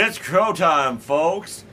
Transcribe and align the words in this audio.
It's 0.00 0.16
Crow 0.16 0.52
time, 0.52 0.98
folks. 0.98 1.64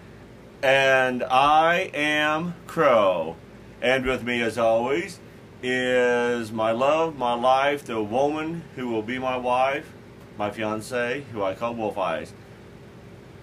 And 0.63 1.23
I 1.23 1.91
am 1.93 2.55
Crow. 2.65 3.35
And 3.83 4.03
with 4.03 4.23
me, 4.23 4.41
as 4.41 4.57
always, 4.57 5.19
is 5.61 6.51
my 6.51 6.71
love, 6.71 7.19
my 7.19 7.35
life, 7.35 7.85
the 7.85 8.01
woman 8.01 8.63
who 8.75 8.87
will 8.89 9.03
be 9.03 9.19
my 9.19 9.37
wife, 9.37 9.93
my 10.39 10.49
fiance, 10.49 11.23
who 11.31 11.43
I 11.43 11.53
call 11.53 11.75
Wolf 11.75 11.99
Eyes. 11.99 12.33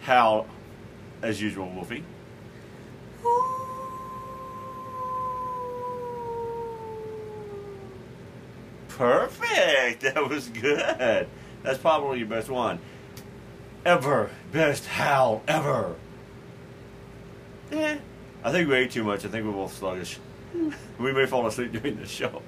Hal, 0.00 0.48
as 1.22 1.40
usual, 1.40 1.70
Wolfie. 1.70 2.02
Perfect. 8.88 10.02
That 10.02 10.28
was 10.28 10.48
good. 10.48 11.28
That's 11.62 11.78
probably 11.78 12.18
your 12.18 12.26
best 12.26 12.50
one. 12.50 12.80
Ever. 13.84 14.30
Best 14.52 14.86
Hal 14.86 15.42
ever. 15.48 15.96
Eh. 17.72 17.98
I 18.44 18.52
think 18.52 18.68
we 18.68 18.76
ate 18.76 18.90
too 18.90 19.04
much. 19.04 19.24
I 19.24 19.28
think 19.28 19.44
we're 19.46 19.52
both 19.52 19.74
sluggish. 19.76 20.18
we 20.98 21.12
may 21.12 21.26
fall 21.26 21.46
asleep 21.46 21.72
during 21.72 21.96
the 21.96 22.06
show. 22.06 22.42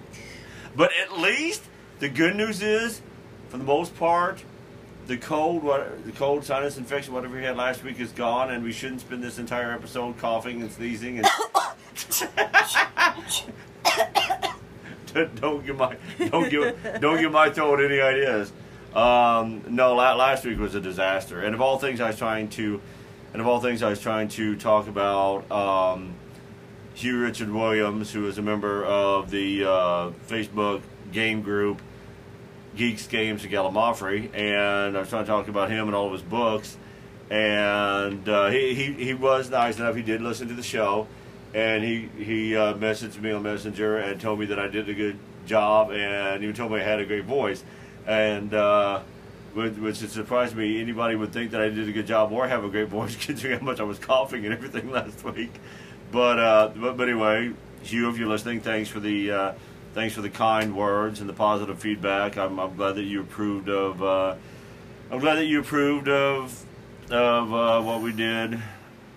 But 0.76 0.90
at 1.00 1.18
least 1.18 1.62
the 1.98 2.08
good 2.08 2.36
news 2.36 2.62
is, 2.62 3.00
for 3.48 3.58
the 3.58 3.64
most 3.64 3.96
part, 3.96 4.44
the 5.06 5.16
cold, 5.16 5.62
what, 5.62 6.04
the 6.04 6.12
cold 6.12 6.44
sinus 6.44 6.76
infection, 6.76 7.14
whatever 7.14 7.36
we 7.36 7.42
had 7.42 7.56
last 7.56 7.84
week, 7.84 8.00
is 8.00 8.12
gone, 8.12 8.50
and 8.50 8.64
we 8.64 8.72
shouldn't 8.72 9.00
spend 9.00 9.22
this 9.22 9.38
entire 9.38 9.72
episode 9.72 10.18
coughing 10.18 10.62
and 10.62 10.72
sneezing 10.72 11.18
and. 11.18 11.26
don't 15.36 15.64
give 15.64 15.76
my 15.76 15.96
don't 16.28 16.50
give 16.50 16.76
don't 17.00 17.20
give 17.20 17.32
my 17.32 17.50
throat 17.50 17.80
any 17.80 18.00
ideas. 18.00 18.52
Um, 18.94 19.64
no, 19.68 19.94
last 19.94 20.44
week 20.44 20.58
was 20.58 20.74
a 20.74 20.80
disaster, 20.80 21.40
and 21.40 21.54
of 21.54 21.60
all 21.60 21.78
things, 21.78 22.00
I 22.00 22.08
was 22.08 22.18
trying 22.18 22.48
to, 22.50 22.80
and 23.32 23.40
of 23.40 23.48
all 23.48 23.60
things, 23.60 23.82
I 23.82 23.90
was 23.90 24.00
trying 24.00 24.28
to 24.28 24.54
talk 24.54 24.86
about 24.86 25.50
um, 25.50 26.14
Hugh 26.94 27.20
Richard 27.20 27.50
Williams, 27.50 28.12
who 28.12 28.28
is 28.28 28.38
a 28.38 28.42
member 28.42 28.84
of 28.84 29.30
the 29.30 29.64
uh, 29.64 30.10
Facebook 30.28 30.82
game 31.12 31.42
group 31.42 31.82
Geeks 32.76 33.06
Games 33.06 33.44
of 33.44 33.50
Gallimaufry, 33.50 34.34
and 34.34 34.96
I 34.96 35.00
was 35.00 35.08
trying 35.08 35.24
to 35.24 35.30
talk 35.30 35.48
about 35.48 35.70
him 35.70 35.86
and 35.86 35.94
all 35.94 36.06
of 36.06 36.12
his 36.12 36.22
books. 36.22 36.76
And 37.30 38.28
uh, 38.28 38.50
he, 38.50 38.74
he 38.74 38.92
he 38.92 39.14
was 39.14 39.50
nice 39.50 39.78
enough; 39.78 39.96
he 39.96 40.02
did 40.02 40.20
listen 40.20 40.48
to 40.48 40.54
the 40.54 40.62
show. 40.62 41.06
And 41.54 41.84
he 41.84 42.08
he 42.18 42.56
uh, 42.56 42.74
messaged 42.74 43.20
me 43.20 43.30
on 43.32 43.42
Messenger 43.44 43.98
and 43.98 44.20
told 44.20 44.40
me 44.40 44.46
that 44.46 44.58
I 44.58 44.66
did 44.66 44.88
a 44.88 44.94
good 44.94 45.18
job, 45.46 45.90
and 45.90 46.42
even 46.42 46.54
told 46.54 46.72
me 46.72 46.80
I 46.80 46.82
had 46.82 47.00
a 47.00 47.06
great 47.06 47.24
voice, 47.24 47.62
and 48.06 48.52
uh, 48.52 49.00
which, 49.54 49.74
which 49.74 49.96
surprised 49.96 50.56
me. 50.56 50.80
Anybody 50.80 51.16
would 51.16 51.32
think 51.32 51.52
that 51.52 51.60
I 51.60 51.68
did 51.68 51.88
a 51.88 51.92
good 51.92 52.06
job 52.06 52.32
or 52.32 52.46
have 52.46 52.64
a 52.64 52.68
great 52.68 52.88
voice, 52.88 53.16
considering 53.20 53.60
how 53.60 53.64
much 53.64 53.80
I 53.80 53.84
was 53.84 53.98
coughing 53.98 54.44
and 54.44 54.52
everything 54.52 54.90
last 54.92 55.24
week. 55.24 55.52
But 56.12 56.38
uh, 56.38 56.70
but, 56.76 56.96
but 56.96 57.08
anyway, 57.08 57.52
Hugh, 57.82 58.10
if 58.10 58.18
you're 58.18 58.28
listening, 58.28 58.60
thanks 58.60 58.88
for 58.88 59.00
the 59.00 59.30
uh, 59.30 59.52
thanks 59.94 60.14
for 60.14 60.22
the 60.22 60.30
kind 60.30 60.76
words 60.76 61.20
and 61.20 61.28
the 61.28 61.34
positive 61.34 61.78
feedback. 61.78 62.36
I'm, 62.36 62.58
I'm 62.58 62.76
glad 62.76 62.96
that 62.96 63.02
you 63.04 63.20
approved 63.20 63.68
of. 63.68 64.02
Uh, 64.02 64.34
I'm 65.10 65.20
glad 65.20 65.36
that 65.36 65.46
you 65.46 65.60
approved 65.60 66.08
of 66.08 66.64
of 67.10 67.52
uh, 67.52 67.82
what 67.82 68.02
we 68.02 68.12
did 68.12 68.60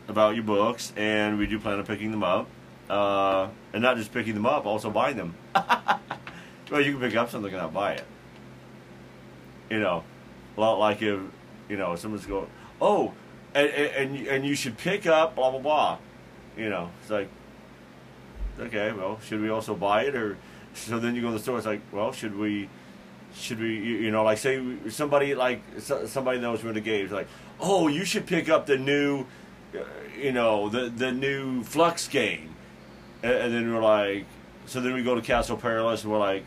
about 0.08 0.36
your 0.36 0.44
books, 0.44 0.94
and 0.96 1.38
we 1.38 1.48
do 1.48 1.60
plan 1.60 1.80
on 1.80 1.86
picking 1.86 2.12
them 2.12 2.24
up. 2.24 2.48
Uh, 2.90 3.50
and 3.74 3.82
not 3.82 3.98
just 3.98 4.14
picking 4.14 4.34
them 4.34 4.46
up, 4.46 4.66
also 4.66 4.90
buying 4.90 5.18
them. 5.18 5.36
well, 6.72 6.82
you 6.82 6.94
can 6.94 7.00
pick 7.02 7.16
up 7.18 7.30
something 7.30 7.52
and 7.52 7.62
not 7.62 7.74
buy 7.74 7.94
it. 7.94 8.06
You 9.70 9.80
know, 9.80 10.04
a 10.56 10.62
lot 10.62 10.80
like 10.80 11.02
if, 11.02 11.20
you 11.70 11.78
know, 11.78 11.96
someone's 11.96 12.26
going, 12.26 12.48
oh, 12.82 13.14
and, 13.54 13.70
and, 13.70 14.28
and 14.28 14.46
you 14.46 14.56
should 14.56 14.78
pick 14.78 15.06
up 15.06 15.36
blah, 15.36 15.52
blah, 15.52 15.60
blah. 15.60 15.98
You 16.56 16.70
know, 16.70 16.90
it's 17.02 17.10
like, 17.10 17.30
okay, 18.60 18.92
well, 18.92 19.20
should 19.26 19.42
we 19.42 19.50
also 19.50 19.76
buy 19.76 20.04
it? 20.04 20.16
Or, 20.16 20.38
so 20.74 21.00
then 21.00 21.16
you 21.16 21.22
go 21.22 21.28
to 21.28 21.34
the 21.34 21.40
store, 21.40 21.58
it's 21.58 21.68
like, 21.68 21.82
well, 21.92 22.12
should 22.12 22.38
we, 22.38 22.70
should 23.36 23.60
we, 23.60 23.76
you 23.78 24.12
know, 24.12 24.24
like 24.24 24.38
say 24.38 24.62
somebody 24.90 25.36
like, 25.36 25.62
somebody 25.80 26.40
knows 26.40 26.64
we're 26.64 26.70
in 26.70 26.76
the 26.76 26.82
games, 26.82 27.12
like, 27.12 27.28
oh, 27.60 27.88
you 27.88 28.06
should 28.06 28.26
pick 28.26 28.50
up 28.50 28.66
the 28.66 28.78
new, 28.78 29.26
uh, 29.76 29.84
you 30.18 30.32
know, 30.32 30.70
the 30.70 30.90
the 30.90 31.12
new 31.12 31.64
Fluxx 31.64 32.10
game, 32.10 32.56
and, 33.24 33.34
and, 33.34 33.54
then 33.54 33.74
we're 33.74 33.82
like, 33.82 34.26
so 34.66 34.82
then 34.82 34.94
we 34.94 35.04
go 35.04 35.16
to 35.16 35.22
Castle 35.22 35.58
Perilous, 35.58 36.04
and 36.04 36.12
we're 36.12 36.20
like, 36.20 36.46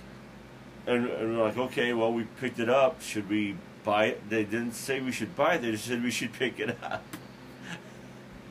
and, 0.86 1.06
and, 1.06 1.36
we're 1.36 1.44
like, 1.44 1.56
okay, 1.56 1.92
well, 1.92 2.12
we 2.12 2.24
picked 2.40 2.58
it 2.58 2.68
up. 2.68 3.00
Should 3.02 3.28
we 3.28 3.56
buy 3.84 4.06
it? 4.06 4.28
They 4.28 4.44
didn't 4.44 4.72
say 4.72 5.00
we 5.00 5.12
should 5.12 5.36
buy 5.36 5.54
it. 5.54 5.62
They 5.62 5.72
just 5.72 5.84
said 5.86 6.02
we 6.02 6.10
should 6.10 6.32
pick 6.32 6.58
it 6.58 6.76
up. 6.82 7.04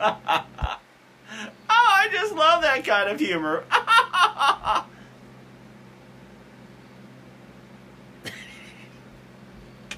oh, 0.00 0.46
I 1.68 2.08
just 2.10 2.34
love 2.34 2.62
that 2.62 2.84
kind 2.84 3.10
of 3.10 3.20
humor. 3.20 3.64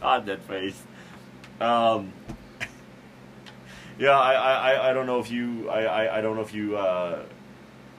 God, 0.00 0.26
that 0.26 0.40
face. 0.48 0.82
Um, 1.60 2.12
yeah, 3.98 4.18
I, 4.18 4.32
I, 4.32 4.90
I 4.90 4.92
don't 4.92 5.06
know 5.06 5.20
if 5.20 5.30
you 5.30 5.70
I, 5.70 5.84
I, 5.84 6.18
I 6.18 6.20
don't 6.20 6.34
know 6.34 6.42
if 6.42 6.52
you 6.52 6.76
uh, 6.76 7.22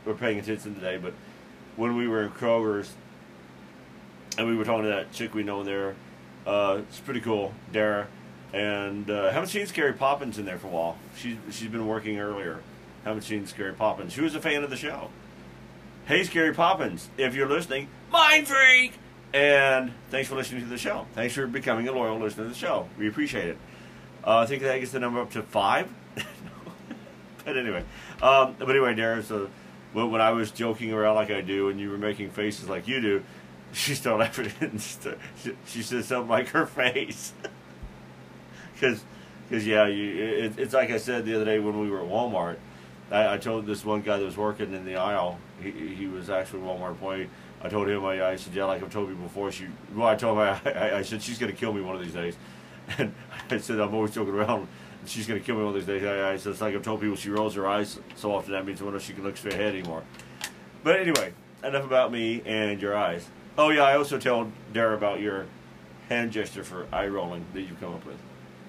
were 0.04 0.14
paying 0.14 0.38
attention 0.38 0.76
today, 0.76 0.98
but 0.98 1.14
when 1.78 1.96
we 1.96 2.10
were 2.10 2.24
in 2.24 2.32
Kroger's 2.32 2.94
and 4.38 4.48
we 4.48 4.56
were 4.56 4.66
talking 4.66 4.84
to 4.84 4.90
that 4.90 5.12
chick 5.12 5.34
we 5.34 5.44
know 5.44 5.64
there, 5.64 5.96
uh, 6.46 6.82
it's 6.88 7.00
pretty 7.00 7.22
cool, 7.22 7.54
Dara, 7.72 8.08
and 8.52 9.10
uh, 9.10 9.32
haven't 9.32 9.50
seen 9.50 9.66
Scary 9.66 9.94
Poppins 9.94 10.38
in 10.38 10.46
there 10.46 10.58
for 10.58 10.68
a 10.68 10.72
while. 10.72 10.98
She's 11.16 11.38
she's 11.52 11.70
been 11.70 11.88
working 11.88 12.20
earlier. 12.20 12.62
Haven't 13.04 13.24
seen 13.24 13.46
Scary 13.48 13.74
Poppins. 13.74 14.14
She 14.14 14.22
was 14.22 14.36
a 14.36 14.42
fan 14.42 14.64
of 14.64 14.70
the 14.70 14.78
show. 14.78 15.10
Hey, 16.06 16.24
Scary 16.24 16.54
Poppins, 16.54 17.10
if 17.18 17.34
you're 17.36 17.48
listening, 17.48 17.88
mind 18.12 18.48
freak. 18.48 18.94
And 19.34 19.92
thanks 20.12 20.30
for 20.30 20.36
listening 20.36 20.62
to 20.62 20.70
the 20.70 20.78
show. 20.78 21.08
Thanks 21.14 21.34
for 21.34 21.48
becoming 21.48 21.88
a 21.88 21.92
loyal 21.92 22.20
listener 22.20 22.44
to 22.44 22.50
the 22.50 22.56
show. 22.56 22.88
We 23.00 23.08
appreciate 23.08 23.48
it. 23.48 23.58
Uh, 24.24 24.38
I 24.38 24.46
think 24.46 24.62
that 24.62 24.78
gets 24.80 24.92
the 24.92 25.00
number 25.00 25.22
up 25.22 25.32
to 25.32 25.42
five. 25.42 25.90
but 27.46 27.58
anyway, 27.58 27.84
um, 28.22 28.56
but 28.60 28.70
anyway, 28.70 28.94
Darren. 28.94 29.24
So 29.24 29.50
when 29.94 30.22
I 30.22 30.32
was 30.32 30.52
joking 30.52 30.94
around 30.94 31.16
like 31.16 31.32
I 31.32 31.42
do, 31.42 31.70
and 31.70 31.80
you 31.80 31.90
were 31.90 31.98
making 31.98 32.30
faces 32.30 32.70
like 32.70 32.88
you 32.88 33.02
do, 33.02 33.24
she 33.76 33.96
started 33.96 34.20
laughing. 34.20 34.78
she, 34.78 35.52
she 35.66 35.82
said 35.82 36.06
something 36.06 36.30
like 36.30 36.50
her 36.50 36.66
face, 36.66 37.34
because 38.74 39.04
because 39.50 39.66
yeah, 39.66 39.88
you, 39.88 40.24
it, 40.24 40.60
it's 40.60 40.74
like 40.74 40.92
I 40.92 40.98
said 40.98 41.26
the 41.26 41.36
other 41.36 41.46
day 41.46 41.60
when 41.60 41.80
we 41.80 41.90
were 41.90 42.02
at 42.02 42.08
Walmart. 42.08 42.58
I, 43.12 43.34
I, 43.34 43.38
told 43.38 43.66
this 43.66 43.84
one 43.84 44.02
guy 44.02 44.18
that 44.18 44.26
was 44.26 44.38
working 44.38 44.74
in 44.74 44.86
the 44.86 44.96
aisle. 44.96 45.38
He, 45.62 45.72
he 45.72 46.08
was 46.08 46.30
actually 46.30 46.62
a 46.62 46.64
Walmart 46.64 46.92
employee. 46.92 47.30
I 47.62 47.70
told 47.70 47.88
him, 47.90 48.04
I, 48.06 48.30
I 48.30 48.36
said, 48.36 48.54
yeah, 48.54 48.66
like 48.66 48.82
I've 48.82 48.92
told 48.92 49.10
you 49.10 49.16
before. 49.16 49.52
She, 49.52 49.68
well, 49.94 50.08
I 50.08 50.16
told 50.16 50.38
him, 50.38 50.44
I, 50.66 50.98
I, 50.98 51.02
said 51.02 51.22
she's 51.22 51.38
gonna 51.38 51.54
kill 51.54 51.74
me 51.74 51.82
one 51.82 51.96
of 51.96 52.02
these 52.02 52.14
days. 52.14 52.38
And 52.98 53.14
I 53.50 53.58
said, 53.58 53.80
I'm 53.80 53.94
always 53.94 54.12
joking 54.12 54.34
around. 54.34 54.68
She's 55.06 55.28
to 55.28 55.40
kill 55.40 55.56
me 55.56 55.64
one 55.64 55.76
of 55.76 55.76
these 55.76 55.86
days. 55.86 56.04
I, 56.04 56.32
I 56.32 56.38
said, 56.38 56.54
it's 56.54 56.62
like 56.62 56.74
I've 56.76 56.82
told 56.82 57.02
people 57.02 57.16
she 57.16 57.30
rolls 57.30 57.56
her 57.56 57.68
eyes 57.68 58.00
so 58.16 58.34
often 58.34 58.54
that 58.54 58.66
means 58.66 58.82
I 58.82 58.86
wonder 58.86 58.98
if 58.98 59.04
she 59.04 59.14
can 59.14 59.24
look 59.24 59.36
straight 59.36 59.56
ahead 59.56 59.76
anymore. 59.76 60.04
But 60.84 61.00
anyway, 61.00 61.34
enough 61.64 61.86
about 61.86 62.12
me 62.12 62.42
and 62.46 62.82
your 62.82 62.96
eyes. 62.96 63.28
Oh, 63.58 63.70
yeah, 63.70 63.84
I 63.84 63.98
also 63.98 64.18
told 64.18 64.52
Dara 64.74 64.96
about 64.96 65.20
your 65.20 65.46
hand 66.10 66.32
gesture 66.32 66.64
for 66.64 66.88
eye 66.92 67.08
rolling 67.08 67.46
that 67.54 67.62
you've 67.62 67.80
come 67.80 67.94
up 67.94 68.06
with. 68.06 68.18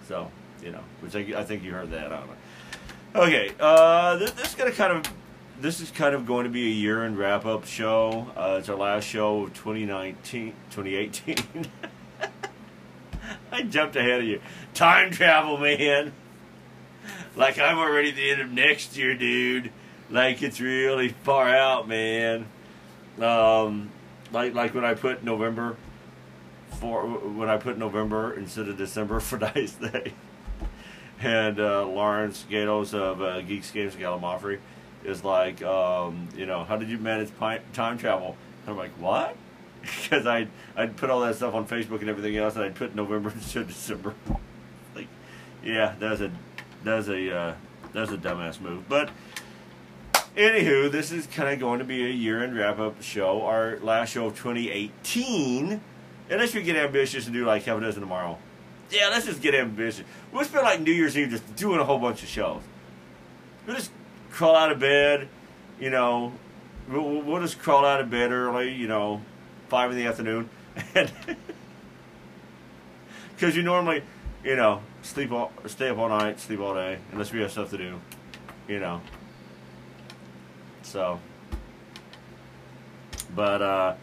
So, 0.06 0.30
you 0.62 0.72
know, 0.72 0.82
which 1.00 1.16
I, 1.16 1.40
I 1.40 1.44
think 1.44 1.62
you 1.62 1.72
heard 1.72 1.90
that. 1.90 2.12
I 2.12 2.18
don't 2.18 2.26
know. 2.26 3.22
Okay, 3.22 3.52
uh, 3.60 4.16
this, 4.16 4.32
this 4.32 4.48
is 4.48 4.54
to 4.54 4.70
kind 4.72 4.92
of 4.92 5.12
this 5.60 5.80
is 5.80 5.90
kind 5.90 6.14
of 6.14 6.26
going 6.26 6.44
to 6.44 6.50
be 6.50 6.66
a 6.66 6.74
year 6.74 7.04
end 7.04 7.16
wrap 7.16 7.46
up 7.46 7.64
show. 7.64 8.26
Uh, 8.36 8.56
it's 8.58 8.68
our 8.68 8.76
last 8.76 9.04
show 9.04 9.44
of 9.44 9.54
2019, 9.54 10.52
2018. 10.70 11.36
I 13.52 13.62
jumped 13.62 13.94
ahead 13.94 14.20
of 14.20 14.26
you. 14.26 14.40
Time 14.74 15.12
travel, 15.12 15.58
man. 15.58 16.12
Like 17.36 17.58
I'm 17.58 17.78
already 17.78 18.10
at 18.10 18.16
the 18.16 18.30
end 18.30 18.40
of 18.40 18.50
next 18.50 18.96
year, 18.96 19.14
dude. 19.14 19.70
Like 20.10 20.42
it's 20.42 20.60
really 20.60 21.08
far 21.10 21.48
out, 21.48 21.86
man. 21.86 22.46
Um, 23.20 23.90
like 24.34 24.54
like 24.54 24.74
when 24.74 24.84
I 24.84 24.94
put 24.94 25.24
November 25.24 25.76
for 26.80 27.06
when 27.06 27.48
I 27.48 27.56
put 27.56 27.78
November 27.78 28.34
instead 28.34 28.68
of 28.68 28.76
December 28.76 29.20
for 29.20 29.38
Dice 29.38 29.74
Day. 29.74 30.12
And 31.20 31.58
uh, 31.58 31.86
Lawrence 31.86 32.44
Gatos 32.50 32.92
of 32.92 33.22
uh, 33.22 33.40
Geeks 33.40 33.70
Games 33.70 33.94
Gallimaufry 33.94 34.58
is 35.04 35.24
like, 35.24 35.62
um, 35.62 36.28
you 36.36 36.44
know, 36.44 36.64
how 36.64 36.76
did 36.76 36.88
you 36.88 36.98
manage 36.98 37.30
time 37.72 37.96
travel? 37.96 38.36
And 38.62 38.72
I'm 38.72 38.76
like, 38.76 38.90
what? 38.98 39.36
because 39.80 40.26
I'd 40.26 40.48
I'd 40.76 40.96
put 40.96 41.10
all 41.10 41.20
that 41.20 41.36
stuff 41.36 41.54
on 41.54 41.66
Facebook 41.66 42.00
and 42.00 42.10
everything 42.10 42.36
else, 42.36 42.56
and 42.56 42.64
I'd 42.64 42.74
put 42.74 42.94
November 42.94 43.32
to 43.50 43.64
December. 43.64 44.14
like, 44.94 45.08
yeah, 45.64 45.94
that's 45.98 46.20
a 46.20 46.30
that's 46.82 47.08
a 47.08 47.36
uh, 47.36 47.54
that's 47.92 48.10
a 48.10 48.16
dumbass 48.16 48.60
move. 48.60 48.88
But 48.88 49.10
anywho, 50.36 50.90
this 50.90 51.12
is 51.12 51.26
kind 51.26 51.52
of 51.52 51.60
going 51.60 51.78
to 51.78 51.84
be 51.84 52.04
a 52.04 52.08
year-end 52.08 52.56
wrap-up 52.56 53.02
show, 53.02 53.42
our 53.42 53.78
last 53.80 54.10
show 54.10 54.26
of 54.26 54.36
2018. 54.36 55.80
Unless 56.30 56.54
we 56.54 56.62
get 56.62 56.76
ambitious 56.76 57.26
and 57.26 57.34
do 57.34 57.44
like 57.44 57.64
half 57.64 57.78
a 57.78 57.80
dozen 57.80 58.00
tomorrow, 58.00 58.38
yeah, 58.90 59.08
let's 59.08 59.26
just 59.26 59.42
get 59.42 59.54
ambitious. 59.54 60.04
We'll 60.32 60.44
spend 60.44 60.64
like 60.64 60.80
New 60.80 60.92
Year's 60.92 61.16
Eve 61.18 61.30
just 61.30 61.56
doing 61.56 61.80
a 61.80 61.84
whole 61.84 61.98
bunch 61.98 62.22
of 62.22 62.28
shows. 62.28 62.62
We'll 63.66 63.76
just 63.76 63.90
crawl 64.30 64.56
out 64.56 64.72
of 64.72 64.78
bed, 64.78 65.28
you 65.80 65.90
know. 65.90 66.32
We'll, 66.88 67.22
we'll 67.22 67.40
just 67.40 67.58
crawl 67.58 67.84
out 67.84 68.00
of 68.00 68.10
bed 68.10 68.30
early, 68.30 68.72
you 68.72 68.86
know, 68.86 69.22
five 69.68 69.90
in 69.90 69.96
the 69.96 70.06
afternoon, 70.06 70.50
and 70.94 71.10
because 73.34 73.56
you 73.56 73.62
normally, 73.62 74.02
you 74.44 74.56
know, 74.56 74.82
sleep 75.02 75.32
all, 75.32 75.50
stay 75.66 75.88
up 75.88 75.98
all 75.98 76.08
night, 76.08 76.40
sleep 76.40 76.60
all 76.60 76.74
day, 76.74 76.98
unless 77.12 77.32
we 77.32 77.40
have 77.40 77.50
stuff 77.50 77.70
to 77.70 77.78
do, 77.78 78.00
you 78.68 78.80
know. 78.80 79.00
So, 80.94 81.18
but 83.34 83.60
uh, 83.60 83.94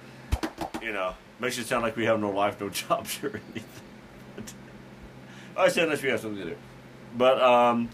you 0.82 0.92
know, 0.92 1.14
makes 1.40 1.58
it 1.58 1.66
sound 1.66 1.84
like 1.84 1.96
we 1.96 2.04
have 2.04 2.20
no 2.20 2.32
life, 2.32 2.60
no 2.60 2.68
jobs 2.84 3.18
or 3.24 3.30
anything. 3.30 3.64
I 5.58 5.70
said 5.70 5.86
unless 5.86 6.04
we 6.04 6.10
have 6.10 6.20
something 6.20 6.44
to 6.44 6.50
do. 6.50 6.58
But 7.18 7.42
um, 7.42 7.88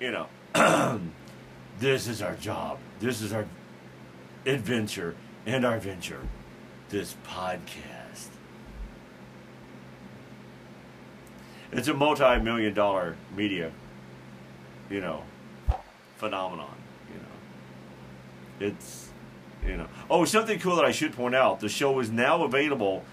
you 0.00 0.10
know, 0.10 0.28
this 1.80 2.08
is 2.08 2.22
our 2.22 2.34
job. 2.36 2.78
This 2.98 3.20
is 3.20 3.34
our 3.34 3.44
adventure 4.46 5.16
and 5.44 5.66
our 5.66 5.78
venture. 5.78 6.22
This 6.88 7.16
podcast. 7.26 8.28
It's 11.72 11.88
a 11.88 11.94
multi-million 11.94 12.72
dollar 12.72 13.16
media, 13.36 13.70
you 14.88 15.02
know, 15.02 15.24
phenomenon. 16.16 16.83
It's 18.60 19.08
you 19.66 19.76
know. 19.76 19.88
Oh, 20.10 20.24
something 20.24 20.58
cool 20.58 20.76
that 20.76 20.84
I 20.84 20.92
should 20.92 21.12
point 21.12 21.34
out: 21.34 21.60
the 21.60 21.68
show 21.68 21.98
is 22.00 22.10
now 22.10 22.44
available 22.44 23.04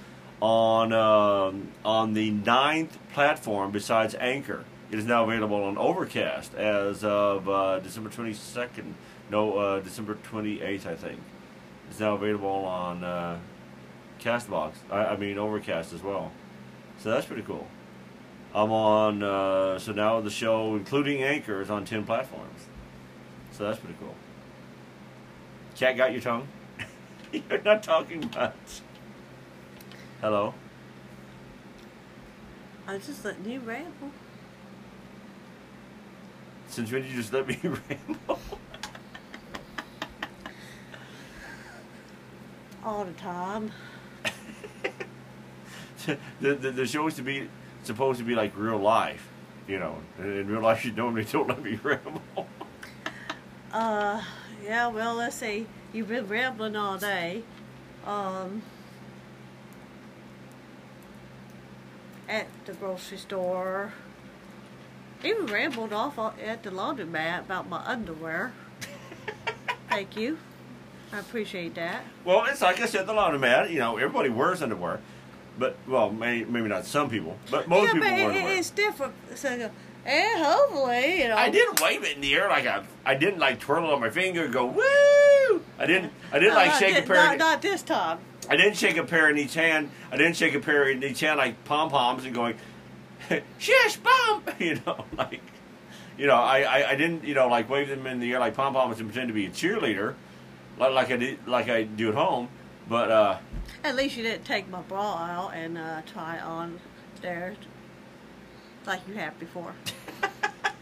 on 0.41 0.91
um, 0.93 1.69
on 1.85 2.13
the 2.13 2.31
ninth 2.31 2.97
platform 3.13 3.71
besides 3.71 4.15
Anchor. 4.15 4.65
It 4.91 4.99
is 4.99 5.05
now 5.05 5.23
available 5.23 5.63
on 5.63 5.77
Overcast 5.77 6.53
as 6.55 7.03
of 7.03 7.47
uh, 7.47 7.79
December 7.79 8.09
twenty 8.09 8.33
second. 8.33 8.95
No, 9.29 9.57
uh, 9.57 9.79
December 9.79 10.15
twenty 10.23 10.61
eighth, 10.61 10.85
I 10.85 10.95
think. 10.95 11.19
It's 11.89 11.99
now 11.99 12.15
available 12.15 12.49
on 12.49 13.03
uh, 13.03 13.39
Castbox. 14.19 14.73
I, 14.89 15.05
I 15.05 15.17
mean 15.17 15.37
Overcast 15.37 15.93
as 15.93 16.03
well. 16.03 16.31
So 16.99 17.09
that's 17.09 17.25
pretty 17.25 17.43
cool. 17.43 17.67
I'm 18.53 18.71
on. 18.71 19.23
Uh, 19.23 19.79
so 19.79 19.93
now 19.93 20.19
the 20.19 20.29
show, 20.29 20.75
including 20.75 21.23
Anchor, 21.23 21.61
is 21.61 21.69
on 21.69 21.85
ten 21.85 22.05
platforms. 22.05 22.67
So 23.51 23.63
that's 23.63 23.79
pretty 23.79 23.95
cool. 23.99 24.15
Cat 25.75 25.97
got 25.97 26.11
your 26.11 26.21
tongue? 26.21 26.47
You're 27.31 27.61
not 27.61 27.83
talking 27.83 28.29
much. 28.35 28.81
Hello. 30.21 30.53
I 32.87 32.97
just 32.97 33.23
letting 33.23 33.49
you 33.49 33.59
ramble. 33.61 34.11
Since 36.67 36.91
when 36.91 37.01
did 37.01 37.11
you 37.11 37.17
just 37.17 37.33
let 37.33 37.47
me 37.47 37.57
ramble? 37.63 38.39
All 42.83 43.05
the 43.05 43.13
time. 43.13 43.71
the, 46.41 46.55
the 46.55 46.71
the 46.71 46.85
show 46.85 47.07
is 47.07 47.15
to 47.15 47.21
be 47.21 47.47
supposed 47.83 48.19
to 48.19 48.25
be 48.25 48.35
like 48.35 48.53
real 48.55 48.77
life, 48.77 49.27
you 49.67 49.79
know. 49.79 49.97
In 50.19 50.47
real 50.47 50.61
life, 50.61 50.83
you 50.85 50.91
normally 50.91 51.25
don't 51.25 51.47
let 51.47 51.61
me 51.61 51.79
ramble. 51.83 52.21
Uh, 53.71 54.21
yeah, 54.63 54.87
well, 54.87 55.15
let's 55.15 55.35
see. 55.35 55.67
You've 55.93 56.09
been 56.09 56.27
rambling 56.27 56.75
all 56.75 56.97
day. 56.97 57.43
Um, 58.05 58.61
at 62.31 62.47
the 62.65 62.73
grocery 62.73 63.17
store. 63.17 63.93
Even 65.23 65.45
rambled 65.45 65.93
off 65.93 66.17
at 66.17 66.63
the 66.63 66.71
laundromat 66.71 67.41
about 67.41 67.69
my 67.69 67.85
underwear. 67.85 68.53
Thank 69.89 70.15
you. 70.15 70.39
I 71.13 71.19
appreciate 71.19 71.75
that. 71.75 72.03
Well, 72.23 72.45
it's 72.45 72.61
like 72.61 72.79
I 72.79 72.85
said, 72.85 73.05
the 73.05 73.13
laundromat. 73.13 73.69
You 73.69 73.79
know, 73.79 73.97
everybody 73.97 74.29
wears 74.29 74.63
underwear, 74.63 75.01
but 75.59 75.75
well, 75.87 76.09
may, 76.09 76.45
maybe 76.45 76.69
not 76.69 76.85
some 76.85 77.09
people, 77.09 77.37
but 77.51 77.67
most 77.67 77.87
yeah, 77.87 77.93
people 77.93 78.07
but 78.07 78.13
wear 78.13 78.21
it, 78.21 78.35
underwear. 78.35 78.57
it's 78.57 78.69
different. 78.69 79.13
So, 79.35 79.69
and 80.05 80.43
hopefully, 80.45 81.21
you 81.21 81.27
know. 81.29 81.35
I 81.35 81.49
didn't 81.49 81.79
wave 81.81 82.03
it 82.03 82.15
in 82.15 82.21
the 82.21 82.33
air 82.35 82.49
like 82.49 82.65
I. 82.65 82.83
I 83.05 83.15
didn't 83.15 83.39
like 83.39 83.59
twirl 83.59 83.85
it 83.85 83.93
on 83.93 83.99
my 84.01 84.09
finger 84.09 84.45
and 84.45 84.53
go 84.53 84.65
woo. 84.65 85.61
I 85.79 85.85
didn't. 85.85 86.11
I 86.31 86.39
didn't 86.39 86.53
No, 86.53 86.59
like 86.59 86.73
shake 86.73 86.95
thi- 86.95 86.99
a 87.01 87.03
pair. 87.03 87.15
Not, 87.15 87.37
not 87.37 87.61
this 87.61 87.81
time. 87.83 88.19
I 88.49 88.55
didn't 88.55 88.75
shake 88.77 88.97
a 88.97 89.03
pair 89.03 89.29
in 89.29 89.37
each 89.37 89.53
hand. 89.53 89.89
I 90.11 90.17
didn't 90.17 90.35
shake 90.35 90.53
a 90.55 90.59
pair 90.59 90.89
in 90.89 91.03
each 91.03 91.19
hand 91.19 91.37
like 91.37 91.63
pom 91.65 91.89
poms 91.89 92.25
and 92.25 92.33
going, 92.33 92.55
shish 93.59 93.97
bum. 93.97 94.43
You 94.59 94.79
know, 94.85 95.05
like, 95.17 95.41
you 96.17 96.27
know, 96.27 96.35
I, 96.35 96.61
I, 96.61 96.89
I 96.91 96.95
didn't 96.95 97.23
you 97.23 97.33
know 97.33 97.47
like 97.47 97.69
wave 97.69 97.87
them 97.89 98.05
in 98.07 98.19
the 98.19 98.31
air 98.33 98.39
like 98.39 98.55
pom 98.55 98.73
poms 98.73 98.99
and 98.99 99.09
pretend 99.09 99.29
to 99.29 99.33
be 99.33 99.45
a 99.45 99.49
cheerleader, 99.49 100.15
like 100.77 100.91
like 100.93 101.11
I 101.11 101.17
did 101.17 101.47
like 101.47 101.69
I 101.69 101.83
do 101.83 102.09
at 102.09 102.15
home. 102.15 102.49
But 102.89 103.11
uh, 103.11 103.37
At 103.83 103.95
least 103.95 104.17
you 104.17 104.23
didn't 104.23 104.43
take 104.45 104.67
my 104.69 104.81
bra 104.81 105.15
out 105.15 105.53
and 105.53 105.77
uh, 105.77 106.01
try 106.11 106.39
on 106.39 106.79
there 107.21 107.53
like 108.85 109.01
you 109.07 109.15
have 109.15 109.37
before. 109.39 109.73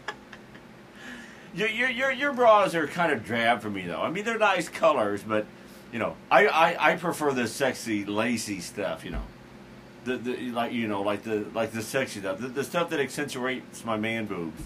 your, 1.54 1.68
your 1.68 1.90
your 1.90 2.12
your 2.12 2.32
bras 2.32 2.74
are 2.74 2.86
kind 2.86 3.12
of 3.12 3.24
drab 3.24 3.60
for 3.60 3.70
me 3.70 3.86
though. 3.86 4.00
I 4.00 4.10
mean, 4.10 4.24
they're 4.24 4.38
nice 4.38 4.68
colors, 4.68 5.22
but 5.22 5.46
you 5.92 5.98
know, 5.98 6.16
I, 6.30 6.46
I, 6.46 6.92
I 6.92 6.96
prefer 6.96 7.32
the 7.32 7.46
sexy 7.46 8.04
lacy 8.04 8.60
stuff. 8.60 9.04
You 9.04 9.12
know, 9.12 9.22
the, 10.04 10.16
the 10.16 10.50
like 10.50 10.72
you 10.72 10.88
know 10.88 11.02
like 11.02 11.22
the 11.22 11.46
like 11.54 11.72
the 11.72 11.82
sexy 11.82 12.20
stuff, 12.20 12.38
the, 12.38 12.48
the 12.48 12.64
stuff 12.64 12.90
that 12.90 13.00
accentuates 13.00 13.84
my 13.84 13.96
man 13.96 14.26
boobs. 14.26 14.62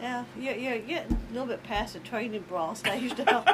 Yeah, 0.00 0.24
you're, 0.38 0.54
you're 0.54 0.78
getting 0.78 1.18
a 1.30 1.32
little 1.32 1.48
bit 1.48 1.64
past 1.64 1.94
the 1.94 2.00
training 2.00 2.44
bra 2.48 2.72
stage 2.74 3.18
now. 3.18 3.44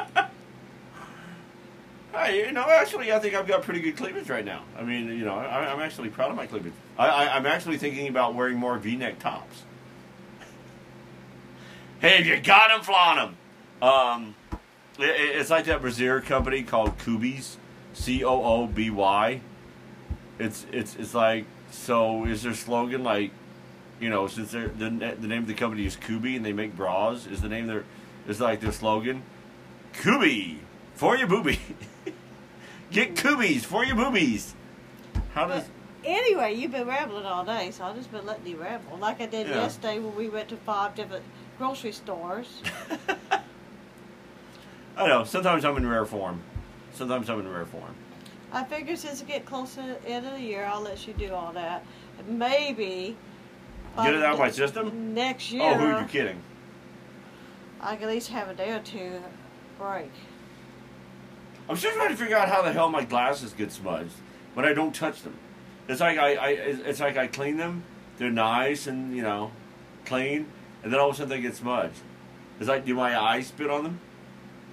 Hey, 2.15 2.45
you 2.45 2.51
know, 2.51 2.65
actually, 2.69 3.11
I 3.11 3.19
think 3.19 3.33
I've 3.35 3.47
got 3.47 3.61
pretty 3.63 3.81
good 3.81 3.97
cleavage 3.97 4.29
right 4.29 4.45
now. 4.45 4.63
I 4.77 4.83
mean, 4.83 5.07
you 5.09 5.25
know, 5.25 5.35
I, 5.35 5.71
I'm 5.71 5.79
actually 5.81 6.09
proud 6.09 6.29
of 6.31 6.37
my 6.37 6.45
cleavage. 6.47 6.73
I, 6.97 7.07
I, 7.07 7.35
I'm 7.35 7.45
actually 7.45 7.77
thinking 7.77 8.07
about 8.07 8.35
wearing 8.35 8.57
more 8.57 8.77
V-neck 8.77 9.19
tops. 9.19 9.63
hey, 11.99 12.19
if 12.19 12.25
you 12.27 12.39
got 12.39 12.69
them, 12.69 12.81
flaunt 12.81 13.35
them. 13.81 13.87
Um, 13.89 14.35
it, 14.99 15.09
it- 15.09 15.35
it's 15.37 15.49
like 15.49 15.65
that 15.65 15.81
Brazier 15.81 16.21
company 16.21 16.63
called 16.63 16.97
Coobies, 16.99 17.57
C 17.93 18.23
O 18.23 18.43
O 18.43 18.67
B 18.67 18.89
Y. 18.89 19.41
It's 20.39 20.65
it's 20.71 20.95
it's 20.95 21.13
like 21.13 21.45
so. 21.71 22.25
Is 22.25 22.43
their 22.43 22.53
slogan 22.53 23.03
like, 23.03 23.31
you 23.99 24.09
know, 24.09 24.27
since 24.27 24.51
the 24.51 24.69
the 24.77 24.89
name 24.89 25.41
of 25.43 25.47
the 25.47 25.53
company 25.53 25.85
is 25.85 25.95
Coobie 25.95 26.35
and 26.35 26.45
they 26.45 26.53
make 26.53 26.75
bras, 26.75 27.25
is 27.27 27.41
the 27.41 27.49
name 27.49 27.67
their 27.67 27.83
is 28.27 28.39
like 28.41 28.59
their 28.61 28.71
slogan, 28.71 29.23
Coobie 29.93 30.57
for 30.95 31.15
your 31.17 31.27
boobie. 31.27 31.59
Get 32.95 33.15
Coobies 33.15 33.65
for 33.65 33.83
your 33.83 33.97
boobies. 33.97 34.55
How 35.33 35.47
does 35.47 35.65
anyway, 36.05 36.53
you've 36.53 36.71
been 36.71 36.87
rambling 36.87 37.25
all 37.25 37.43
day, 37.43 37.69
so 37.71 37.83
I've 37.83 37.97
just 37.97 38.09
been 38.09 38.25
letting 38.25 38.47
you 38.47 38.55
ramble. 38.55 38.95
Like 38.97 39.19
I 39.19 39.25
did 39.25 39.47
Yeah. 39.49 39.55
yesterday 39.55 39.99
when 39.99 40.15
we 40.15 40.29
went 40.29 40.47
to 40.47 40.55
five 40.55 40.95
different 40.95 41.25
grocery 41.57 41.91
stores. 41.91 42.61
I 44.95 45.07
know. 45.07 45.25
Sometimes 45.25 45.65
I'm 45.65 45.75
in 45.75 45.85
rare 45.85 46.05
form. 46.05 46.41
Sometimes 46.93 47.29
I'm 47.29 47.41
in 47.41 47.51
rare 47.51 47.65
form. 47.65 47.93
I 48.53 48.63
figure 48.63 48.95
since 48.95 49.21
it 49.21 49.27
get 49.27 49.45
closer 49.45 49.81
to 49.81 49.99
the 50.01 50.07
end 50.07 50.25
of 50.25 50.31
the 50.31 50.39
year, 50.39 50.63
I'll 50.63 50.79
let 50.79 51.05
you 51.05 51.13
do 51.15 51.33
all 51.33 51.51
that. 51.51 51.85
Maybe. 52.29 53.17
Get 53.97 54.13
it 54.13 54.23
out 54.23 54.35
of 54.35 54.39
my 54.39 54.51
system. 54.51 55.13
Next 55.13 55.51
year, 55.51 55.63
Oh, 55.63 55.73
who 55.73 55.85
are 55.87 55.99
you 55.99 56.07
kidding? 56.07 56.41
I 57.81 57.95
can 57.97 58.05
at 58.05 58.09
least 58.11 58.29
have 58.29 58.47
a 58.47 58.53
day 58.53 58.71
or 58.71 58.79
two 58.79 59.21
break. 59.77 60.11
I'm 61.67 61.75
still 61.75 61.91
trying 61.93 62.09
to 62.09 62.15
figure 62.15 62.37
out 62.37 62.49
how 62.49 62.61
the 62.61 62.71
hell 62.71 62.89
my 62.89 63.03
glasses 63.03 63.53
get 63.53 63.71
smudged 63.71 64.13
when 64.53 64.65
I 64.65 64.73
don't 64.73 64.93
touch 64.93 65.23
them. 65.23 65.35
It's 65.87 66.01
like 66.01 66.17
I, 66.17 66.35
I 66.35 66.49
it's 66.49 66.99
like 66.99 67.17
I 67.17 67.27
clean 67.27 67.57
them. 67.57 67.83
They're 68.17 68.31
nice 68.31 68.87
and 68.87 69.15
you 69.15 69.23
know, 69.23 69.51
clean, 70.05 70.47
and 70.83 70.93
then 70.93 70.99
all 70.99 71.09
of 71.09 71.15
a 71.15 71.17
sudden 71.17 71.29
they 71.29 71.41
get 71.41 71.55
smudged. 71.55 71.99
It's 72.59 72.69
like, 72.69 72.85
do 72.85 72.95
my 72.95 73.19
eyes 73.19 73.47
spit 73.47 73.69
on 73.69 73.83
them? 73.83 73.99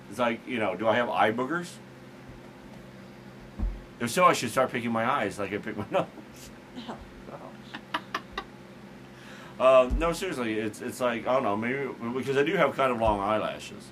It's 0.09 0.19
like, 0.19 0.47
you 0.47 0.59
know, 0.59 0.77
do 0.77 0.87
I 0.87 0.95
have 0.95 1.09
eye 1.09 1.33
boogers? 1.33 1.71
If 3.99 4.11
so, 4.11 4.25
I 4.25 4.35
should 4.35 4.51
start 4.51 4.71
picking 4.71 4.93
my 4.93 5.11
eyes 5.11 5.39
like 5.39 5.53
I 5.53 5.59
pick 5.59 5.77
my 5.77 5.87
nose. 5.91 6.07
Oh, 6.89 6.97
Uh, 9.61 9.89
no, 9.97 10.13
seriously, 10.13 10.59
it's 10.59 10.81
it's 10.81 11.01
like 11.01 11.27
I 11.27 11.35
don't 11.35 11.45
know, 11.45 11.57
maybe 11.57 11.89
because 12.17 12.37
I 12.37 12.43
do 12.43 12.57
have 12.57 12.75
kind 12.75 12.91
of 12.91 13.01
long 13.01 13.21
eyelashes. 13.21 13.85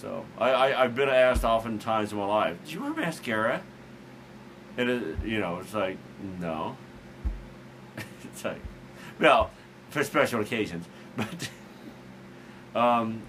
So 0.00 0.24
I, 0.38 0.50
I 0.50 0.84
I've 0.84 0.94
been 0.94 1.10
asked 1.10 1.44
oftentimes 1.44 2.12
in 2.12 2.18
my 2.18 2.24
life, 2.24 2.56
"Do 2.64 2.72
you 2.72 2.80
wear 2.80 2.94
mascara?" 2.94 3.62
And 4.78 4.88
it, 4.88 5.22
you 5.24 5.40
know, 5.40 5.58
it's 5.58 5.74
like 5.74 5.98
no. 6.40 6.76
it's 8.24 8.42
like, 8.42 8.62
well, 9.18 9.50
for 9.90 10.02
special 10.02 10.40
occasions, 10.40 10.86
but 11.16 11.50
um, 12.74 13.20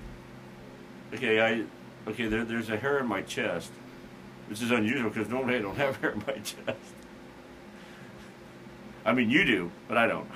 okay, 1.14 1.42
I 1.42 2.10
okay. 2.10 2.28
There, 2.28 2.46
there's 2.46 2.70
a 2.70 2.78
hair 2.78 3.00
in 3.00 3.08
my 3.08 3.22
chest, 3.22 3.72
which 4.48 4.62
is 4.62 4.72
unusual 4.72 5.10
because 5.10 5.28
normally 5.28 5.58
I 5.58 5.60
don't 5.60 5.76
have 5.76 5.96
hair 6.02 6.12
in 6.12 6.24
my 6.26 6.36
chest. 6.36 6.94
I 9.04 9.14
mean, 9.14 9.30
you 9.30 9.44
do, 9.44 9.72
but 9.90 9.98
I 9.98 10.08
don't. 10.08 10.30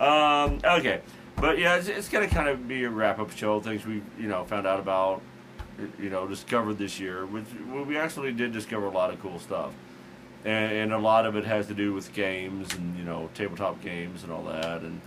um, 0.00 0.60
okay, 0.78 1.02
but 1.36 1.58
yeah, 1.58 1.76
it's, 1.76 1.88
it's 1.88 2.08
gonna 2.08 2.28
kind 2.28 2.48
of 2.48 2.68
be 2.68 2.84
a 2.84 2.90
wrap 2.90 3.18
up 3.18 3.30
show. 3.32 3.60
Things 3.60 3.84
we 3.86 4.02
you 4.18 4.28
know 4.28 4.44
found 4.44 4.66
out 4.66 4.80
about, 4.80 5.22
you 5.98 6.10
know, 6.10 6.26
discovered 6.26 6.74
this 6.74 7.00
year. 7.00 7.26
Which 7.26 7.44
well, 7.70 7.84
we 7.84 7.96
actually 7.96 8.32
did 8.32 8.52
discover 8.52 8.86
a 8.86 8.90
lot 8.90 9.12
of 9.12 9.20
cool 9.20 9.38
stuff, 9.38 9.72
and, 10.44 10.72
and 10.72 10.92
a 10.92 10.98
lot 10.98 11.26
of 11.26 11.36
it 11.36 11.44
has 11.44 11.66
to 11.68 11.74
do 11.74 11.92
with 11.92 12.12
games 12.12 12.74
and 12.74 12.96
you 12.96 13.04
know 13.04 13.30
tabletop 13.34 13.82
games 13.82 14.22
and 14.22 14.32
all 14.32 14.44
that. 14.44 14.82
And 14.82 15.00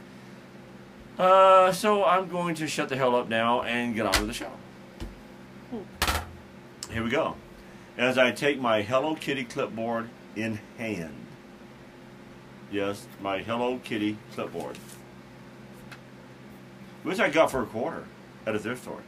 uh, 1.18 1.72
so 1.72 2.04
I'm 2.04 2.28
going 2.28 2.56
to 2.56 2.68
shut 2.68 2.90
the 2.90 2.98
hell 2.98 3.16
up 3.16 3.30
now 3.30 3.62
and 3.62 3.96
get 3.96 4.06
on 4.06 4.20
with 4.20 4.28
the 4.28 4.34
show. 4.34 4.52
Here 6.92 7.04
we 7.04 7.10
go. 7.10 7.36
As 7.98 8.18
I 8.18 8.32
take 8.32 8.60
my 8.60 8.82
Hello 8.82 9.16
Kitty 9.16 9.46
clipboard 9.46 10.10
in 10.36 10.60
hand. 10.78 11.14
Yes, 12.72 13.08
my 13.22 13.40
Hello 13.40 13.80
Kitty 13.84 14.18
clipboard. 14.34 14.78
Which 17.06 17.20
I 17.20 17.30
got 17.30 17.52
for 17.52 17.62
a 17.62 17.68
quarter 17.68 18.04
at 18.48 18.56
a 18.56 18.60
thrift 18.60 18.82
store. 18.82 19.04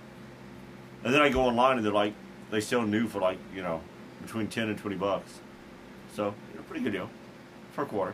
And 1.03 1.11
then 1.11 1.19
I 1.19 1.29
go 1.29 1.41
online 1.41 1.77
and 1.77 1.85
they're 1.85 1.91
like, 1.91 2.13
they 2.51 2.61
sell 2.61 2.83
new 2.83 3.07
for 3.07 3.19
like, 3.19 3.39
you 3.55 3.63
know, 3.63 3.81
between 4.21 4.47
10 4.47 4.69
and 4.69 4.77
20 4.77 4.95
bucks. 4.97 5.39
So, 6.13 6.35
you 6.51 6.57
know, 6.57 6.63
pretty 6.67 6.83
good 6.83 6.93
deal 6.93 7.09
for 7.71 7.81
a 7.81 7.85
quarter. 7.87 8.13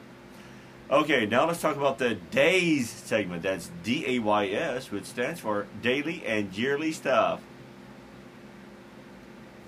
Okay, 0.89 1.25
now 1.25 1.45
let's 1.45 1.59
talk 1.59 1.75
about 1.75 1.97
the 1.97 2.15
days 2.15 2.89
segment. 2.89 3.43
That's 3.43 3.71
D 3.83 4.05
A 4.07 4.19
Y 4.19 4.47
S, 4.47 4.89
which 4.89 5.03
stands 5.03 5.41
for 5.41 5.67
daily 5.81 6.23
and 6.25 6.57
yearly 6.57 6.93
stuff. 6.93 7.41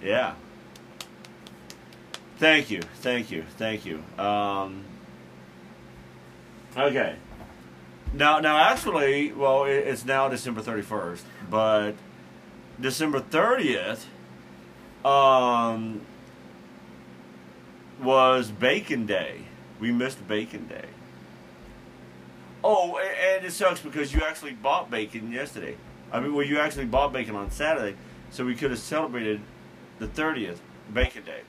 Yeah. 0.02 0.36
Thank 2.38 2.72
you, 2.72 2.82
thank 3.02 3.32
you, 3.32 3.44
thank 3.58 3.86
you. 3.86 4.02
Um, 4.18 4.86
okay. 6.78 7.16
Now, 8.16 8.40
now, 8.40 8.58
actually, 8.58 9.34
well, 9.34 9.66
it, 9.66 9.74
it's 9.88 10.06
now 10.06 10.30
December 10.30 10.62
thirty 10.62 10.82
first, 10.82 11.26
but 11.50 11.96
December 12.80 13.20
thirtieth, 13.20 14.08
um, 15.04 16.00
was 18.02 18.52
Bacon 18.52 19.06
Day. 19.06 19.42
We 19.82 19.92
missed 19.92 20.26
Bacon 20.30 20.68
Day. 20.68 20.86
Oh, 22.64 22.98
and 22.98 23.46
it 23.46 23.52
sucks 23.52 23.82
because 23.82 24.14
you 24.14 24.22
actually 24.22 24.54
bought 24.54 24.90
bacon 24.90 25.32
yesterday. 25.32 25.76
I 26.12 26.22
mean, 26.22 26.34
well, 26.34 26.46
you 26.46 26.58
actually 26.58 26.86
bought 26.86 27.12
bacon 27.12 27.36
on 27.36 27.52
Saturday, 27.52 27.98
so 28.32 28.46
we 28.46 28.56
could 28.56 28.72
have 28.72 28.80
celebrated 28.80 29.42
the 30.00 30.08
30th, 30.08 30.58
Bacon 30.94 31.24
Day. 31.26 31.42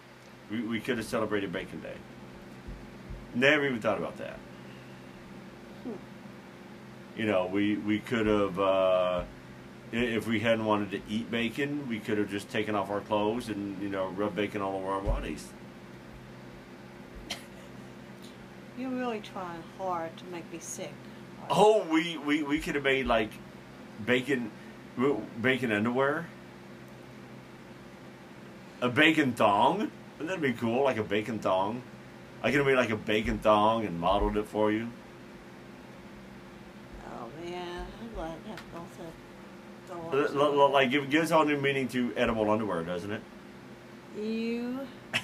We, 0.51 0.61
we 0.63 0.81
could 0.81 0.99
have 0.99 1.07
celebrated 1.07 1.53
Bacon 1.53 1.81
Day. 1.81 1.95
Never 3.35 3.67
even 3.67 3.81
thought 3.81 3.99
about 3.99 4.19
that. 4.19 4.39
You 7.17 7.27
know, 7.27 7.47
we, 7.47 7.77
we 7.77 7.99
could 7.99 8.27
have, 8.27 8.59
uh, 8.59 9.25
if 9.93 10.27
we 10.27 10.41
hadn't 10.41 10.65
wanted 10.67 10.91
to 10.91 11.01
eat 11.09 11.31
bacon, 11.31 11.89
we 11.89 11.99
could 11.99 12.19
have 12.19 12.31
just 12.31 12.51
taken 12.51 12.75
off 12.75 12.91
our 12.91 13.01
clothes 13.01 13.49
and, 13.49 13.81
you 13.81 13.89
know, 13.89 14.09
rubbed 14.09 14.37
bacon 14.37 14.61
all 14.61 14.77
over 14.77 14.89
our 14.89 15.01
bodies. 15.01 15.49
You're 18.79 18.91
really 18.91 19.21
trying 19.21 19.63
hard 19.79 20.15
to 20.19 20.25
make 20.27 20.51
me 20.53 20.59
sick. 20.61 20.93
Oh, 21.49 21.87
we, 21.91 22.19
we, 22.19 22.43
we 22.43 22.59
could 22.59 22.75
have 22.75 22.85
made 22.85 23.07
like 23.07 23.31
bacon 24.05 24.51
bacon 25.41 25.73
underwear. 25.73 26.27
A 28.81 28.89
bacon 28.89 29.33
thong. 29.33 29.91
Wouldn't 30.19 30.29
that 30.29 30.41
be 30.41 30.53
cool? 30.53 30.85
Like 30.85 30.97
a 30.97 31.05
bacon 31.05 31.39
thong. 31.39 31.83
I 32.43 32.51
could 32.51 32.59
have 32.59 32.67
made 32.67 32.77
like 32.77 32.91
a 32.91 32.97
bacon 32.97 33.39
thong 33.39 33.85
and 33.87 33.99
modeled 34.01 34.37
it 34.37 34.47
for 34.47 34.73
you. 34.73 34.89
Oh 37.07 37.29
man, 37.45 37.87
I'm 38.01 38.15
glad 38.15 38.37
I 38.47 38.49
have 38.51 38.59
to 38.59 38.65
go 38.73 38.79
L- 38.79 38.87
to 39.89 39.93
l- 39.93 40.01
l- 40.05 40.06
Like 40.17 40.93
it 40.93 41.11
gives 41.11 41.33
all 41.33 41.45
new 41.45 41.61
meaning 41.61 41.89
to 41.89 42.13
edible 42.17 42.51
underwear, 42.51 42.83
doesn't 42.83 43.13
it? 43.13 43.23
You. 44.19 44.81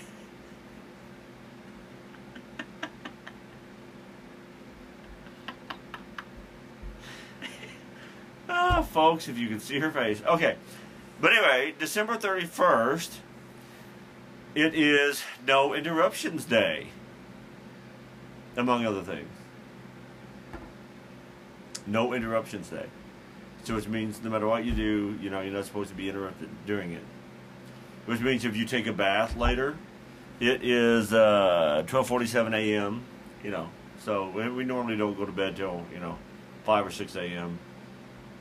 Ah, 8.49 8.82
folks, 8.82 9.28
if 9.28 9.38
you 9.38 9.49
can 9.49 9.61
see 9.61 9.78
her 9.78 9.90
face. 9.90 10.22
Okay. 10.26 10.56
But 11.20 11.32
anyway, 11.32 11.75
December 11.78 12.16
31st, 12.16 13.11
it 14.54 14.75
is 14.75 15.22
No 15.46 15.72
Interruptions 15.72 16.44
Day, 16.44 16.88
among 18.56 18.84
other 18.84 19.02
things. 19.02 19.28
No 21.87 22.12
Interruptions 22.12 22.68
Day. 22.68 22.87
So 23.64 23.76
which 23.76 23.87
means 23.87 24.23
no 24.23 24.31
matter 24.31 24.47
what 24.47 24.64
you 24.64 24.73
do, 24.73 25.16
you 25.21 25.31
know, 25.31 25.40
you're 25.40 25.52
not 25.52 25.64
supposed 25.64 25.90
to 25.90 25.95
be 25.95 26.09
interrupted 26.09 26.49
during 26.66 26.92
it. 26.92 27.02
Which 28.07 28.21
means 28.21 28.45
if 28.45 28.57
you 28.57 28.64
take 28.64 28.87
a 28.88 28.92
bath 28.92 29.37
later, 29.37 29.76
it 30.40 30.64
is 30.64 31.12
uh, 31.12 31.85
12:47 31.87 32.54
a.m. 32.54 33.02
You 33.45 33.50
know, 33.50 33.69
so 34.00 34.28
we, 34.31 34.64
normally 34.64 34.97
don't 34.97 35.16
go 35.16 35.25
to 35.25 35.33
bed 35.33 35.57
till 35.57 35.85
you 35.92 36.00
know 36.00 36.19
5 36.64 36.87
or 36.87 36.90
6 36.90 37.16
a.m. 37.16 37.59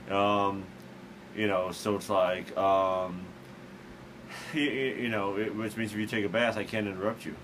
Um, 0.10 0.63
you 1.36 1.48
know, 1.48 1.72
so 1.72 1.96
it's 1.96 2.10
like, 2.10 2.56
um, 2.58 3.22
you, 4.54 4.62
you 4.62 5.10
know, 5.10 5.38
it, 5.38 5.56
which 5.56 5.78
means 5.78 5.92
if 5.92 5.98
you 5.98 6.08
take 6.08 6.25
a 6.25 6.30
bath, 6.30 6.58
I 6.58 6.63
can't 6.63 6.88
interrupt 6.88 7.25
you. 7.25 7.36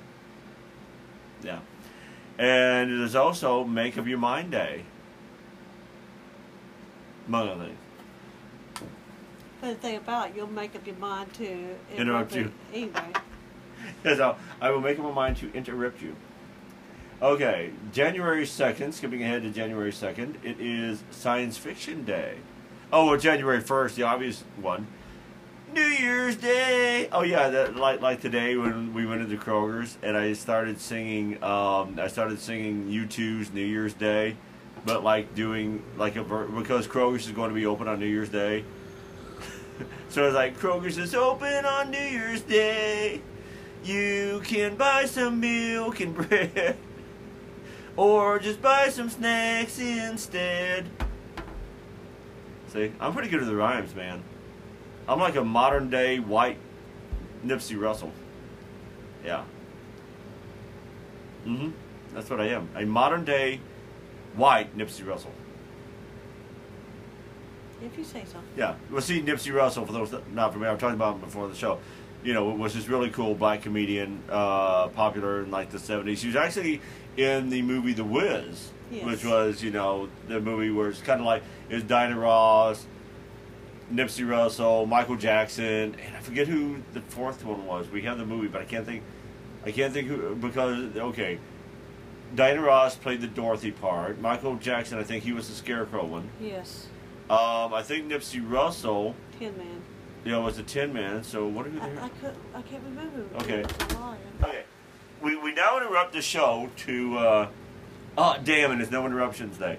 Yeah. 1.43 1.59
And 2.37 2.91
it 2.91 2.99
is 2.99 3.15
also 3.15 3.63
Make 3.63 3.97
Up 3.97 4.07
Your 4.07 4.17
Mind 4.17 4.51
Day, 4.51 4.83
among 7.27 7.49
other 7.49 7.65
things. 7.65 7.77
But 9.59 9.67
the 9.69 9.75
thing 9.75 9.97
about 9.97 10.29
it, 10.29 10.35
you'll 10.35 10.47
make 10.47 10.75
up 10.75 10.85
your 10.85 10.95
mind 10.97 11.33
to 11.35 11.75
Interrupt 11.95 12.35
you. 12.35 12.51
Anyway, 12.73 12.91
Yes, 14.03 14.19
I'll, 14.19 14.37
I 14.61 14.69
will 14.71 14.81
make 14.81 14.99
up 14.99 15.05
my 15.05 15.11
mind 15.11 15.37
to 15.37 15.51
interrupt 15.53 16.01
you. 16.01 16.15
Okay, 17.21 17.71
January 17.91 18.43
2nd, 18.43 18.93
skipping 18.93 19.23
ahead 19.23 19.41
to 19.41 19.49
January 19.49 19.91
2nd, 19.91 20.35
it 20.43 20.59
is 20.59 21.03
Science 21.09 21.57
Fiction 21.57 22.03
Day. 22.03 22.35
Oh, 22.93 23.07
well, 23.07 23.19
January 23.19 23.61
1st, 23.61 23.95
the 23.95 24.03
obvious 24.03 24.43
one. 24.61 24.87
New 25.73 25.81
Year's 25.81 26.35
Day! 26.37 27.09
Oh, 27.11 27.23
yeah, 27.23 27.49
that, 27.49 27.75
like, 27.75 28.01
like 28.01 28.21
today 28.21 28.55
when 28.55 28.93
we 28.93 29.05
went 29.05 29.21
into 29.21 29.35
Kroger's 29.35 29.97
and 30.03 30.15
I 30.15 30.33
started 30.33 30.79
singing, 30.79 31.43
um, 31.43 31.99
I 31.99 32.07
started 32.07 32.39
singing 32.39 32.87
U2's 32.89 33.51
New 33.51 33.65
Year's 33.65 33.93
Day, 33.93 34.37
but 34.87 35.03
like 35.03 35.35
doing, 35.35 35.83
like 35.97 36.15
a, 36.15 36.23
because 36.23 36.87
Kroger's 36.87 37.27
is 37.27 37.33
going 37.33 37.49
to 37.49 37.55
be 37.55 37.65
open 37.65 37.89
on 37.89 37.99
New 37.99 38.07
Year's 38.07 38.29
Day. 38.29 38.63
so 40.09 40.25
it's 40.25 40.33
like, 40.33 40.57
Kroger's 40.57 40.97
is 40.97 41.13
open 41.13 41.65
on 41.65 41.91
New 41.91 41.99
Year's 41.99 42.41
Day. 42.41 43.21
You 43.83 44.41
can 44.45 44.75
buy 44.75 45.05
some 45.05 45.41
milk 45.41 45.99
and 45.99 46.15
bread, 46.29 46.77
or 47.97 48.39
just 48.39 48.61
buy 48.61 48.87
some 48.87 49.09
snacks 49.09 49.77
instead. 49.77 50.85
See, 52.69 52.93
I'm 52.99 53.11
pretty 53.11 53.27
good 53.27 53.41
at 53.41 53.47
the 53.47 53.55
rhymes, 53.55 53.93
man. 53.93 54.23
I'm 55.05 55.19
like 55.19 55.35
a 55.35 55.43
modern 55.43 55.89
day 55.89 56.19
white 56.19 56.57
Nipsey 57.45 57.79
Russell. 57.79 58.13
Yeah. 59.23 59.43
Mm-hmm. 61.45 61.71
That's 62.13 62.29
what 62.29 62.39
I 62.39 62.47
am. 62.47 62.69
A 62.75 62.85
modern 62.85 63.25
day 63.25 63.59
white 64.37 64.77
Nipsey 64.77 65.05
Russell. 65.05 65.31
if 67.83 67.97
you 67.97 68.03
say 68.03 68.23
so. 68.25 68.39
Yeah. 68.55 68.75
Well, 68.91 69.01
see, 69.01 69.21
Nipsey 69.21 69.53
Russell, 69.53 69.85
for 69.85 69.93
those 69.93 70.11
that 70.11 70.31
not 70.33 70.51
familiar, 70.53 70.71
I'm 70.73 70.79
talking 70.79 70.95
about 70.95 71.15
him 71.15 71.21
before 71.21 71.47
the 71.47 71.55
show. 71.55 71.79
You 72.23 72.33
know, 72.33 72.45
was 72.49 72.73
this 72.73 72.87
really 72.87 73.09
cool 73.11 73.35
black 73.35 73.61
comedian, 73.61 74.23
uh, 74.29 74.87
popular 74.89 75.43
in 75.43 75.51
like 75.51 75.69
the 75.69 75.77
70s. 75.77 76.17
He 76.19 76.27
was 76.27 76.35
actually 76.35 76.81
in 77.15 77.49
the 77.49 77.61
movie 77.61 77.93
The 77.93 78.03
Wiz, 78.03 78.71
Yes. 78.91 79.05
which 79.05 79.23
was, 79.25 79.61
you 79.63 79.69
know, 79.71 80.09
the 80.27 80.39
movie 80.39 80.71
where 80.71 80.89
it's 80.89 81.01
kind 81.01 81.19
of 81.19 81.25
like 81.25 81.43
it 81.69 81.75
was 81.75 81.83
Diana 81.83 82.17
Ross, 82.17 82.85
Nipsey 83.93 84.27
Russell, 84.27 84.85
Michael 84.87 85.15
Jackson, 85.15 85.95
and 86.05 86.15
I 86.15 86.19
forget 86.19 86.47
who 86.47 86.77
the 86.93 87.01
fourth 87.01 87.45
one 87.45 87.65
was. 87.65 87.89
We 87.89 88.01
have 88.03 88.17
the 88.17 88.25
movie, 88.25 88.47
but 88.47 88.61
I 88.61 88.65
can't 88.65 88.85
think. 88.85 89.03
I 89.65 89.71
can't 89.71 89.93
think 89.93 90.07
who 90.07 90.35
because 90.35 90.95
okay, 90.97 91.37
Diana 92.35 92.61
Ross 92.61 92.95
played 92.95 93.21
the 93.21 93.27
Dorothy 93.27 93.71
part. 93.71 94.19
Michael 94.19 94.55
Jackson, 94.57 94.99
I 94.99 95.03
think 95.03 95.23
he 95.23 95.31
was 95.33 95.47
the 95.49 95.55
Scarecrow 95.55 96.05
one. 96.05 96.29
Yes. 96.41 96.87
Um, 97.29 97.73
I 97.73 97.81
think 97.83 98.07
Nipsey 98.07 98.41
Russell, 98.47 99.15
Tin 99.39 99.57
Man. 99.57 99.81
know, 100.25 100.41
was 100.41 100.57
the 100.57 100.63
Tin 100.63 100.93
Man. 100.93 101.23
So 101.23 101.47
what 101.47 101.65
are 101.65 101.69
you 101.69 101.81
I, 101.81 101.89
there? 101.89 102.03
I 102.03 102.09
could. 102.09 102.35
I 102.55 102.61
can't 102.61 102.83
remember. 102.83 103.25
Okay. 103.41 103.59
It 103.61 103.77
was 103.87 103.95
a 103.95 103.99
lion. 103.99 104.19
Okay, 104.43 104.63
we 105.21 105.35
we 105.37 105.53
now 105.53 105.77
interrupt 105.77 106.13
the 106.13 106.21
show 106.21 106.69
to. 106.85 107.17
Uh, 107.17 107.47
oh 108.17 108.37
damn! 108.43 108.71
And 108.71 108.81
it's 108.81 108.91
no 108.91 109.05
interruptions 109.05 109.57
day. 109.57 109.77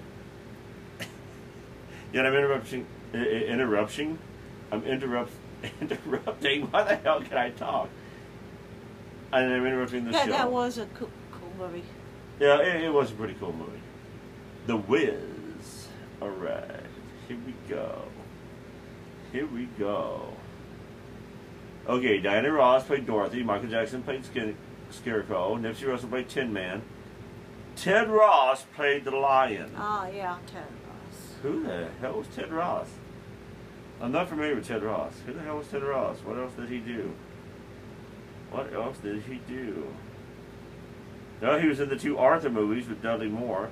yeah, 2.13 2.21
I'm 2.21 2.33
interrupting. 2.35 2.85
I- 3.13 3.17
I- 3.17 3.21
interrupting. 3.21 4.19
I'm 4.71 4.83
interrupt 4.83 5.31
interrupting. 5.81 6.69
Why 6.69 6.83
the 6.83 6.95
hell 6.97 7.21
can 7.21 7.37
I 7.37 7.49
talk? 7.51 7.89
I 9.33 9.41
am 9.41 9.65
interrupting 9.65 10.05
the 10.05 10.11
That, 10.11 10.25
show. 10.25 10.31
that 10.31 10.51
was 10.51 10.77
a 10.77 10.85
cool, 10.87 11.09
cool 11.31 11.51
movie. 11.67 11.83
Yeah, 12.39 12.59
it, 12.61 12.83
it 12.83 12.93
was 12.93 13.11
a 13.11 13.13
pretty 13.15 13.35
cool 13.35 13.53
movie. 13.53 13.81
The 14.65 14.77
Wiz. 14.77 15.87
All 16.21 16.29
right, 16.29 16.81
here 17.27 17.37
we 17.45 17.53
go. 17.67 18.03
Here 19.31 19.45
we 19.47 19.65
go. 19.77 20.33
Okay, 21.87 22.19
Diana 22.19 22.51
Ross 22.51 22.85
played 22.85 23.05
Dorothy. 23.05 23.41
Michael 23.43 23.69
Jackson 23.69 24.03
played 24.03 24.25
Skin- 24.25 24.57
Scarecrow. 24.91 25.55
Nipsey 25.57 25.87
Russell 25.87 26.09
played 26.09 26.29
Tin 26.29 26.51
Man. 26.53 26.81
Ted 27.75 28.09
Ross 28.09 28.65
played 28.75 29.05
the 29.05 29.11
Lion. 29.11 29.71
Oh, 29.77 30.09
yeah, 30.13 30.37
Ted 30.45 30.63
Ross. 30.87 31.33
Who 31.41 31.63
the 31.63 31.87
hell 32.01 32.17
was 32.19 32.27
Ted 32.35 32.51
Ross? 32.51 32.89
I'm 34.01 34.11
not 34.11 34.29
familiar 34.29 34.55
with 34.55 34.67
Ted 34.67 34.83
Ross. 34.83 35.13
Who 35.25 35.33
the 35.33 35.41
hell 35.41 35.57
was 35.57 35.67
Ted 35.67 35.83
Ross? 35.83 36.17
What 36.23 36.37
else 36.37 36.53
did 36.53 36.69
he 36.69 36.79
do? 36.79 37.13
What 38.51 38.73
else 38.73 38.97
did 38.97 39.23
he 39.23 39.35
do? 39.47 39.87
No, 41.41 41.57
he 41.59 41.67
was 41.67 41.79
in 41.79 41.89
the 41.89 41.95
two 41.95 42.17
Arthur 42.17 42.49
movies 42.49 42.87
with 42.87 43.01
Dudley 43.01 43.29
Moore. 43.29 43.69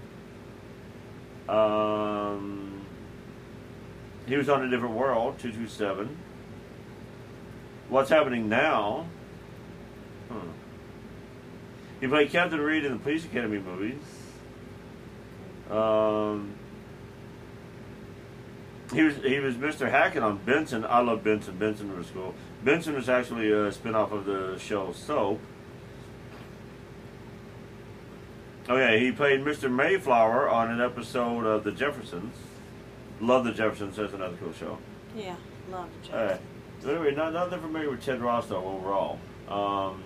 Um, 1.49 2.85
he 4.25 4.35
was 4.35 4.49
on 4.49 4.63
a 4.63 4.69
different 4.69 4.95
world, 4.95 5.39
two 5.39 5.51
two 5.51 5.67
seven. 5.67 6.17
What's 7.89 8.09
happening 8.09 8.49
now? 8.49 9.07
Hmm. 10.29 10.49
He 11.99 12.07
played 12.07 12.29
Captain 12.29 12.59
Reed 12.59 12.85
in 12.85 12.93
the 12.93 12.99
Police 12.99 13.25
Academy 13.25 13.59
movies. 13.59 14.01
Um, 15.69 16.53
he 18.93 19.03
was 19.03 19.15
he 19.17 19.39
was 19.39 19.55
Mr. 19.55 19.89
Hackett 19.89 20.23
on 20.23 20.37
Benson. 20.37 20.85
I 20.85 20.99
love 20.99 21.23
Benson. 21.23 21.57
Benson 21.57 21.95
was 21.97 22.07
cool. 22.11 22.33
Benson 22.63 22.93
was 22.93 23.09
actually 23.09 23.51
a 23.51 23.71
spinoff 23.71 24.11
of 24.11 24.25
the 24.25 24.57
show 24.59 24.91
Soap. 24.93 25.41
Oh 28.69 28.75
yeah, 28.75 28.97
he 28.97 29.11
played 29.11 29.41
Mr. 29.45 29.71
Mayflower 29.71 30.49
on 30.49 30.69
an 30.71 30.81
episode 30.81 31.45
of 31.45 31.63
The 31.63 31.71
Jeffersons. 31.71 32.35
Love 33.21 33.45
The 33.45 33.53
Jeffersons. 33.53 33.95
That's 33.95 34.13
another 34.13 34.35
cool 34.37 34.51
show. 34.51 34.77
Yeah, 35.15 35.37
love 35.71 35.89
the 36.03 36.13
All 36.13 36.25
right. 36.25 36.41
Jackson. 36.75 36.89
Anyway, 36.89 37.15
not 37.15 37.33
not 37.33 37.49
that 37.49 37.61
familiar 37.61 37.89
with 37.89 38.03
Ted 38.03 38.21
Ross 38.21 38.47
though 38.47 38.65
overall. 38.65 39.19
Um, 39.47 40.03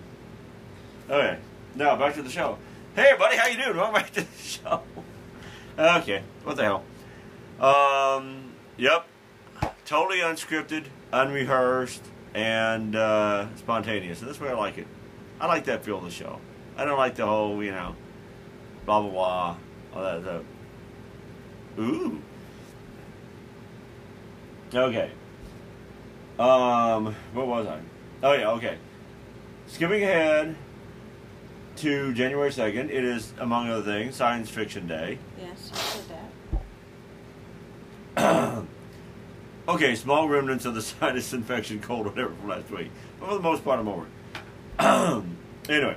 okay, 1.10 1.38
now 1.74 1.96
back 1.96 2.14
to 2.14 2.22
the 2.22 2.30
show. 2.30 2.56
Hey 2.94 3.06
everybody, 3.10 3.36
how 3.36 3.48
you 3.48 3.56
doing? 3.62 3.76
Welcome 3.76 3.94
back 3.94 4.12
to 4.12 4.20
the 4.20 4.42
show. 4.42 4.82
Okay, 5.78 6.22
what 6.44 6.56
the 6.56 6.62
hell? 6.62 6.84
Um, 7.60 8.52
yep, 8.76 9.06
totally 9.84 10.18
unscripted, 10.18 10.84
unrehearsed, 11.12 12.04
and 12.34 12.94
uh, 12.94 13.54
spontaneous. 13.56 14.20
And 14.20 14.28
that's 14.28 14.40
where 14.40 14.50
I 14.50 14.58
like 14.58 14.78
it. 14.78 14.86
I 15.40 15.46
like 15.46 15.64
that 15.64 15.84
feel 15.84 15.98
of 15.98 16.04
the 16.04 16.10
show. 16.10 16.38
I 16.76 16.84
don't 16.84 16.98
like 16.98 17.16
the 17.16 17.26
whole, 17.26 17.62
you 17.62 17.72
know, 17.72 17.96
blah 18.86 19.00
blah 19.00 19.10
blah, 19.10 19.56
all 19.94 20.02
that 20.02 20.22
stuff. 20.22 20.42
Ooh. 21.78 22.20
Okay. 24.74 25.10
Um, 26.38 27.14
what 27.34 27.46
was 27.46 27.66
I? 27.66 27.80
Oh 28.22 28.32
yeah, 28.32 28.50
okay. 28.52 28.78
Skipping 29.66 30.02
ahead 30.02 30.56
to 31.76 32.12
January 32.14 32.52
second, 32.52 32.90
it 32.90 33.04
is 33.04 33.32
among 33.38 33.68
other 33.68 33.82
things 33.82 34.16
Science 34.16 34.48
Fiction 34.50 34.86
Day. 34.86 35.18
Yes, 35.40 35.70
I 35.72 35.76
said 35.76 36.04
that. 38.16 38.62
Okay, 39.68 39.94
small 39.94 40.28
remnants 40.28 40.64
of 40.64 40.74
the 40.74 40.82
sinus 40.82 41.32
infection, 41.32 41.80
cold, 41.80 42.06
whatever 42.06 42.30
from 42.30 42.48
last 42.48 42.68
week. 42.70 42.90
But 43.20 43.28
for 43.28 43.34
the 43.36 43.42
most 43.42 43.64
part, 43.64 43.78
I'm 43.78 43.86
over 43.88 44.06
anyway, 45.68 45.96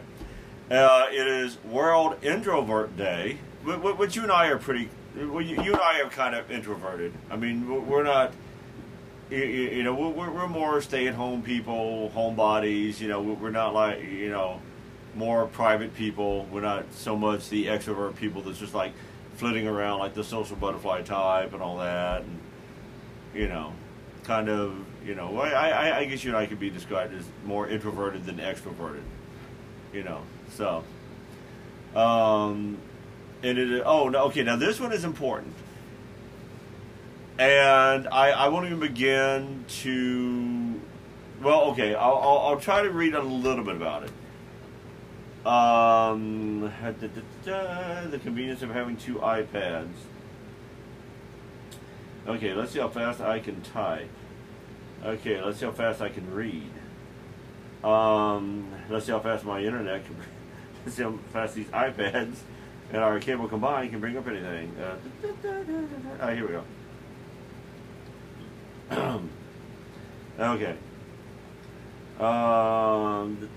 uh, 0.71 1.06
it 1.12 1.28
is 1.28 1.58
World 1.63 2.17
Introvert 2.23 2.95
Day, 2.97 3.38
wh- 3.65 3.75
wh- 3.75 3.99
which 3.99 4.15
you 4.15 4.23
and 4.23 4.32
I 4.32 4.47
are 4.47 4.58
pretty. 4.58 4.89
You, 5.15 5.38
and 5.39 5.75
I 5.78 6.01
are 6.01 6.10
kind 6.10 6.36
of 6.36 6.51
introverted. 6.51 7.13
I 7.30 7.36
mean, 7.38 7.88
we're- 7.88 8.04
not. 8.04 8.34
You, 9.32 9.82
know, 9.82 9.95
we're, 9.95 10.30
we're 10.30 10.47
more 10.47 10.80
stay-at-home 10.82 11.41
people, 11.41 12.12
homebodies. 12.15 12.99
You 12.99 13.08
know, 13.08 13.21
we're 13.21 13.49
not 13.49 13.73
like 13.73 14.04
you 14.04 14.30
know, 14.30 14.62
more 15.15 15.47
private 15.47 15.95
people. 15.95 16.45
We're 16.51 16.62
not 16.62 16.86
so 16.93 17.15
much 17.17 17.49
the 17.49 17.65
extrovert 17.65 18.15
people 18.17 18.43
that's 18.43 18.60
just 18.60 18.75
like 18.75 18.93
flitting 19.38 19.67
around 19.67 19.97
like 19.99 20.13
the 20.13 20.23
social 20.23 20.56
butterfly 20.58 21.01
type 21.01 21.54
and 21.54 21.62
all 21.63 21.80
that. 21.80 22.21
And, 22.21 22.39
you 23.34 23.47
know, 23.47 23.73
kind 24.25 24.47
of, 24.47 24.75
you 25.06 25.15
know, 25.15 25.39
I, 25.39 25.69
I, 25.69 25.97
I 25.99 26.06
guess 26.06 26.23
you 26.23 26.30
and 26.30 26.38
I 26.38 26.45
could 26.45 26.60
be 26.60 26.69
described 26.69 27.13
as 27.15 27.25
more 27.45 27.67
introverted 27.67 28.25
than 28.28 28.38
extroverted, 28.38 29.01
you 29.91 30.04
know, 30.04 30.21
so. 30.51 30.84
Um, 31.95 32.77
and 33.43 33.58
it, 33.58 33.84
oh, 33.86 34.10
no, 34.10 34.25
okay, 34.25 34.43
now 34.43 34.55
this 34.55 34.79
one 34.79 34.91
is 34.91 35.03
important. 35.03 35.53
And 37.38 38.08
I, 38.08 38.31
I 38.31 38.47
won't 38.47 38.65
even 38.65 38.79
begin 38.79 39.65
to, 39.81 40.81
well, 41.41 41.71
okay, 41.71 41.95
I'll, 41.95 42.15
I'll, 42.15 42.38
I'll 42.38 42.60
try 42.60 42.81
to 42.81 42.89
read 42.89 43.13
a 43.13 43.21
little 43.21 43.63
bit 43.63 43.75
about 43.75 44.03
it. 44.03 44.12
Um, 45.45 46.71
the 46.95 48.19
convenience 48.23 48.62
of 48.63 48.71
having 48.71 48.97
two 48.97 49.15
iPads. 49.15 49.93
Okay, 52.27 52.53
let's 52.53 52.71
see 52.71 52.79
how 52.79 52.88
fast 52.88 53.21
I 53.21 53.39
can 53.39 53.62
type. 53.62 54.10
Okay, 55.03 55.39
let's 55.43 55.60
see 55.60 55.65
how 55.65 55.71
fast 55.71 56.01
I 56.01 56.10
can 56.10 56.34
read. 56.34 56.71
Um, 57.84 58.71
let's 58.89 59.05
see 59.05 59.12
how 59.12 59.19
fast 59.19 59.45
my 59.45 59.62
internet 59.62 60.05
can. 60.05 60.15
Let's 60.25 60.35
see 60.91 61.04
how 61.04 61.17
fast 61.32 61.56
these 61.56 61.67
iPads 61.67 62.36
and 62.91 63.02
our 63.02 63.19
cable 63.19 63.48
combined 63.48 63.91
can 63.91 64.00
bring 64.00 64.17
up 64.17 64.28
anything. 64.28 64.76
Uh, 64.78 64.95
oh, 66.21 66.34
here 66.34 66.48
we 66.48 66.54
go. 66.54 66.63
okay. 70.39 70.76
Um, 72.19 73.50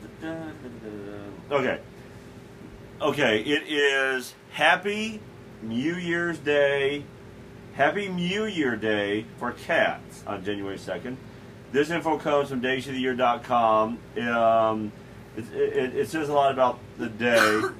okay. 1.51 1.81
Okay, 3.01 3.41
it 3.43 3.63
is 3.69 4.35
Happy 4.51 5.21
New 5.63 5.95
Year's 5.95 6.39
Day 6.39 7.05
Happy 7.79 8.09
New 8.09 8.45
Year 8.45 8.75
Day 8.75 9.25
for 9.37 9.53
cats 9.53 10.25
on 10.27 10.45
January 10.45 10.79
2nd. 10.79 11.15
This 11.71 11.91
info 11.91 12.19
comes 12.19 12.49
from 12.49 12.61
daysoftheyear.com. 12.61 13.99
Um, 14.19 14.93
it, 15.39 15.53
it, 15.53 15.97
it 15.97 16.09
says 16.09 16.29
a 16.29 16.33
lot 16.33 16.53
about 16.53 16.79
the 16.99 17.09
day. 17.09 17.63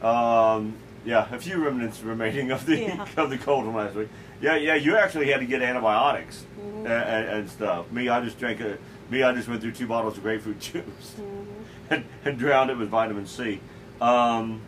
Um, 0.00 0.74
yeah, 1.04 1.26
a 1.34 1.40
few 1.40 1.64
remnants 1.64 2.00
remaining 2.02 2.52
of 2.52 2.64
the 2.66 2.78
Yeah. 2.82 3.04
of 3.16 3.30
the 3.30 3.36
cold 3.38 3.64
from 3.64 3.74
last 3.74 3.96
week. 3.96 4.08
Yeah, 4.40 4.54
yeah, 4.54 4.76
you 4.76 4.96
actually 4.96 5.28
had 5.32 5.40
to 5.40 5.46
get 5.46 5.60
antibiotics 5.60 6.44
Mhm. 6.60 6.86
and, 6.86 7.28
and, 7.28 7.50
stuff. 7.50 7.90
Me, 7.90 8.08
I 8.08 8.20
just 8.20 8.38
drank 8.38 8.60
a. 8.60 8.78
Me, 9.10 9.24
I 9.24 9.32
just 9.32 9.48
went 9.48 9.60
through 9.60 9.72
two 9.72 9.88
bottles 9.88 10.16
of 10.16 10.22
grapefruit 10.22 10.60
juice 10.60 10.84
Mhm. 11.18 11.46
and, 11.90 12.04
and 12.24 12.38
drowned 12.38 12.70
it 12.70 12.78
with 12.78 12.90
vitamin 12.90 13.26
C. 13.26 13.60
Um, 14.00 14.60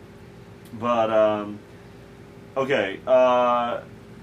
but 0.73 1.09
um, 1.09 1.59
okay, 2.57 2.99
uh, 3.07 3.79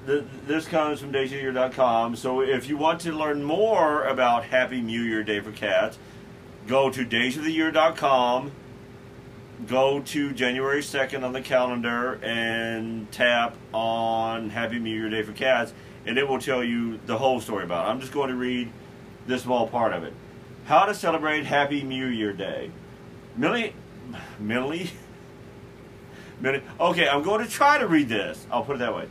th- 0.06 0.24
this 0.46 0.66
comes 0.68 1.00
from 1.00 1.10
daysoftheyear.com. 1.10 2.16
So 2.16 2.42
if 2.42 2.68
you 2.68 2.76
want 2.76 3.00
to 3.02 3.12
learn 3.12 3.42
more 3.42 4.04
about 4.04 4.44
Happy 4.44 4.82
New 4.82 5.00
Year 5.02 5.22
Day 5.22 5.40
for 5.40 5.52
cats, 5.52 5.98
go 6.68 6.90
to 6.90 7.04
daysoftheyear.com. 7.04 8.52
Go 9.66 10.00
to 10.00 10.32
January 10.32 10.82
2nd 10.82 11.24
on 11.24 11.32
the 11.32 11.40
calendar 11.40 12.20
and 12.22 13.10
tap 13.10 13.56
on 13.72 14.50
Happy 14.50 14.78
New 14.78 14.94
Year 14.94 15.10
Day 15.10 15.22
for 15.22 15.32
Cats, 15.32 15.72
and 16.06 16.16
it 16.16 16.28
will 16.28 16.38
tell 16.38 16.62
you 16.62 17.00
the 17.06 17.18
whole 17.18 17.40
story 17.40 17.64
about 17.64 17.86
it. 17.86 17.90
I'm 17.90 17.98
just 17.98 18.12
going 18.12 18.28
to 18.28 18.36
read 18.36 18.70
this 19.26 19.42
small 19.42 19.66
part 19.66 19.92
of 19.92 20.04
it. 20.04 20.12
How 20.66 20.84
to 20.84 20.94
celebrate 20.94 21.44
Happy 21.44 21.82
New 21.82 22.06
Year 22.06 22.32
Day. 22.32 22.70
Millie, 23.36 23.74
Millie, 24.38 24.90
Millie. 26.40 26.62
Okay, 26.78 27.08
I'm 27.08 27.22
going 27.22 27.44
to 27.44 27.50
try 27.50 27.78
to 27.78 27.88
read 27.88 28.08
this. 28.08 28.46
I'll 28.52 28.62
put 28.62 28.76
it 28.76 28.78
that 28.80 28.94
way. 28.94 29.08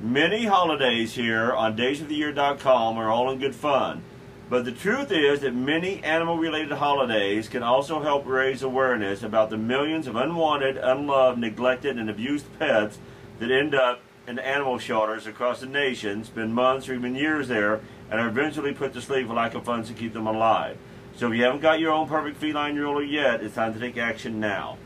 Many 0.00 0.46
holidays 0.46 1.14
here 1.14 1.52
on 1.52 1.76
daysoftheyear.com 1.76 2.98
are 2.98 3.10
all 3.10 3.30
in 3.30 3.38
good 3.38 3.54
fun. 3.54 4.02
But 4.50 4.64
the 4.64 4.72
truth 4.72 5.12
is 5.12 5.40
that 5.40 5.54
many 5.54 6.02
animal 6.02 6.38
related 6.38 6.72
holidays 6.72 7.48
can 7.48 7.62
also 7.62 8.00
help 8.00 8.26
raise 8.26 8.62
awareness 8.62 9.22
about 9.22 9.50
the 9.50 9.58
millions 9.58 10.06
of 10.06 10.16
unwanted, 10.16 10.78
unloved, 10.78 11.38
neglected, 11.38 11.98
and 11.98 12.08
abused 12.08 12.46
pets 12.58 12.98
that 13.40 13.50
end 13.50 13.74
up 13.74 14.00
in 14.26 14.38
animal 14.38 14.78
shelters 14.78 15.26
across 15.26 15.60
the 15.60 15.66
nation, 15.66 16.24
spend 16.24 16.54
months 16.54 16.88
or 16.88 16.94
even 16.94 17.14
years 17.14 17.48
there, 17.48 17.80
and 18.10 18.20
are 18.20 18.28
eventually 18.28 18.72
put 18.72 18.94
to 18.94 19.02
sleep 19.02 19.26
for 19.26 19.34
lack 19.34 19.54
of 19.54 19.64
funds 19.64 19.88
to 19.88 19.94
keep 19.94 20.14
them 20.14 20.26
alive. 20.26 20.78
So 21.16 21.30
if 21.30 21.36
you 21.36 21.44
haven't 21.44 21.60
got 21.60 21.80
your 21.80 21.92
own 21.92 22.08
perfect 22.08 22.38
feline 22.38 22.76
ruler 22.76 23.02
yet, 23.02 23.42
it's 23.42 23.54
time 23.54 23.74
to 23.74 23.80
take 23.80 23.98
action 23.98 24.40
now. 24.40 24.78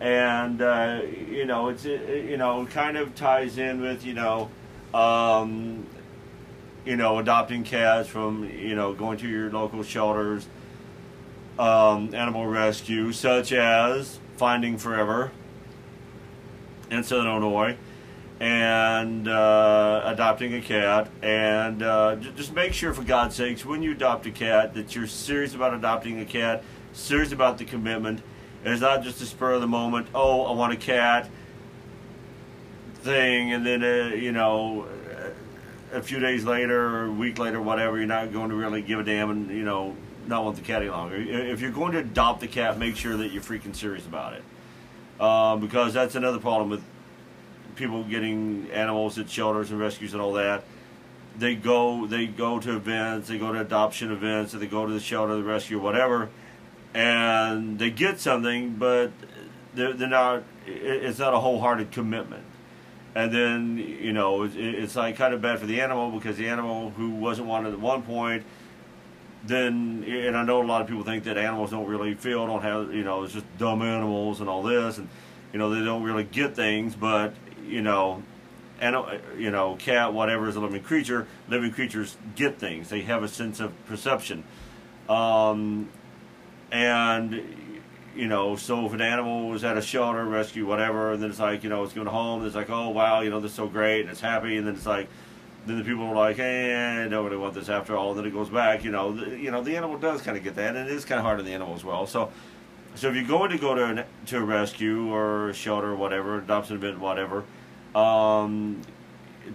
And 0.00 0.62
uh, 0.62 1.00
you 1.28 1.44
know, 1.44 1.68
it's 1.68 1.84
it, 1.84 2.24
you 2.24 2.36
know, 2.36 2.66
kind 2.66 2.96
of 2.96 3.14
ties 3.14 3.58
in 3.58 3.80
with 3.80 4.04
you 4.04 4.14
know, 4.14 4.50
um, 4.94 5.86
you 6.84 6.96
know, 6.96 7.18
adopting 7.18 7.64
cats 7.64 8.08
from 8.08 8.48
you 8.48 8.74
know 8.74 8.92
going 8.94 9.18
to 9.18 9.28
your 9.28 9.50
local 9.50 9.82
shelters. 9.82 10.46
um, 11.58 12.14
animal 12.14 12.46
rescue, 12.46 13.12
such 13.12 13.52
as 13.52 14.18
Finding 14.36 14.78
Forever 14.78 15.30
in 16.90 17.02
Southern 17.04 17.26
Illinois, 17.26 17.76
and 18.40 19.28
uh, 19.28 20.02
adopting 20.04 20.54
a 20.54 20.60
cat. 20.60 21.08
And 21.22 21.82
uh, 21.82 22.16
just 22.16 22.52
make 22.54 22.72
sure, 22.72 22.92
for 22.94 23.02
God's 23.02 23.36
sakes, 23.36 23.64
when 23.64 23.82
you 23.82 23.92
adopt 23.92 24.26
a 24.26 24.30
cat, 24.30 24.74
that 24.74 24.94
you're 24.94 25.06
serious 25.06 25.54
about 25.54 25.74
adopting 25.74 26.20
a 26.20 26.24
cat, 26.24 26.64
serious 26.92 27.32
about 27.32 27.58
the 27.58 27.64
commitment. 27.64 28.22
It's 28.64 28.80
not 28.80 29.02
just 29.02 29.20
a 29.20 29.26
spur 29.26 29.52
of 29.52 29.60
the 29.60 29.66
moment, 29.66 30.06
oh, 30.14 30.44
I 30.44 30.52
want 30.52 30.72
a 30.72 30.76
cat 30.76 31.28
thing, 32.96 33.52
and 33.52 33.66
then, 33.66 33.82
uh, 33.82 34.14
you 34.14 34.30
know, 34.30 34.86
a 35.92 36.02
few 36.02 36.18
days 36.18 36.44
later 36.44 36.96
or 36.96 37.04
a 37.06 37.12
week 37.12 37.38
later, 37.38 37.60
whatever, 37.60 37.98
you're 37.98 38.06
not 38.06 38.32
going 38.32 38.50
to 38.50 38.56
really 38.56 38.82
give 38.82 38.98
a 38.98 39.04
damn 39.04 39.30
and, 39.30 39.50
you 39.50 39.64
know, 39.64 39.96
not 40.26 40.44
want 40.44 40.56
the 40.56 40.62
cat 40.62 40.82
any 40.82 40.90
longer. 40.90 41.16
If 41.16 41.60
you're 41.60 41.70
going 41.70 41.92
to 41.92 41.98
adopt 41.98 42.40
the 42.40 42.48
cat, 42.48 42.78
make 42.78 42.96
sure 42.96 43.16
that 43.16 43.32
you're 43.32 43.42
freaking 43.42 43.74
serious 43.74 44.06
about 44.06 44.34
it. 44.34 44.42
Um, 45.20 45.60
because 45.60 45.92
that's 45.92 46.14
another 46.14 46.38
problem 46.38 46.70
with 46.70 46.82
people 47.76 48.04
getting 48.04 48.68
animals 48.72 49.18
at 49.18 49.28
shelters 49.28 49.70
and 49.70 49.78
rescues 49.78 50.14
and 50.14 50.22
all 50.22 50.32
that. 50.34 50.64
They 51.38 51.54
go, 51.54 52.06
they 52.06 52.26
go 52.26 52.58
to 52.58 52.76
events, 52.76 53.28
they 53.28 53.38
go 53.38 53.52
to 53.52 53.60
adoption 53.60 54.12
events, 54.12 54.52
they 54.52 54.66
go 54.66 54.86
to 54.86 54.92
the 54.92 55.00
shelter, 55.00 55.34
the 55.34 55.42
rescue, 55.42 55.78
whatever, 55.78 56.28
and 56.92 57.78
they 57.78 57.90
get 57.90 58.20
something, 58.20 58.74
but 58.74 59.12
they're, 59.74 59.94
they're 59.94 60.08
not. 60.08 60.42
It's 60.66 61.18
not 61.18 61.32
a 61.32 61.40
wholehearted 61.40 61.90
commitment 61.90 62.44
and 63.14 63.32
then 63.32 63.78
you 63.78 64.12
know 64.12 64.42
it, 64.44 64.56
it's 64.56 64.96
like 64.96 65.16
kind 65.16 65.34
of 65.34 65.40
bad 65.40 65.58
for 65.58 65.66
the 65.66 65.80
animal 65.80 66.10
because 66.10 66.36
the 66.36 66.48
animal 66.48 66.90
who 66.90 67.10
wasn't 67.10 67.46
wanted 67.46 67.72
at 67.72 67.80
one 67.80 68.02
point 68.02 68.44
then 69.44 70.04
and 70.06 70.36
i 70.36 70.44
know 70.44 70.62
a 70.62 70.66
lot 70.66 70.80
of 70.80 70.86
people 70.86 71.02
think 71.02 71.24
that 71.24 71.36
animals 71.36 71.70
don't 71.70 71.86
really 71.86 72.14
feel 72.14 72.46
don't 72.46 72.62
have 72.62 72.94
you 72.94 73.04
know 73.04 73.22
it's 73.24 73.32
just 73.32 73.46
dumb 73.58 73.82
animals 73.82 74.40
and 74.40 74.48
all 74.48 74.62
this 74.62 74.98
and 74.98 75.08
you 75.52 75.58
know 75.58 75.70
they 75.70 75.84
don't 75.84 76.02
really 76.02 76.24
get 76.24 76.54
things 76.54 76.94
but 76.94 77.34
you 77.66 77.82
know 77.82 78.22
and 78.82 78.96
you 79.38 79.50
know 79.50 79.76
cat 79.76 80.12
whatever 80.12 80.48
is 80.48 80.56
a 80.56 80.60
living 80.60 80.82
creature 80.82 81.26
living 81.48 81.70
creatures 81.70 82.16
get 82.34 82.58
things. 82.58 82.90
They 82.90 83.02
have 83.02 83.22
a 83.22 83.28
sense 83.28 83.60
of 83.60 83.72
perception. 83.86 84.44
Um, 85.08 85.88
and 86.70 87.42
you 88.14 88.28
know, 88.28 88.56
so 88.56 88.86
if 88.86 88.92
an 88.92 89.00
animal 89.00 89.48
was 89.48 89.64
at 89.64 89.76
a 89.76 89.82
shelter, 89.82 90.24
rescue, 90.24 90.66
whatever, 90.66 91.12
and 91.12 91.22
then 91.22 91.30
it's 91.30 91.40
like, 91.40 91.64
you 91.64 91.70
know, 91.70 91.82
it's 91.84 91.92
going 91.92 92.06
home, 92.06 92.40
and 92.40 92.46
it's 92.46 92.56
like, 92.56 92.70
oh, 92.70 92.90
wow, 92.90 93.20
you 93.20 93.30
know, 93.30 93.40
this 93.40 93.52
is 93.52 93.56
so 93.56 93.66
great, 93.66 94.02
and 94.02 94.10
it's 94.10 94.20
happy, 94.20 94.56
and 94.56 94.66
then 94.66 94.74
it's 94.74 94.86
like, 94.86 95.08
then 95.66 95.78
the 95.78 95.84
people 95.84 96.04
are 96.04 96.14
like, 96.14 96.36
hey, 96.36 96.74
I 96.74 97.08
don't 97.08 97.24
really 97.24 97.36
want 97.36 97.54
this 97.54 97.68
after 97.68 97.96
all, 97.96 98.10
and 98.10 98.18
then 98.18 98.26
it 98.26 98.32
goes 98.32 98.48
back, 98.48 98.84
you 98.84 98.90
know, 98.90 99.12
the, 99.12 99.38
you 99.38 99.50
know, 99.50 99.62
the 99.62 99.76
animal 99.76 99.98
does 99.98 100.20
kind 100.22 100.36
of 100.36 100.44
get 100.44 100.56
that, 100.56 100.76
and 100.76 100.88
it 100.88 100.94
is 100.94 101.04
kind 101.04 101.18
of 101.18 101.24
hard 101.24 101.38
on 101.38 101.44
the 101.44 101.52
animal 101.52 101.74
as 101.74 101.84
well. 101.84 102.06
So, 102.06 102.30
so 102.94 103.08
if 103.08 103.14
you're 103.14 103.24
going 103.24 103.50
to 103.50 103.58
go 103.58 103.74
to 103.74 103.84
an, 103.84 104.04
to 104.26 104.38
a 104.38 104.44
rescue 104.44 105.10
or 105.12 105.50
a 105.50 105.54
shelter 105.54 105.90
or 105.90 105.96
whatever, 105.96 106.38
adoption 106.38 106.76
event, 106.76 107.00
whatever, 107.00 107.44
um, 107.94 108.82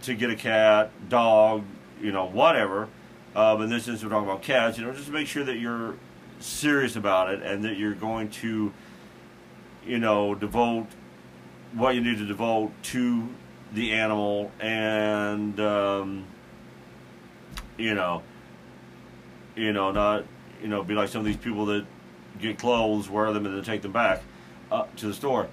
to 0.02 0.14
get 0.16 0.30
a 0.30 0.36
cat, 0.36 0.92
dog, 1.10 1.64
you 2.02 2.12
know, 2.12 2.26
whatever. 2.26 2.88
Um, 3.36 3.62
in 3.62 3.70
this 3.70 3.88
instance, 3.88 4.04
we're 4.04 4.10
talking 4.10 4.30
about 4.30 4.42
cats. 4.42 4.78
You 4.78 4.86
know, 4.86 4.94
just 4.94 5.10
make 5.10 5.28
sure 5.28 5.44
that 5.44 5.58
you're 5.58 5.96
serious 6.40 6.96
about 6.96 7.34
it 7.34 7.42
and 7.42 7.64
that 7.64 7.78
you're 7.78 7.94
going 7.94 8.30
to, 8.30 8.72
you 9.86 10.00
know, 10.00 10.36
devote 10.36 10.88
what 11.74 11.96
you 11.96 12.02
need 12.02 12.18
to 12.18 12.26
devote 12.26 12.72
to 12.82 13.28
the 13.74 13.94
animal 13.94 14.52
and, 14.60 15.60
um, 15.60 16.26
you 17.78 17.94
know, 17.94 18.24
you 19.56 19.74
know, 19.74 19.92
not, 19.92 20.26
you 20.62 20.68
know, 20.68 20.84
be 20.84 20.94
like 20.94 21.10
some 21.10 21.20
of 21.20 21.26
these 21.26 21.38
people 21.38 21.66
that 21.68 21.86
get 22.40 22.58
clothes, 22.58 23.10
wear 23.10 23.32
them, 23.34 23.46
and 23.46 23.56
then 23.56 23.64
take 23.64 23.82
them 23.82 23.92
back 23.92 24.22
uh, 24.72 24.86
to 24.98 25.08
the 25.08 25.14
store. 25.14 25.48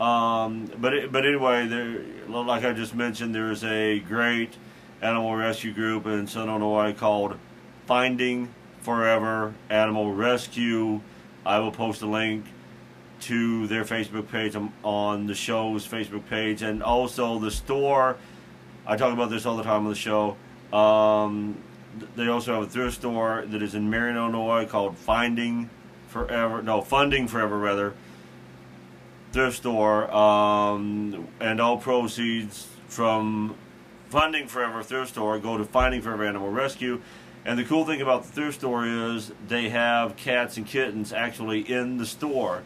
Um, 0.00 0.70
but 0.78 0.92
it, 0.92 1.12
but 1.12 1.24
anyway, 1.24 1.66
there, 1.66 2.00
like 2.28 2.64
I 2.64 2.72
just 2.72 2.94
mentioned, 2.94 3.34
there's 3.34 3.62
a 3.64 4.00
great 4.00 4.54
animal 5.00 5.36
rescue 5.36 5.72
group 5.72 6.06
in 6.06 6.26
Southern 6.26 6.50
Illinois 6.50 6.92
called 6.92 7.38
Finding 7.86 8.48
Forever 8.84 9.54
Animal 9.70 10.12
Rescue. 10.12 11.00
I 11.44 11.58
will 11.58 11.72
post 11.72 12.02
a 12.02 12.06
link 12.06 12.44
to 13.22 13.66
their 13.66 13.84
Facebook 13.84 14.28
page 14.28 14.54
on 14.82 15.26
the 15.26 15.34
show's 15.34 15.88
Facebook 15.88 16.28
page 16.28 16.60
and 16.60 16.82
also 16.82 17.38
the 17.38 17.50
store. 17.50 18.18
I 18.86 18.96
talk 18.96 19.14
about 19.14 19.30
this 19.30 19.46
all 19.46 19.56
the 19.56 19.62
time 19.62 19.86
on 19.86 19.88
the 19.88 19.94
show. 19.94 20.36
Um, 20.70 21.56
they 22.14 22.28
also 22.28 22.54
have 22.54 22.64
a 22.64 22.66
thrift 22.66 22.96
store 22.96 23.44
that 23.46 23.62
is 23.62 23.74
in 23.74 23.88
Marion, 23.88 24.16
Illinois 24.16 24.66
called 24.66 24.98
Finding 24.98 25.70
Forever, 26.08 26.62
no, 26.62 26.82
Funding 26.82 27.26
Forever 27.26 27.58
rather, 27.58 27.94
thrift 29.32 29.56
store. 29.56 30.14
Um, 30.14 31.26
and 31.40 31.58
all 31.58 31.78
proceeds 31.78 32.68
from 32.88 33.54
Funding 34.10 34.46
Forever 34.46 34.82
thrift 34.82 35.12
store 35.12 35.38
go 35.38 35.56
to 35.56 35.64
Finding 35.64 36.02
Forever 36.02 36.26
Animal 36.26 36.50
Rescue. 36.50 37.00
And 37.44 37.58
the 37.58 37.64
cool 37.64 37.84
thing 37.84 38.00
about 38.00 38.24
the 38.24 38.32
thrift 38.32 38.58
store 38.60 38.86
is 38.86 39.32
they 39.48 39.68
have 39.68 40.16
cats 40.16 40.56
and 40.56 40.66
kittens 40.66 41.12
actually 41.12 41.60
in 41.60 41.98
the 41.98 42.06
store 42.06 42.62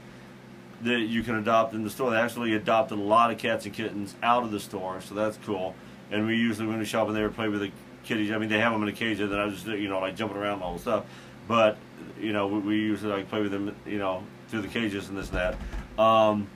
that 0.82 1.00
you 1.00 1.24
can 1.24 1.34
adopt 1.34 1.74
in 1.74 1.82
the 1.82 1.90
store. 1.90 2.12
They 2.12 2.18
actually 2.18 2.54
adopted 2.54 2.98
a 2.98 3.02
lot 3.02 3.32
of 3.32 3.38
cats 3.38 3.66
and 3.66 3.74
kittens 3.74 4.14
out 4.22 4.44
of 4.44 4.52
the 4.52 4.60
store, 4.60 5.00
so 5.00 5.14
that's 5.14 5.36
cool. 5.44 5.74
And 6.10 6.26
we 6.26 6.36
usually 6.36 6.68
when 6.68 6.78
we 6.78 6.84
shop 6.84 7.08
in 7.08 7.14
there 7.14 7.28
play 7.28 7.48
with 7.48 7.60
the 7.60 7.72
kitties. 8.04 8.30
I 8.30 8.38
mean, 8.38 8.48
they 8.48 8.60
have 8.60 8.72
them 8.72 8.82
in 8.84 8.88
a 8.88 8.92
cage, 8.92 9.18
then 9.18 9.32
I 9.32 9.48
just 9.48 9.66
you 9.66 9.88
know 9.88 9.98
like 9.98 10.14
jumping 10.14 10.38
around 10.38 10.54
and 10.54 10.62
all 10.62 10.74
the 10.74 10.78
stuff. 10.78 11.04
But 11.48 11.76
you 12.20 12.32
know 12.32 12.46
we, 12.46 12.60
we 12.60 12.76
usually 12.76 13.12
like 13.12 13.28
play 13.28 13.42
with 13.42 13.50
them 13.50 13.74
you 13.84 13.98
know 13.98 14.22
through 14.48 14.62
the 14.62 14.68
cages 14.68 15.08
and 15.08 15.18
this 15.18 15.30
and 15.30 15.38
that. 15.38 16.00
Um, 16.00 16.46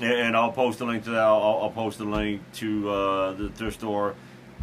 and, 0.00 0.12
and 0.12 0.36
I'll 0.36 0.52
post 0.52 0.80
a 0.80 0.84
link 0.84 1.02
to 1.04 1.10
that. 1.10 1.20
I'll, 1.20 1.62
I'll 1.62 1.70
post 1.70 1.98
a 1.98 2.04
link 2.04 2.40
to 2.54 2.90
uh, 2.90 3.32
the 3.32 3.48
thrift 3.48 3.80
store 3.80 4.14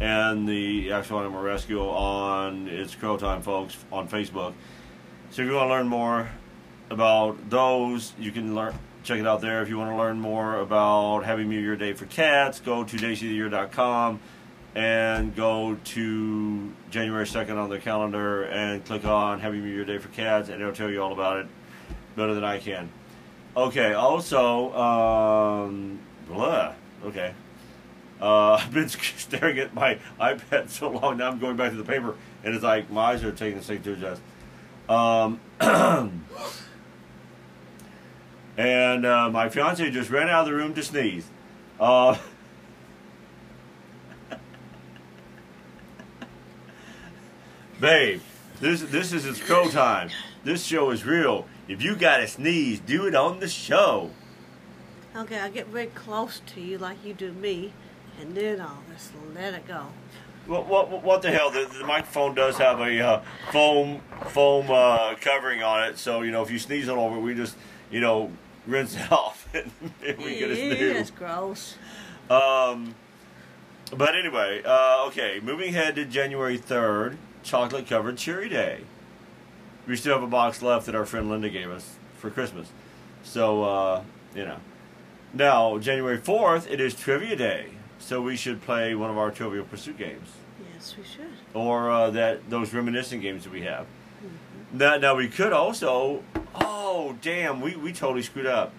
and 0.02 0.48
the 0.48 0.90
actual 0.90 1.20
animal 1.20 1.40
rescue 1.40 1.80
on 1.80 2.66
it's 2.66 2.92
Crow 2.92 3.16
Time, 3.16 3.40
folks, 3.40 3.76
on 3.92 4.08
Facebook. 4.08 4.52
So 5.30 5.42
if 5.42 5.48
you 5.48 5.54
want 5.54 5.68
to 5.68 5.74
learn 5.74 5.86
more 5.86 6.28
about 6.90 7.48
those, 7.48 8.12
you 8.18 8.32
can 8.32 8.52
learn 8.56 8.74
check 9.04 9.20
it 9.20 9.26
out 9.28 9.40
there. 9.40 9.62
If 9.62 9.68
you 9.68 9.78
want 9.78 9.92
to 9.92 9.96
learn 9.96 10.20
more 10.20 10.56
about 10.56 11.20
Happy 11.24 11.44
New 11.44 11.60
Year 11.60 11.76
Day 11.76 11.92
for 11.92 12.06
cats, 12.06 12.58
go 12.58 12.82
to 12.82 12.96
daysoftheyear.com 12.96 14.18
and 14.74 15.36
go 15.36 15.76
to 15.84 16.72
January 16.90 17.24
2nd 17.24 17.56
on 17.56 17.70
the 17.70 17.78
calendar 17.78 18.42
and 18.44 18.84
click 18.84 19.04
on 19.04 19.38
Happy 19.38 19.60
New 19.60 19.70
Year 19.70 19.84
Day 19.84 19.98
for 19.98 20.08
cats, 20.08 20.48
and 20.48 20.60
it'll 20.60 20.74
tell 20.74 20.90
you 20.90 21.00
all 21.00 21.12
about 21.12 21.38
it 21.38 21.46
better 22.16 22.34
than 22.34 22.44
I 22.44 22.58
can. 22.58 22.90
Okay, 23.56 23.92
also, 23.92 24.74
um, 24.74 26.00
blah, 26.26 26.72
okay. 27.04 27.34
Uh, 28.22 28.52
I've 28.60 28.72
been 28.72 28.88
staring 28.88 29.58
at 29.58 29.74
my 29.74 29.98
iPad 30.20 30.70
so 30.70 30.88
long 30.88 31.18
now 31.18 31.28
I'm 31.28 31.40
going 31.40 31.56
back 31.56 31.72
to 31.72 31.76
the 31.76 31.84
paper 31.84 32.14
and 32.44 32.54
it's 32.54 32.62
like 32.62 32.88
my 32.90 33.12
eyes 33.12 33.24
are 33.24 33.32
taking 33.32 33.58
a 33.58 33.62
second 33.62 33.82
to 33.82 33.92
adjust. 33.94 34.22
Um, 34.88 35.40
and 38.56 39.04
uh, 39.04 39.28
my 39.30 39.48
fiance 39.48 39.90
just 39.90 40.10
ran 40.10 40.28
out 40.28 40.42
of 40.42 40.46
the 40.46 40.54
room 40.54 40.72
to 40.74 40.82
sneeze. 40.82 41.26
Uh, 41.80 42.16
babe, 47.80 48.20
this 48.60 48.82
this 48.82 49.12
is 49.12 49.24
it's 49.24 49.40
crow 49.40 49.68
time. 49.68 50.10
This 50.44 50.64
show 50.64 50.90
is 50.90 51.04
real. 51.04 51.46
If 51.68 51.82
you 51.82 51.96
got 51.96 52.18
to 52.18 52.28
sneeze, 52.28 52.80
do 52.80 53.06
it 53.06 53.14
on 53.14 53.40
the 53.40 53.48
show. 53.48 54.10
Okay, 55.14 55.38
I'll 55.38 55.50
get 55.50 55.68
very 55.68 55.86
close 55.86 56.40
to 56.46 56.60
you 56.60 56.78
like 56.78 57.04
you 57.04 57.14
do 57.14 57.32
me, 57.32 57.72
and 58.22 58.34
then 58.36 58.60
I'll 58.60 58.82
just 58.92 59.10
let 59.34 59.52
it 59.52 59.66
go. 59.66 59.86
What, 60.46 60.66
what, 60.66 61.02
what 61.02 61.22
the 61.22 61.30
hell? 61.30 61.50
The, 61.50 61.68
the 61.78 61.84
microphone 61.84 62.34
does 62.34 62.56
have 62.58 62.80
a 62.80 63.00
uh, 63.00 63.22
foam 63.50 64.00
foam 64.28 64.70
uh, 64.70 65.14
covering 65.20 65.62
on 65.62 65.84
it, 65.84 65.98
so 65.98 66.22
you 66.22 66.30
know 66.30 66.42
if 66.42 66.50
you 66.50 66.58
sneeze 66.58 66.88
all 66.88 67.00
over, 67.00 67.18
we 67.18 67.34
just 67.34 67.56
you 67.90 68.00
know 68.00 68.30
rinse 68.66 68.96
it 68.96 69.12
off 69.12 69.48
and, 69.54 69.70
we 70.18 70.38
get 70.38 70.50
a 70.50 70.54
new. 70.54 70.90
It's 70.92 71.10
gross. 71.10 71.76
Um, 72.30 72.94
but 73.96 74.16
anyway, 74.16 74.62
uh, 74.64 75.04
okay, 75.08 75.40
moving 75.42 75.68
ahead 75.68 75.96
to 75.96 76.04
January 76.04 76.58
third, 76.58 77.18
chocolate 77.42 77.86
covered 77.86 78.16
cherry 78.16 78.48
day. 78.48 78.80
We 79.86 79.96
still 79.96 80.14
have 80.14 80.22
a 80.22 80.28
box 80.28 80.62
left 80.62 80.86
that 80.86 80.94
our 80.94 81.04
friend 81.04 81.28
Linda 81.28 81.50
gave 81.50 81.70
us 81.70 81.96
for 82.18 82.30
Christmas, 82.30 82.68
so 83.22 83.64
uh, 83.64 84.02
you 84.34 84.44
know. 84.44 84.58
Now 85.34 85.78
January 85.78 86.18
fourth, 86.18 86.68
it 86.70 86.80
is 86.80 86.94
trivia 86.94 87.36
day. 87.36 87.70
So 88.02 88.20
we 88.20 88.36
should 88.36 88.60
play 88.62 88.94
one 88.96 89.10
of 89.10 89.16
our 89.16 89.30
Trivial 89.30 89.64
Pursuit 89.64 89.96
games, 89.96 90.28
Yes, 90.74 90.96
we 90.98 91.04
should. 91.04 91.30
or 91.54 91.88
uh, 91.88 92.10
that 92.10 92.50
those 92.50 92.74
reminiscent 92.74 93.22
games 93.22 93.44
that 93.44 93.52
we 93.52 93.62
have. 93.62 93.86
Mm-hmm. 93.86 94.78
Now, 94.78 94.96
now 94.96 95.14
we 95.14 95.28
could 95.28 95.52
also. 95.52 96.22
Oh 96.54 97.16
damn, 97.22 97.60
we 97.60 97.76
we 97.76 97.92
totally 97.92 98.22
screwed 98.22 98.46
up. 98.46 98.72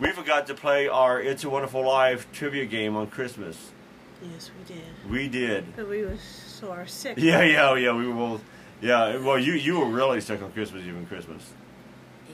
We 0.00 0.10
forgot 0.10 0.46
to 0.48 0.54
play 0.54 0.88
our 0.88 1.20
It's 1.20 1.44
a 1.44 1.50
Wonderful 1.50 1.86
Life 1.86 2.30
trivia 2.32 2.66
game 2.66 2.96
on 2.96 3.06
Christmas. 3.06 3.70
Yes, 4.20 4.50
we 4.58 4.74
did. 4.74 5.10
We 5.10 5.28
did. 5.28 5.76
But 5.76 5.88
we 5.88 6.04
were 6.04 6.16
sort 6.18 6.80
of 6.80 6.90
sick. 6.90 7.16
Yeah, 7.18 7.42
yeah, 7.42 7.74
yeah. 7.76 7.96
We 7.96 8.08
were 8.08 8.14
both. 8.14 8.42
Yeah, 8.82 9.18
well, 9.18 9.38
you 9.38 9.52
you 9.52 9.78
were 9.78 9.86
really 9.88 10.20
stuck 10.20 10.42
on 10.42 10.50
Christmas 10.50 10.84
even 10.84 11.06
Christmas. 11.06 11.48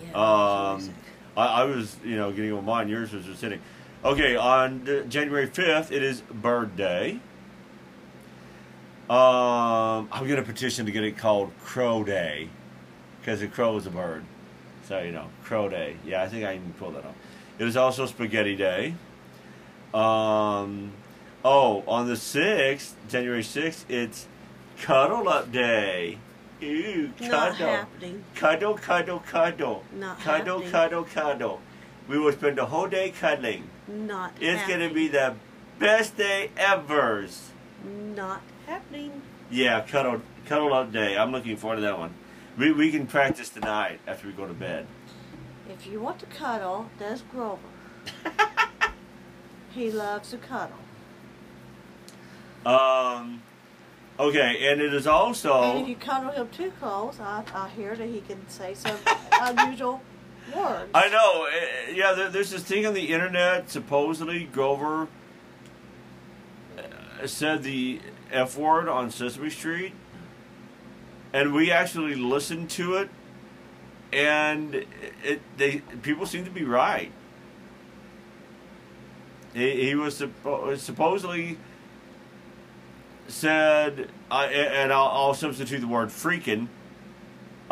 Yeah. 0.03 0.09
Um, 0.15 0.95
I, 1.37 1.47
I 1.47 1.65
was, 1.65 1.97
you 2.05 2.17
know, 2.17 2.33
getting 2.33 2.53
on 2.53 2.65
mine. 2.65 2.89
Yours 2.89 3.13
was 3.13 3.27
just 3.27 3.41
sitting. 3.41 3.61
Okay, 4.05 4.37
on 4.37 4.85
January 5.09 5.47
fifth, 5.47 5.91
it 5.91 6.03
is 6.03 6.21
Bird 6.21 6.77
Day. 6.77 7.21
Um, 9.09 10.09
I'm 10.13 10.29
gonna 10.29 10.43
petition 10.43 10.85
to 10.85 10.93
get 10.93 11.05
it 11.05 11.17
called 11.17 11.53
Crow 11.63 12.05
Day, 12.05 12.51
because 13.21 13.41
a 13.41 13.49
crow 13.49 13.79
is 13.79 13.87
a 13.87 13.91
bird. 13.91 14.25
So 14.87 15.01
you 15.01 15.11
know, 15.11 15.29
Crow 15.43 15.71
Day. 15.71 15.97
Yeah, 16.05 16.23
I 16.23 16.29
think 16.29 16.45
I 16.45 16.57
can 16.57 16.75
pull 16.75 16.91
that 16.91 17.07
off. 17.07 17.15
It 17.59 17.67
is 17.67 17.79
also 17.79 18.05
Spaghetti 18.05 18.55
Day. 18.55 18.95
Um, 19.95 20.93
oh, 21.43 21.83
on 21.89 22.07
the 22.07 22.17
sixth, 22.17 22.97
January 23.09 23.43
sixth, 23.43 23.91
it's 23.91 24.27
Cuddle 24.83 25.31
Up 25.31 25.51
Day. 25.51 26.19
Ooh, 26.63 27.11
cuddle. 27.19 27.31
Not 27.31 27.57
happening. 27.57 28.25
Cuddle, 28.35 28.75
cuddle, 28.75 29.21
cuddle. 29.21 29.83
Not 29.95 30.21
cuddle, 30.21 30.61
happening. 30.61 30.73
cuddle, 30.73 31.05
cuddle. 31.05 31.61
We 32.07 32.19
will 32.19 32.33
spend 32.33 32.59
the 32.59 32.67
whole 32.67 32.87
day 32.87 33.09
cuddling. 33.11 33.71
Not 33.87 34.33
It's 34.41 34.61
happening. 34.61 34.79
gonna 34.89 34.95
be 34.95 35.09
the 35.09 35.35
best 35.79 36.17
day 36.17 36.51
ever. 36.57 37.27
Not 37.85 38.43
happening. 38.67 39.23
Yeah, 39.51 39.81
cuddle, 39.83 40.23
cuddle 40.47 40.73
up 40.73 40.93
day. 40.93 41.17
I'm 41.17 41.33
looking 41.33 41.57
forward 41.57 41.77
to 41.77 41.83
that 41.83 41.99
one. 41.99 42.15
We 42.57 42.73
we 42.73 42.91
can 42.91 43.07
practice 43.07 43.49
tonight 43.49 44.01
after 44.07 44.27
we 44.27 44.33
go 44.33 44.47
to 44.47 44.55
bed. 44.55 44.87
If 45.69 45.87
you 45.87 46.01
want 46.01 46.19
to 46.21 46.27
cuddle, 46.27 46.91
there's 46.99 47.23
Grover. 47.23 47.61
he 49.71 49.91
loves 49.91 50.31
to 50.31 50.39
cuddle. 50.39 50.77
Um, 52.65 53.43
okay, 54.19 54.71
and 54.71 54.81
it 54.81 54.95
is 54.95 55.07
also. 55.07 55.63
And 55.63 55.83
if 55.83 55.89
you 55.89 55.97
cuddle 55.97 56.31
him 56.31 56.49
too 56.49 56.73
close, 56.81 57.19
I, 57.21 57.45
I 57.55 57.69
hear 57.69 57.95
that 57.97 58.07
he 58.09 58.21
can 58.21 58.49
say 58.49 58.75
some 58.75 58.97
unusual 59.41 60.01
I 60.95 61.09
know. 61.09 61.45
eh, 61.47 61.93
Yeah, 61.95 62.13
there, 62.13 62.29
there's 62.29 62.51
this 62.51 62.63
thing 62.63 62.87
on 62.87 62.95
the 62.95 63.13
internet. 63.13 63.71
Supposedly, 63.71 64.45
Grover 64.45 65.09
uh, 66.79 67.27
said 67.27 67.63
the 67.63 68.01
F 68.31 68.57
word 68.57 68.89
on 68.89 69.11
Sesame 69.11 69.51
Street, 69.51 69.93
and 71.33 71.53
we 71.55 71.71
actually 71.71 72.15
listened 72.15 72.71
to 72.71 72.95
it, 72.97 73.09
and 74.13 74.75
it 75.25 75.41
they 75.57 75.79
people 76.03 76.27
seem 76.27 76.45
to 76.45 76.51
be 76.51 76.65
right. 76.65 77.11
He, 79.55 79.87
he 79.87 79.95
was 79.95 80.21
suppo- 80.21 80.77
supposedly 80.79 81.59
said, 83.29 84.09
and 84.31 84.93
I'll, 84.93 85.07
I'll 85.09 85.35
substitute 85.35 85.81
the 85.81 85.87
word 85.89 86.09
freaking. 86.11 86.69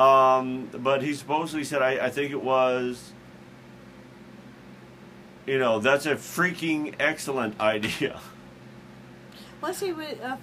Um, 0.03 0.69
but 0.79 1.03
he 1.03 1.15
supposedly 1.15 1.65
said, 1.65 1.83
I, 1.83 2.07
I 2.07 2.11
think 2.11 2.33
it 2.33 2.43
was, 2.43 3.13
you 5.47 5.59
know, 5.59 5.79
that's 5.79 6.07
a 6.07 6.17
freaking 6.17 6.95
excellent 6.99 7.61
idea. 7.61 8.21
Once 9.61 9.79
he 9.81 9.93
would, 9.93 10.21
uh, 10.21 10.37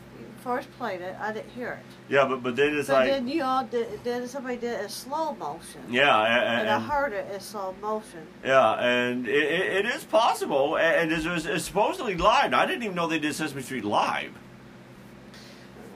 first 0.44 0.72
played 0.78 1.02
it, 1.02 1.16
I 1.20 1.34
didn't 1.34 1.50
hear 1.50 1.74
it. 1.74 2.14
Yeah, 2.14 2.26
but 2.26 2.42
but 2.42 2.56
then 2.56 2.78
it's 2.78 2.88
But 2.88 2.94
like, 2.94 3.10
then 3.10 3.28
you 3.28 3.44
all 3.44 3.66
did, 3.66 4.02
then 4.06 4.28
somebody 4.28 4.56
did 4.56 4.80
a 4.80 4.88
slow 4.88 5.34
motion. 5.36 5.82
yeah, 5.90 6.24
and, 6.24 6.62
And 6.62 6.70
I 6.70 6.80
heard 6.80 7.12
it 7.12 7.30
in 7.34 7.40
slow 7.42 7.76
motion. 7.82 8.26
yeah, 8.46 8.76
and 8.76 9.28
it, 9.28 9.44
it, 9.44 9.86
it 9.86 9.86
is 9.88 10.06
possible, 10.06 10.78
and 10.78 11.12
it 11.12 11.26
was 11.26 11.46
it's 11.46 11.66
supposedly 11.66 12.16
live. 12.16 12.54
I 12.54 12.66
didn't 12.66 12.84
even 12.84 12.96
know 12.96 13.08
they 13.08 13.20
did 13.20 13.36
Sesame 13.36 13.62
Street 13.62 13.84
live. 13.84 14.32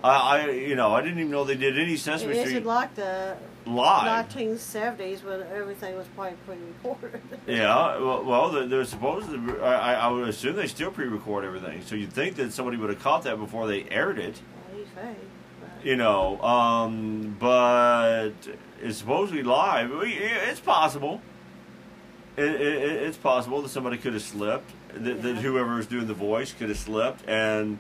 I, 0.04 0.10
I 0.12 0.50
you 0.50 0.76
know, 0.76 0.94
I 0.94 1.02
didn't 1.02 1.20
even 1.20 1.32
know 1.32 1.46
they 1.46 1.56
did 1.56 1.80
any 1.80 1.94
It 1.94 2.00
Sesame 2.00 2.34
isn't 2.34 2.48
Street 2.48 2.66
like 2.66 2.94
the 2.96 3.38
live. 3.66 4.28
1970s 4.30 5.24
when 5.24 5.42
everything 5.54 5.96
was 5.96 6.08
probably 6.16 6.38
pre-recorded. 6.46 7.22
Yeah, 7.48 7.98
well, 7.98 8.24
well 8.24 8.50
they're, 8.52 8.68
they're 8.68 8.86
supposed 8.86 9.30
to. 9.30 9.62
I, 9.62 9.94
I 9.94 10.08
would 10.10 10.28
assume 10.30 10.56
they 10.56 10.68
still 10.68 10.92
pre-record 10.92 11.44
everything, 11.46 11.82
so 11.86 11.96
you'd 11.96 12.14
think 12.14 12.36
that 12.38 12.52
somebody 12.54 12.78
would 12.78 12.90
have 12.90 13.00
caught 13.02 13.24
that 13.24 13.38
before 13.38 13.68
they 13.68 13.84
aired 13.90 14.18
it. 14.20 14.42
Well, 14.70 14.78
he's 14.80 14.88
fake, 14.90 15.18
but- 15.62 15.86
you 15.86 15.96
know, 15.98 16.42
um, 16.42 17.36
but 17.40 18.32
it's 18.82 18.98
supposedly 18.98 19.44
live. 19.44 19.92
It's 20.04 20.60
possible. 20.60 21.22
It, 22.36 22.46
it, 22.46 23.02
it's 23.04 23.18
possible 23.18 23.62
that 23.62 23.70
somebody 23.70 23.98
could 23.98 24.14
have 24.14 24.24
slipped. 24.24 24.72
That, 24.94 25.22
that 25.22 25.36
Yeah. 25.36 25.42
whoever 25.42 25.76
was 25.76 25.86
doing 25.88 26.08
the 26.08 26.14
voice 26.14 26.52
could 26.54 26.70
have 26.70 26.78
slipped. 26.80 27.28
And 27.28 27.78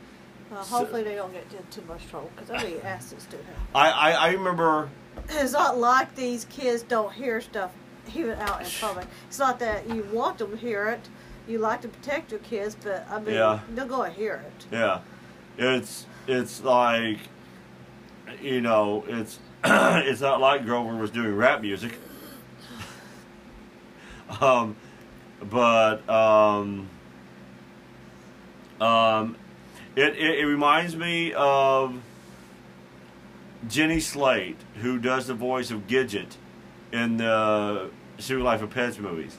Well, 0.51 0.63
So- 0.63 0.77
hopefully 0.77 1.03
they 1.03 1.15
don't 1.15 1.31
get 1.33 1.45
in 1.51 1.65
too 1.71 1.83
much 1.87 2.07
trouble 2.09 2.29
because 2.35 2.51
I 2.51 2.63
mean, 2.63 2.79
acids 2.83 3.25
do 3.25 3.37
happen. 3.37 3.53
I, 3.73 3.89
I, 3.89 4.11
I 4.11 4.31
remember. 4.33 4.89
It's 5.29 5.53
not 5.53 5.77
like 5.77 6.15
these 6.15 6.45
kids 6.45 6.83
don't 6.83 7.11
hear 7.13 7.41
stuff 7.41 7.71
even 8.15 8.37
out 8.39 8.61
in 8.61 8.67
public. 8.79 9.07
It's 9.27 9.39
not 9.39 9.59
that 9.59 9.89
you 9.89 10.07
want 10.11 10.37
them 10.37 10.51
to 10.51 10.57
hear 10.57 10.87
it. 10.89 11.07
You 11.47 11.59
like 11.59 11.81
to 11.81 11.87
protect 11.87 12.31
your 12.31 12.39
kids, 12.41 12.75
but 12.81 13.05
I 13.09 13.19
mean, 13.19 13.35
Yeah. 13.35 13.59
they're 13.69 13.85
going 13.85 14.11
to 14.11 14.17
hear 14.17 14.43
it. 14.45 14.65
Yeah, 14.71 14.99
it's 15.57 16.05
it's 16.27 16.63
like, 16.63 17.17
you 18.41 18.61
know, 18.61 19.03
it's 19.07 19.39
it's 19.63 20.21
not 20.21 20.39
like 20.39 20.65
Grover 20.65 20.95
was 20.95 21.11
doing 21.11 21.35
rap 21.35 21.61
music. 21.61 21.97
um, 24.41 24.75
but 25.49 26.07
um, 26.09 26.87
um, 28.79 29.35
it, 29.95 30.15
it 30.17 30.39
it 30.39 30.45
reminds 30.45 30.95
me 30.95 31.33
of 31.33 31.95
Jenny 33.67 33.99
Slate, 33.99 34.57
who 34.81 34.99
does 34.99 35.27
the 35.27 35.33
voice 35.33 35.71
of 35.71 35.87
Gidget 35.87 36.35
in 36.91 37.17
the 37.17 37.89
Secret 38.17 38.43
Life 38.43 38.61
of 38.61 38.69
Pets 38.69 38.99
movies. 38.99 39.37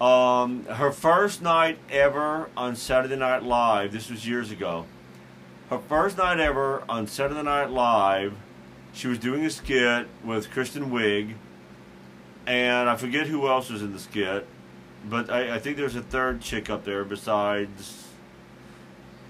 Um, 0.00 0.64
her 0.66 0.92
first 0.92 1.40
night 1.40 1.78
ever 1.90 2.50
on 2.56 2.76
Saturday 2.76 3.16
Night 3.16 3.42
Live, 3.42 3.92
this 3.92 4.10
was 4.10 4.28
years 4.28 4.50
ago. 4.50 4.84
Her 5.70 5.78
first 5.78 6.18
night 6.18 6.38
ever 6.38 6.84
on 6.88 7.06
Saturday 7.06 7.42
Night 7.42 7.70
Live, 7.70 8.34
she 8.92 9.08
was 9.08 9.18
doing 9.18 9.44
a 9.44 9.50
skit 9.50 10.06
with 10.22 10.50
Kristen 10.50 10.90
Wiig, 10.90 11.34
and 12.46 12.88
I 12.88 12.96
forget 12.96 13.26
who 13.26 13.48
else 13.48 13.70
was 13.70 13.82
in 13.82 13.92
the 13.92 13.98
skit, 13.98 14.46
but 15.08 15.30
I, 15.30 15.56
I 15.56 15.58
think 15.58 15.78
there's 15.78 15.96
a 15.96 16.02
third 16.02 16.42
chick 16.42 16.68
up 16.68 16.84
there 16.84 17.04
besides 17.04 18.08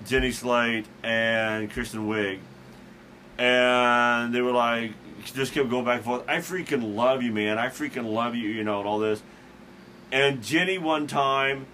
Jenny 0.04 0.32
Slate 0.32 0.86
and 1.02 1.70
Kristen 1.70 2.08
Wiig. 2.08 2.40
And 3.38 4.34
they 4.34 4.40
were 4.40 4.52
like, 4.52 4.92
just 5.24 5.52
kept 5.52 5.68
going 5.68 5.84
back 5.84 5.96
and 5.96 6.04
forth. 6.04 6.22
I 6.28 6.38
freaking 6.38 6.94
love 6.94 7.22
you, 7.22 7.32
man. 7.32 7.58
I 7.58 7.68
freaking 7.68 8.12
love 8.12 8.34
you, 8.34 8.48
you 8.48 8.64
know, 8.64 8.78
and 8.80 8.88
all 8.88 8.98
this. 8.98 9.22
And 10.12 10.42
Jenny 10.42 10.78
one 10.78 11.06
time, 11.06 11.66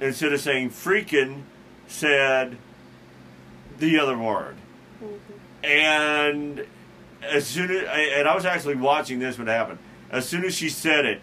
instead 0.00 0.32
of 0.32 0.40
saying 0.40 0.70
freaking, 0.70 1.42
said 1.86 2.56
the 3.78 3.98
other 3.98 4.18
word. 4.18 4.56
And 5.62 6.66
as 7.22 7.46
soon 7.46 7.70
as, 7.70 7.82
and 7.88 8.28
I 8.28 8.34
was 8.34 8.44
actually 8.44 8.76
watching 8.76 9.18
this 9.18 9.38
when 9.38 9.48
it 9.48 9.52
happened. 9.52 9.78
As 10.10 10.28
soon 10.28 10.44
as 10.44 10.54
she 10.54 10.68
said 10.68 11.04
it, 11.04 11.20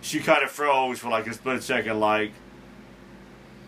she 0.00 0.20
kind 0.20 0.42
of 0.42 0.50
froze 0.50 0.98
for 0.98 1.08
like 1.08 1.26
a 1.26 1.34
split 1.34 1.62
second, 1.62 2.00
like, 2.00 2.32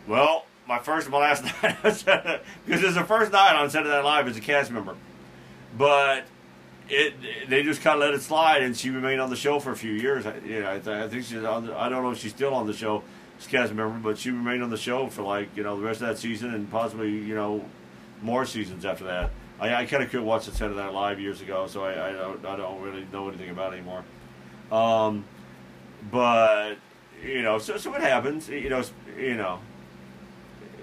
well, 0.06 0.46
my 0.66 0.78
first 0.78 1.06
and 1.06 1.12
my 1.12 1.18
last 1.18 1.44
night. 1.62 1.76
because 1.82 2.84
it's 2.84 2.94
the 2.94 3.04
first 3.04 3.32
night 3.32 3.54
on 3.54 3.70
Saturday 3.70 3.90
Night 3.90 4.04
Live 4.04 4.28
as 4.28 4.36
a 4.36 4.40
cast 4.40 4.70
member. 4.70 4.94
But 5.78 6.26
it 6.88 7.14
they 7.48 7.62
just 7.62 7.82
kind 7.82 7.94
of 7.94 8.00
let 8.00 8.14
it 8.14 8.22
slide, 8.22 8.62
and 8.62 8.76
she 8.76 8.90
remained 8.90 9.20
on 9.20 9.30
the 9.30 9.36
show 9.36 9.60
for 9.60 9.70
a 9.70 9.76
few 9.76 9.92
years. 9.92 10.26
I, 10.26 10.36
you 10.38 10.60
know, 10.60 10.70
I, 10.72 10.78
th- 10.78 10.88
I 10.88 11.08
think 11.08 11.24
she's 11.24 11.44
on. 11.44 11.66
The, 11.66 11.76
I 11.78 11.88
don't 11.88 12.02
know 12.02 12.10
if 12.10 12.18
she's 12.18 12.32
still 12.32 12.54
on 12.54 12.66
the 12.66 12.72
show 12.72 13.02
as 13.38 13.46
a 13.46 13.48
cast 13.48 13.72
member, 13.72 13.98
but 13.98 14.18
she 14.18 14.30
remained 14.30 14.62
on 14.62 14.70
the 14.70 14.76
show 14.76 15.08
for 15.08 15.22
like 15.22 15.56
you 15.56 15.62
know 15.62 15.78
the 15.78 15.86
rest 15.86 16.00
of 16.00 16.08
that 16.08 16.18
season 16.18 16.52
and 16.52 16.70
possibly 16.70 17.10
you 17.10 17.34
know 17.34 17.64
more 18.22 18.44
seasons 18.44 18.84
after 18.84 19.04
that. 19.04 19.30
I, 19.60 19.74
I 19.74 19.86
kind 19.86 20.02
of 20.02 20.10
could 20.10 20.22
watch 20.22 20.46
the 20.46 20.52
Saturday 20.52 20.78
Night 20.78 20.92
Live 20.92 21.20
years 21.20 21.40
ago, 21.40 21.66
so 21.66 21.84
I, 21.84 22.08
I 22.08 22.12
don't 22.12 22.44
I 22.44 22.56
don't 22.56 22.82
really 22.82 23.06
know 23.12 23.28
anything 23.28 23.50
about 23.50 23.72
it 23.72 23.76
anymore. 23.76 24.04
Um, 24.72 25.24
but 26.10 26.76
you 27.22 27.42
know, 27.42 27.58
so 27.58 27.76
so 27.76 27.94
it 27.94 28.00
happens. 28.00 28.48
You 28.48 28.68
know, 28.68 28.82
you 29.16 29.36
know, 29.36 29.60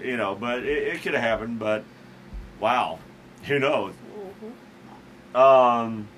you 0.02 0.16
know, 0.16 0.34
but 0.34 0.60
it, 0.60 0.94
it 0.94 1.02
could 1.02 1.14
have 1.14 1.22
happened. 1.22 1.58
But 1.58 1.84
wow, 2.60 2.98
who 3.44 3.58
knows? 3.58 3.94
Um, 5.36 6.08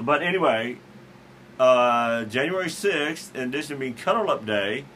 but 0.00 0.22
anyway, 0.22 0.78
uh, 1.60 2.24
January 2.24 2.66
6th, 2.66 3.34
in 3.34 3.50
addition 3.50 3.76
to 3.76 3.80
being 3.80 3.94
Cuddle 3.94 4.30
Up 4.30 4.46
Day, 4.46 4.86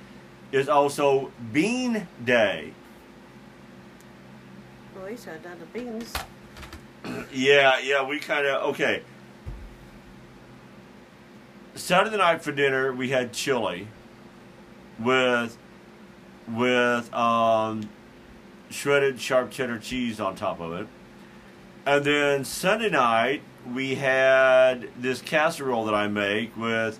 is 0.50 0.68
also 0.68 1.30
Bean 1.52 2.09
Day. 2.24 2.72
Well, 4.96 5.06
he 5.06 5.16
said 5.16 5.42
that 5.42 5.61
the 5.61 5.66
beans. 5.66 6.12
Yeah, 7.32 7.78
yeah, 7.78 8.04
we 8.04 8.18
kind 8.18 8.46
of, 8.46 8.70
okay. 8.70 9.02
Saturday 11.76 12.16
night 12.16 12.42
for 12.42 12.50
dinner, 12.50 12.92
we 12.92 13.11
had 13.11 13.32
chili 13.32 13.87
with, 14.98 15.56
with, 16.48 17.12
um, 17.14 17.88
shredded 18.70 19.20
sharp 19.20 19.52
cheddar 19.52 19.78
cheese 19.78 20.18
on 20.18 20.35
top 20.35 20.59
of 20.61 20.72
it. 20.72 20.88
And 21.87 22.05
then 22.05 22.44
Sunday 22.44 22.90
night 22.90 23.42
we 23.72 23.94
had 23.94 24.88
this 24.99 25.22
casserole 25.22 25.85
that 25.85 25.94
I 25.94 26.09
make 26.09 26.57
with 26.57 26.99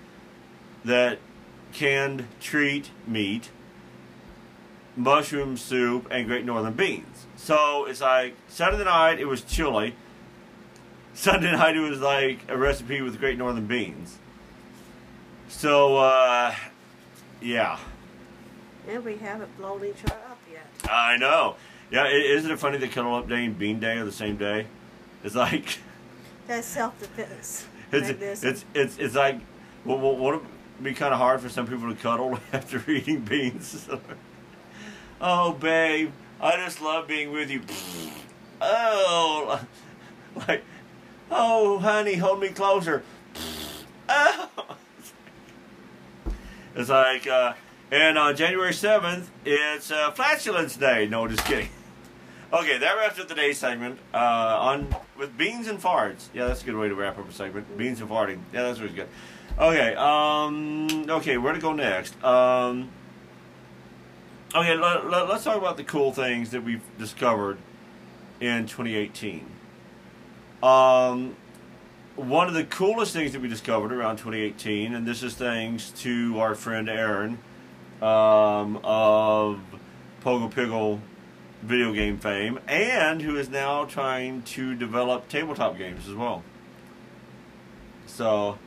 that 0.85 1.19
canned 1.73 2.27
Treet 2.41 2.87
meat, 3.05 3.51
mushroom 4.95 5.57
soup, 5.57 6.07
and 6.11 6.29
Great 6.29 6.45
Northern 6.45 6.75
beans. 6.75 7.27
So 7.37 7.87
it's 7.87 8.01
like 8.01 8.37
Saturday 8.47 8.85
night 8.85 9.19
it 9.19 9.27
was 9.27 9.43
chili. 9.43 9.97
Sunday 11.15 11.51
night 11.51 11.77
it 11.77 11.81
was 11.81 11.99
like 11.99 12.41
a 12.49 12.57
recipe 12.57 13.03
with 13.03 13.19
Great 13.19 13.39
Northern 13.39 13.67
beans. 13.67 14.19
So 15.49 15.97
uh, 15.97 16.55
yeah, 17.41 17.79
And 18.89 19.05
we 19.05 19.17
haven't 19.17 19.57
blown 19.59 19.85
each 19.85 20.05
other 20.05 20.15
up 20.31 20.39
yet. 20.51 20.67
I 20.89 21.17
know. 21.17 21.57
Yeah, 21.91 22.09
isn't 22.09 22.51
it 22.51 22.59
funny 22.59 22.79
that 22.79 22.91
Cuddle 22.93 23.15
Up 23.15 23.29
Day 23.29 23.45
and 23.45 23.59
Bean 23.59 23.79
Day 23.79 23.99
are 23.99 24.05
the 24.05 24.13
same 24.13 24.37
day? 24.37 24.67
It's 25.23 25.35
like 25.35 25.79
That's 26.47 26.67
self 26.67 26.99
defense. 26.99 27.67
it's 27.93 28.43
it's 28.43 28.65
it's 28.75 28.99
it's 28.99 29.15
like 29.15 29.41
well, 29.85 29.99
well, 29.99 30.17
would 30.17 30.35
it 30.37 30.43
be 30.83 30.95
kind 30.95 31.13
of 31.15 31.19
hard 31.19 31.41
for 31.41 31.49
some 31.49 31.67
people 31.67 31.89
to 31.89 31.95
cuddle 31.95 32.39
after 32.53 32.83
eating 32.91 33.21
beans? 33.21 33.89
oh, 35.21 35.53
babe, 35.53 36.11
I 36.41 36.57
just 36.57 36.83
love 36.83 37.07
being 37.07 37.33
with 37.33 37.51
you. 37.51 37.63
Oh, 38.61 39.61
like 40.49 40.65
oh, 41.31 41.79
honey, 41.79 42.15
hold 42.15 42.41
me 42.41 42.49
closer. 42.49 43.03
Oh. 44.09 44.49
It's 46.75 46.91
like, 46.91 47.27
uh, 47.27 47.55
and 47.91 48.19
on 48.19 48.37
January 48.37 48.73
7th, 48.73 49.27
it's 49.45 49.91
uh, 49.91 50.11
Flatulence 50.11 50.77
Day. 50.77 51.07
No, 51.07 51.29
just 51.29 51.45
kidding. 51.45 51.69
Okay, 52.53 52.79
that 52.79 52.97
wraps 52.97 53.19
up 53.19 53.27
today's 53.27 53.59
segment 53.59 53.99
uh, 54.15 54.19
on 54.19 54.95
with 55.19 55.37
beans 55.37 55.67
and 55.67 55.83
farts. 55.83 56.29
Yeah, 56.33 56.47
that's 56.47 56.63
a 56.63 56.65
good 56.65 56.77
way 56.77 56.89
to 56.89 56.95
wrap 56.95 57.19
up 57.19 57.29
a 57.29 57.33
segment. 57.33 57.77
Beans 57.77 58.01
and 58.01 58.09
farting. 58.09 58.39
Yeah, 58.53 58.63
that's 58.63 58.79
really 58.79 58.95
good. 58.95 59.09
Okay, 59.59 59.97
um, 59.97 61.11
okay, 61.11 61.39
where 61.39 61.53
to 61.53 61.59
go 61.59 61.73
next? 61.73 62.23
Um, 62.23 62.89
okay, 64.55 64.77
let, 64.77 65.11
let, 65.11 65.29
let's 65.29 65.43
talk 65.43 65.57
about 65.57 65.77
the 65.77 65.83
cool 65.83 66.13
things 66.13 66.51
that 66.53 66.63
we've 66.63 66.85
discovered 66.99 67.59
in 68.39 68.69
2018. 68.69 69.45
Um, 70.63 71.35
one 72.15 72.47
of 72.47 72.55
the 72.55 72.65
coolest 72.65 73.13
things 73.13 73.33
that 73.33 73.43
we 73.43 73.49
discovered 73.49 73.93
around 73.93 74.19
2018, 74.19 74.95
and 74.95 75.05
this 75.05 75.25
is 75.25 75.35
thanks 75.35 75.91
to 76.03 76.39
our 76.39 76.55
friend 76.55 76.89
Aaron 76.89 77.39
um, 78.03 78.81
of 78.85 79.61
Pogo 80.23 80.51
Piggle 80.53 81.01
video 81.63 81.93
game 81.93 82.19
fame, 82.19 82.61
and 82.69 83.23
who 83.23 83.37
is 83.37 83.49
now 83.49 83.85
trying 83.85 84.43
to 84.43 84.75
develop 84.75 85.29
tabletop 85.29 85.77
games 85.79 86.09
as 86.09 86.15
well. 86.15 86.43
So, 88.07 88.59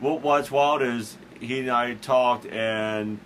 what, 0.00 0.22
what's 0.22 0.50
wild 0.50 0.82
is 0.82 1.16
he 1.40 1.60
and 1.60 1.70
I 1.70 1.94
talked 1.94 2.46
and 2.46 3.18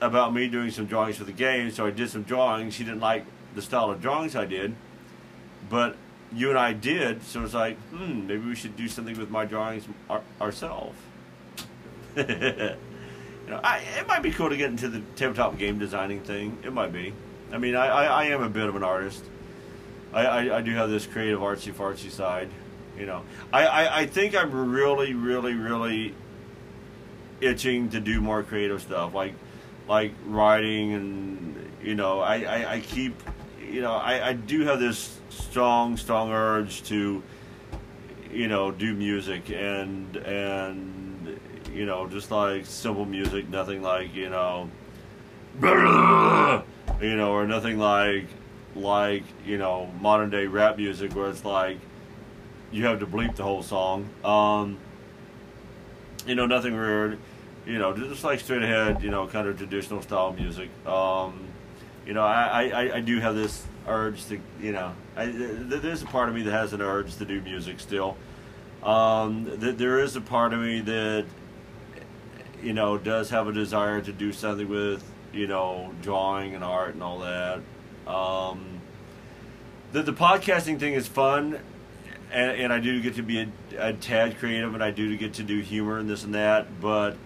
about 0.00 0.32
me 0.32 0.48
doing 0.48 0.70
some 0.70 0.86
drawings 0.86 1.16
for 1.16 1.24
the 1.24 1.32
game. 1.32 1.70
So 1.70 1.86
I 1.86 1.90
did 1.90 2.10
some 2.10 2.22
drawings. 2.22 2.76
He 2.76 2.84
didn't 2.84 3.00
like 3.00 3.24
the 3.54 3.62
style 3.62 3.90
of 3.90 4.00
drawings 4.00 4.34
I 4.36 4.46
did, 4.46 4.74
but 5.68 5.96
you 6.32 6.50
and 6.50 6.58
I 6.58 6.72
did. 6.72 7.22
So 7.22 7.42
it's 7.44 7.54
like, 7.54 7.76
hmm, 7.90 8.26
maybe 8.26 8.46
we 8.46 8.54
should 8.54 8.76
do 8.76 8.88
something 8.88 9.18
with 9.18 9.30
my 9.30 9.44
drawings 9.44 9.86
our, 10.08 10.22
ourselves. 10.40 10.96
you 13.50 13.56
know, 13.56 13.62
I, 13.64 13.80
it 13.98 14.06
might 14.06 14.22
be 14.22 14.30
cool 14.30 14.48
to 14.48 14.56
get 14.56 14.70
into 14.70 14.88
the 14.88 15.02
tabletop 15.16 15.58
game 15.58 15.80
designing 15.80 16.20
thing. 16.20 16.56
It 16.62 16.72
might 16.72 16.92
be. 16.92 17.12
I 17.50 17.58
mean, 17.58 17.74
I, 17.74 17.88
I, 17.88 18.04
I 18.04 18.24
am 18.26 18.44
a 18.44 18.48
bit 18.48 18.68
of 18.68 18.76
an 18.76 18.84
artist. 18.84 19.24
I, 20.12 20.24
I, 20.24 20.58
I 20.58 20.60
do 20.60 20.72
have 20.74 20.88
this 20.88 21.04
creative 21.04 21.40
artsy 21.40 21.72
fartsy 21.72 22.12
side. 22.12 22.48
You 22.96 23.06
know, 23.06 23.24
I, 23.52 23.66
I, 23.66 23.98
I 24.02 24.06
think 24.06 24.36
I'm 24.36 24.70
really, 24.70 25.14
really, 25.14 25.54
really 25.54 26.14
itching 27.40 27.90
to 27.90 27.98
do 27.98 28.20
more 28.20 28.44
creative 28.44 28.82
stuff, 28.82 29.14
like 29.14 29.34
like 29.88 30.12
writing 30.26 30.92
and 30.92 31.72
you 31.82 31.96
know, 31.96 32.20
I, 32.20 32.42
I, 32.42 32.72
I 32.74 32.80
keep 32.80 33.20
you 33.68 33.80
know, 33.80 33.94
I, 33.94 34.28
I 34.28 34.32
do 34.34 34.60
have 34.60 34.78
this 34.78 35.18
strong, 35.30 35.96
strong 35.96 36.30
urge 36.30 36.84
to 36.84 37.20
you 38.32 38.46
know, 38.46 38.70
do 38.70 38.94
music 38.94 39.50
and 39.50 40.16
and 40.18 40.99
you 41.72 41.86
know, 41.86 42.06
just 42.06 42.30
like 42.30 42.66
simple 42.66 43.04
music, 43.04 43.48
nothing 43.48 43.82
like, 43.82 44.14
you 44.14 44.28
know 44.28 44.70
you 47.00 47.16
know, 47.16 47.32
or 47.32 47.46
nothing 47.46 47.78
like 47.78 48.26
like, 48.74 49.24
you 49.44 49.58
know, 49.58 49.90
modern 50.00 50.30
day 50.30 50.46
rap 50.46 50.76
music 50.76 51.14
where 51.14 51.28
it's 51.28 51.44
like 51.44 51.78
you 52.70 52.84
have 52.84 53.00
to 53.00 53.06
bleep 53.06 53.34
the 53.36 53.42
whole 53.42 53.62
song. 53.62 54.08
Um, 54.24 54.78
you 56.26 56.34
know, 56.34 56.46
nothing 56.46 56.74
weird. 56.74 57.18
You 57.66 57.78
know, 57.78 57.96
just 57.96 58.24
like 58.24 58.40
straight 58.40 58.62
ahead, 58.62 59.02
you 59.02 59.10
know, 59.10 59.26
kind 59.26 59.48
of 59.48 59.58
traditional 59.58 60.02
style 60.02 60.32
music. 60.32 60.70
Um, 60.86 61.44
you 62.06 62.14
know, 62.14 62.22
I, 62.22 62.68
I, 62.68 62.96
I 62.96 63.00
do 63.00 63.18
have 63.20 63.34
this 63.34 63.64
urge 63.86 64.24
to, 64.26 64.40
you 64.60 64.72
know, 64.72 64.92
I, 65.16 65.26
there's 65.26 66.02
a 66.02 66.06
part 66.06 66.28
of 66.28 66.34
me 66.34 66.42
that 66.42 66.52
has 66.52 66.72
an 66.72 66.80
urge 66.80 67.16
to 67.16 67.24
do 67.24 67.40
music 67.42 67.80
still. 67.80 68.16
Um, 68.82 69.58
th- 69.60 69.76
there 69.76 69.98
is 69.98 70.16
a 70.16 70.20
part 70.20 70.54
of 70.54 70.60
me 70.60 70.80
that, 70.80 71.26
you 72.62 72.72
know, 72.72 72.98
does 72.98 73.30
have 73.30 73.48
a 73.48 73.52
desire 73.52 74.00
to 74.00 74.12
do 74.12 74.32
something 74.32 74.68
with, 74.68 75.02
you 75.32 75.46
know, 75.46 75.92
drawing 76.02 76.54
and 76.54 76.64
art 76.64 76.94
and 76.94 77.02
all 77.02 77.20
that. 77.20 77.60
Um, 78.06 78.80
the, 79.92 80.02
the 80.02 80.12
podcasting 80.12 80.78
thing 80.78 80.94
is 80.94 81.06
fun 81.06 81.60
and, 82.32 82.60
and 82.60 82.72
I 82.72 82.78
do 82.78 83.00
get 83.00 83.16
to 83.16 83.22
be 83.22 83.40
a, 83.40 83.48
a 83.78 83.92
tad 83.92 84.38
creative, 84.38 84.74
and 84.74 84.82
I 84.82 84.90
do 84.90 85.16
get 85.16 85.34
to 85.34 85.42
do 85.42 85.60
humor 85.60 85.98
and 85.98 86.08
this 86.08 86.24
and 86.24 86.34
that. 86.34 86.80
But 86.80 87.16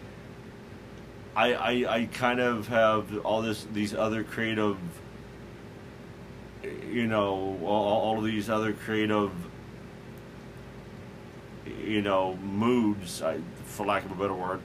I, 1.37 1.55
I, 1.55 1.94
I 1.97 2.05
kind 2.07 2.40
of 2.40 2.68
have 2.68 3.18
all 3.18 3.42
this 3.42 3.66
these 3.73 3.94
other 3.94 4.25
creative, 4.25 4.79
you 6.62 7.07
know, 7.07 7.59
all, 7.62 8.01
all 8.01 8.18
of 8.18 8.25
these 8.25 8.49
other 8.49 8.73
creative, 8.73 9.33
you 11.85 12.03
know, 12.03 12.37
moods, 12.37 13.23
for 13.66 13.87
lack 13.87 14.05
of 14.05 14.12
a 14.12 14.14
better 14.14 14.35
word, 14.35 14.61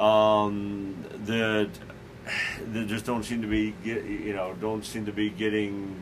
um, 0.00 1.04
that 1.24 1.70
that 2.72 2.86
just 2.86 3.04
don't 3.04 3.24
seem 3.24 3.42
to 3.42 3.48
be 3.48 3.74
get, 3.84 4.04
you 4.04 4.32
know, 4.32 4.54
don't 4.60 4.84
seem 4.84 5.06
to 5.06 5.12
be 5.12 5.30
getting, 5.30 5.96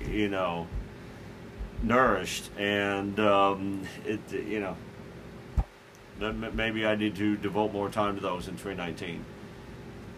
you 0.00 0.28
know 0.28 0.66
nourished, 1.84 2.50
and 2.58 3.18
um, 3.20 3.82
it 4.04 4.20
you 4.32 4.60
know 4.60 4.76
maybe 6.54 6.86
I 6.86 6.94
need 6.94 7.16
to 7.16 7.36
devote 7.36 7.72
more 7.72 7.88
time 7.88 8.14
to 8.16 8.20
those 8.20 8.48
in 8.48 8.54
2019. 8.54 9.24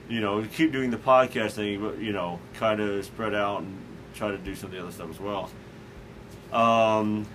You 0.08 0.20
know, 0.20 0.44
keep 0.52 0.72
doing 0.72 0.90
the 0.90 0.98
podcast 0.98 1.52
thing, 1.52 1.80
but 1.80 1.98
you 1.98 2.12
know, 2.12 2.38
kind 2.54 2.80
of 2.80 3.04
spread 3.04 3.34
out 3.34 3.62
and 3.62 3.76
try 4.14 4.30
to 4.30 4.38
do 4.38 4.54
some 4.54 4.70
of 4.70 4.76
the 4.76 4.82
other 4.82 4.92
stuff 4.92 5.10
as 5.10 5.20
well. 5.20 5.50
Um, 6.52 7.26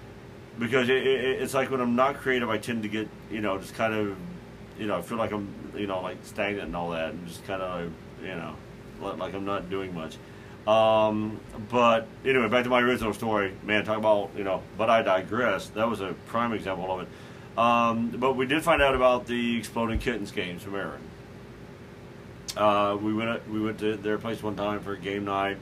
because 0.58 0.90
it, 0.90 1.06
it, 1.06 1.42
it's 1.42 1.54
like 1.54 1.70
when 1.70 1.82
I'm 1.82 1.96
not 1.96 2.16
creative, 2.16 2.50
I 2.50 2.58
tend 2.58 2.84
to 2.84 2.90
get 2.90 3.10
you 3.30 3.42
know 3.42 3.58
just 3.58 3.76
kind 3.76 3.94
of 3.94 4.16
you 4.82 4.88
know 4.88 4.98
I 4.98 5.02
feel 5.04 5.20
like 5.20 5.32
I'm 5.32 5.48
you 5.78 5.86
know 5.86 6.02
like 6.02 6.18
stagnant 6.24 6.68
and 6.68 6.76
all 6.76 6.90
that, 6.90 7.12
and 7.12 7.28
just 7.28 7.46
kind 7.46 7.62
of 7.62 7.92
you 8.22 8.36
know 8.36 8.56
like 9.00 9.34
I'm 9.34 9.46
not 9.46 9.70
doing 9.70 9.94
much. 9.94 10.18
Um, 10.68 11.40
but 11.70 12.08
anyway, 12.26 12.48
back 12.50 12.64
to 12.64 12.70
my 12.70 12.82
original 12.82 13.14
story. 13.14 13.54
Man, 13.64 13.86
talk 13.86 13.98
about 13.98 14.32
you 14.36 14.44
know, 14.44 14.64
but 14.78 14.90
I 14.90 15.04
digress. 15.04 15.70
That 15.70 15.88
was 15.88 16.02
a 16.02 16.16
prime 16.26 16.52
example 16.54 16.92
of 16.92 17.02
it. 17.02 17.60
Um, 17.60 18.10
but 18.10 18.36
we 18.36 18.48
did 18.48 18.64
find 18.64 18.82
out 18.82 18.96
about 18.96 19.28
the 19.28 19.58
Exploding 19.58 20.00
Kittens 20.00 20.32
games 20.32 20.64
from 20.64 20.76
Aaron. 20.76 21.02
Uh, 22.58 22.98
we 23.00 23.14
went 23.14 23.48
we 23.50 23.62
went 23.62 23.80
to 23.80 23.96
their 23.98 24.18
place 24.18 24.42
one 24.42 24.56
time 24.56 24.82
for 24.82 24.94
a 24.94 25.00
game 25.00 25.26
night, 25.26 25.58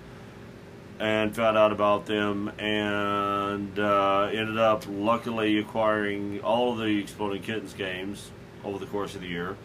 and 0.97 1.36
found 1.36 1.57
out 1.57 1.74
about 1.74 2.05
them, 2.05 2.49
and 2.57 3.78
uh, 3.78 4.30
ended 4.32 4.57
up 4.57 4.86
luckily 4.88 5.59
acquiring 5.59 6.39
all 6.39 6.72
of 6.72 6.78
the 6.78 6.99
Exploding 6.99 7.41
Kittens 7.41 7.74
games 7.74 8.32
over 8.64 8.78
the 8.78 8.86
course 8.86 9.16
of 9.16 9.22
the 9.22 9.28
year. 9.28 9.57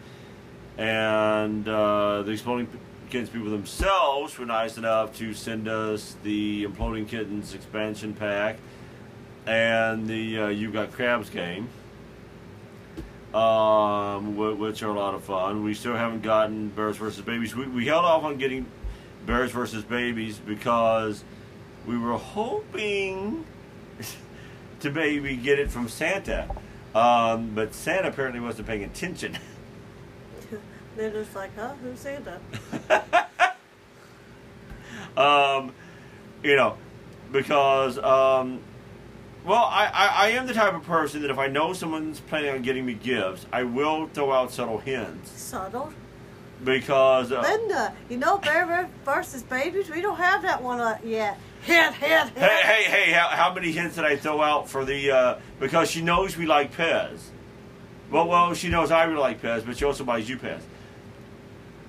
And 0.77 1.67
uh, 1.67 2.23
the 2.23 2.31
Exploding 2.31 2.67
Kittens 3.09 3.29
people 3.29 3.49
themselves 3.49 4.37
were 4.37 4.45
nice 4.45 4.77
enough 4.77 5.15
to 5.17 5.33
send 5.33 5.67
us 5.67 6.15
the 6.23 6.65
Imploding 6.65 7.07
Kittens 7.07 7.53
expansion 7.53 8.13
pack 8.13 8.57
and 9.45 10.07
the 10.07 10.39
uh, 10.39 10.47
You 10.47 10.71
Got 10.71 10.91
Crabs 10.91 11.29
game, 11.29 11.69
um, 13.33 14.35
which 14.35 14.83
are 14.83 14.89
a 14.89 14.93
lot 14.93 15.13
of 15.13 15.23
fun. 15.23 15.63
We 15.63 15.73
still 15.73 15.95
haven't 15.95 16.23
gotten 16.23 16.69
Bears 16.69 16.97
versus 16.97 17.23
Babies. 17.23 17.55
We, 17.55 17.67
we 17.67 17.85
held 17.85 18.05
off 18.05 18.23
on 18.23 18.37
getting 18.37 18.65
Bears 19.25 19.51
versus 19.51 19.83
Babies 19.83 20.37
because 20.39 21.23
we 21.85 21.97
were 21.97 22.17
hoping 22.17 23.45
to 24.79 24.91
maybe 24.91 25.35
get 25.37 25.59
it 25.59 25.71
from 25.71 25.87
Santa. 25.89 26.49
Um, 26.95 27.51
but 27.53 27.75
Santa 27.75 28.07
apparently 28.07 28.39
wasn't 28.39 28.67
paying 28.67 28.85
attention. 28.85 29.37
They're 30.95 31.11
just 31.11 31.35
like, 31.35 31.53
huh? 31.57 31.73
Who's 31.83 31.99
Santa? 31.99 32.39
um, 35.17 35.73
you 36.41 36.55
know, 36.55 36.77
because 37.33 37.97
um, 37.97 38.61
well, 39.43 39.65
I, 39.65 39.85
I, 39.87 40.07
I 40.07 40.27
am 40.29 40.47
the 40.47 40.53
type 40.53 40.73
of 40.73 40.83
person 40.83 41.21
that 41.21 41.29
if 41.29 41.37
I 41.37 41.47
know 41.47 41.73
someone's 41.73 42.21
planning 42.21 42.51
on 42.51 42.61
getting 42.61 42.85
me 42.85 42.93
gifts, 42.93 43.45
I 43.51 43.63
will 43.63 44.07
throw 44.07 44.31
out 44.31 44.51
subtle 44.51 44.77
hints 44.77 45.29
Subtle. 45.31 45.93
because 46.63 47.31
uh, 47.33 47.41
Linda, 47.41 47.93
you 48.09 48.15
know 48.17 48.37
Bear 48.37 48.89
versus 49.03 49.43
Babies? 49.43 49.89
We 49.89 50.01
don't 50.01 50.17
have 50.17 50.41
that 50.43 50.63
one 50.63 50.79
uh, 50.79 50.97
yet. 51.03 51.37
Hit, 51.65 51.93
hit, 51.95 52.29
hit. 52.29 52.37
hey 52.37 52.61
hey 52.63 52.83
hey 53.05 53.11
how, 53.11 53.27
how 53.29 53.53
many 53.53 53.71
hints 53.71 53.95
did 53.95 54.05
I 54.05 54.15
throw 54.17 54.39
out 54.41 54.69
for 54.69 54.85
the 54.85 55.11
uh, 55.11 55.39
because 55.59 55.89
she 55.89 56.01
knows 56.01 56.37
we 56.37 56.45
like 56.45 56.73
Pez. 56.75 57.19
Well, 58.11 58.27
well, 58.27 58.53
she 58.53 58.69
knows 58.69 58.91
I 58.91 59.05
really 59.05 59.19
like 59.19 59.41
Pez, 59.41 59.65
but 59.65 59.77
she 59.77 59.83
also 59.85 60.03
buys 60.03 60.29
you 60.29 60.37
Pez. 60.37 60.61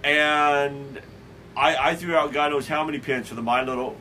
And 0.03 1.01
I, 1.57 1.91
I 1.91 1.95
threw 1.95 2.15
out 2.15 2.33
God 2.33 2.53
knows 2.53 2.67
how 2.69 2.85
many 2.85 2.99
pins 2.99 3.29
for 3.29 3.35
the 3.35 3.43
My 3.43 3.63
Little 3.63 3.97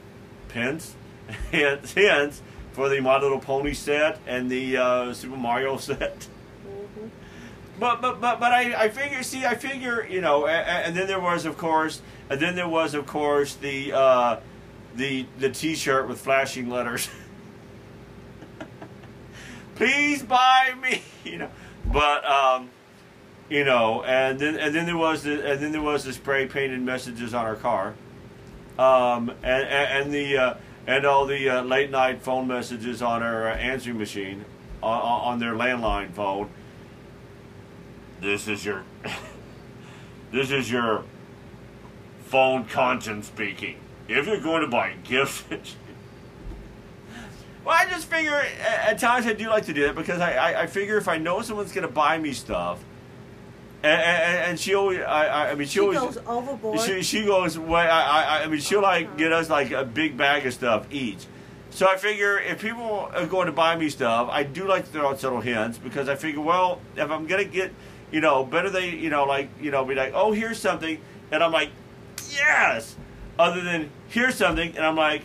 pins, 0.49 0.95
hints, 1.51 1.93
hints 1.93 2.41
for 2.71 2.87
the 2.89 3.01
My 3.01 3.19
Little 3.19 3.39
Pony 3.39 3.73
set 3.73 4.19
and 4.27 4.49
the 4.49 4.77
uh, 4.77 5.13
Super 5.13 5.35
Mario 5.35 5.77
set. 5.77 6.27
Mhm. 6.65 7.09
But 7.79 8.01
but 8.01 8.21
but 8.21 8.39
but 8.39 8.51
I, 8.53 8.85
I 8.85 8.89
figure 8.89 9.23
see 9.23 9.45
I 9.45 9.55
figure 9.55 10.07
you 10.09 10.21
know 10.21 10.47
and, 10.47 10.87
and 10.87 10.95
then 10.95 11.07
there 11.07 11.19
was 11.19 11.45
of 11.45 11.57
course 11.57 12.01
and 12.29 12.39
then 12.39 12.55
there 12.55 12.69
was 12.69 12.93
of 12.93 13.05
course 13.05 13.55
the 13.55 13.91
uh, 13.91 14.39
the 14.95 15.25
the 15.39 15.49
T-shirt 15.49 16.07
with 16.07 16.19
flashing 16.19 16.69
letters. 16.69 17.09
Please 19.75 20.23
buy 20.23 20.73
me, 20.81 21.01
you 21.23 21.37
know. 21.37 21.49
But 21.91 22.25
um, 22.25 22.69
you 23.49 23.63
know, 23.63 24.03
and 24.03 24.39
then 24.39 24.55
and 24.55 24.73
then 24.73 24.85
there 24.85 24.97
was 24.97 25.23
the 25.23 25.51
and 25.51 25.61
then 25.61 25.71
there 25.71 25.81
was 25.81 26.03
the 26.03 26.13
spray 26.13 26.47
painted 26.47 26.81
messages 26.81 27.33
on 27.33 27.45
our 27.45 27.55
car, 27.55 27.93
um, 28.79 29.29
and 29.43 29.67
and, 29.67 30.03
and 30.03 30.11
the 30.11 30.37
uh, 30.37 30.53
and 30.87 31.05
all 31.05 31.25
the 31.25 31.49
uh, 31.49 31.61
late 31.63 31.91
night 31.91 32.21
phone 32.21 32.47
messages 32.47 33.01
on 33.01 33.21
our 33.21 33.49
uh, 33.49 33.55
answering 33.55 33.97
machine 33.97 34.45
on, 34.81 34.99
on 34.99 35.39
their 35.39 35.53
landline 35.53 36.11
phone. 36.11 36.49
This 38.21 38.47
is 38.47 38.65
your 38.65 38.83
this 40.31 40.51
is 40.51 40.71
your 40.71 41.03
phone 42.25 42.65
conscience 42.65 43.27
speaking. 43.27 43.77
If 44.07 44.27
you're 44.27 44.41
going 44.41 44.61
to 44.61 44.67
buy 44.67 44.93
gifts. 45.03 45.43
Well, 47.65 47.75
I 47.75 47.89
just 47.89 48.05
figure 48.05 48.35
at 48.35 48.91
at 48.91 48.99
times 48.99 49.25
I 49.25 49.33
do 49.33 49.49
like 49.49 49.65
to 49.65 49.73
do 49.73 49.87
that 49.87 49.95
because 49.95 50.21
I, 50.21 50.33
I, 50.33 50.61
I 50.61 50.67
figure 50.67 50.97
if 50.97 51.07
I 51.07 51.17
know 51.17 51.41
someone's 51.41 51.71
going 51.71 51.87
to 51.87 51.91
buy 51.91 52.19
me 52.19 52.31
stuff, 52.31 52.79
and, 53.81 54.01
and, 54.01 54.37
and 54.49 54.59
she 54.59 54.75
always 54.75 54.99
I, 54.99 55.25
I 55.25 55.49
I 55.49 55.55
mean 55.55 55.67
she, 55.67 55.73
She 55.73 55.79
always 55.79 55.99
goes 55.99 56.17
overboard. 56.27 56.79
she, 56.81 57.01
she 57.01 57.25
goes 57.25 57.57
well, 57.57 57.81
I, 57.81 58.41
I 58.41 58.43
I 58.43 58.47
mean 58.47 58.59
she'll 58.59 58.83
like 58.83 59.07
uh-huh. 59.07 59.15
get 59.15 59.33
us 59.33 59.49
like 59.49 59.71
a 59.71 59.83
big 59.83 60.15
bag 60.15 60.45
of 60.45 60.53
stuff 60.53 60.85
each. 60.91 61.25
So 61.71 61.87
I 61.87 61.97
figure 61.97 62.39
if 62.39 62.61
people 62.61 63.09
are 63.13 63.25
going 63.25 63.47
to 63.47 63.51
buy 63.51 63.75
me 63.75 63.89
stuff, 63.89 64.29
I 64.31 64.43
do 64.43 64.67
like 64.67 64.85
to 64.85 64.91
throw 64.91 65.09
out 65.09 65.19
subtle 65.19 65.41
hints 65.41 65.79
because 65.79 66.07
I 66.07 66.15
figure 66.15 66.41
well 66.41 66.81
if 66.95 67.09
I'm 67.09 67.25
gonna 67.25 67.45
get 67.45 67.73
you 68.11 68.21
know 68.21 68.45
better 68.45 68.69
they 68.69 68.91
you 68.91 69.09
know 69.09 69.25
like 69.25 69.49
you 69.59 69.71
know 69.71 69.83
be 69.83 69.95
like 69.95 70.13
oh 70.13 70.33
here's 70.33 70.59
something 70.59 71.01
and 71.31 71.43
I'm 71.43 71.51
like 71.51 71.71
yes 72.29 72.94
other 73.37 73.61
than 73.61 73.89
hear 74.09 74.31
something 74.31 74.75
and 74.75 74.85
I'm 74.85 74.95
like 74.95 75.21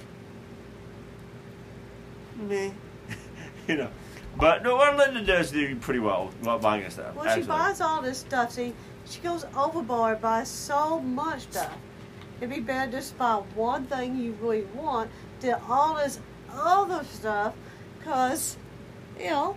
me 2.39 2.73
you 3.69 3.77
know 3.77 3.91
but 4.39 4.63
no 4.63 4.77
well 4.77 4.97
Linda 4.97 5.23
does 5.23 5.51
do 5.51 5.77
pretty 5.77 6.01
well 6.01 6.31
about 6.43 6.63
buying 6.63 6.89
stuff 6.91 7.15
Well, 7.15 7.27
actually. 7.27 7.43
she 7.43 7.49
buys 7.49 7.81
all 7.81 8.01
this 8.01 8.19
stuff. 8.19 8.53
See, 8.53 8.73
she 9.07 9.21
goes 9.21 9.45
overboard, 9.57 10.21
buys 10.23 10.49
so 10.49 11.01
much 11.01 11.43
stuff. 11.43 11.77
It'd 12.41 12.55
be 12.55 12.61
better 12.61 12.91
just 12.93 13.19
buy 13.19 13.43
one 13.55 13.85
thing 13.87 14.17
you 14.17 14.33
really 14.41 14.63
want 14.75 15.11
than 15.41 15.57
all 15.69 15.97
this 15.97 16.21
other 16.53 17.05
stuff, 17.05 17.55
cause 18.05 18.57
you 19.19 19.29
know, 19.31 19.57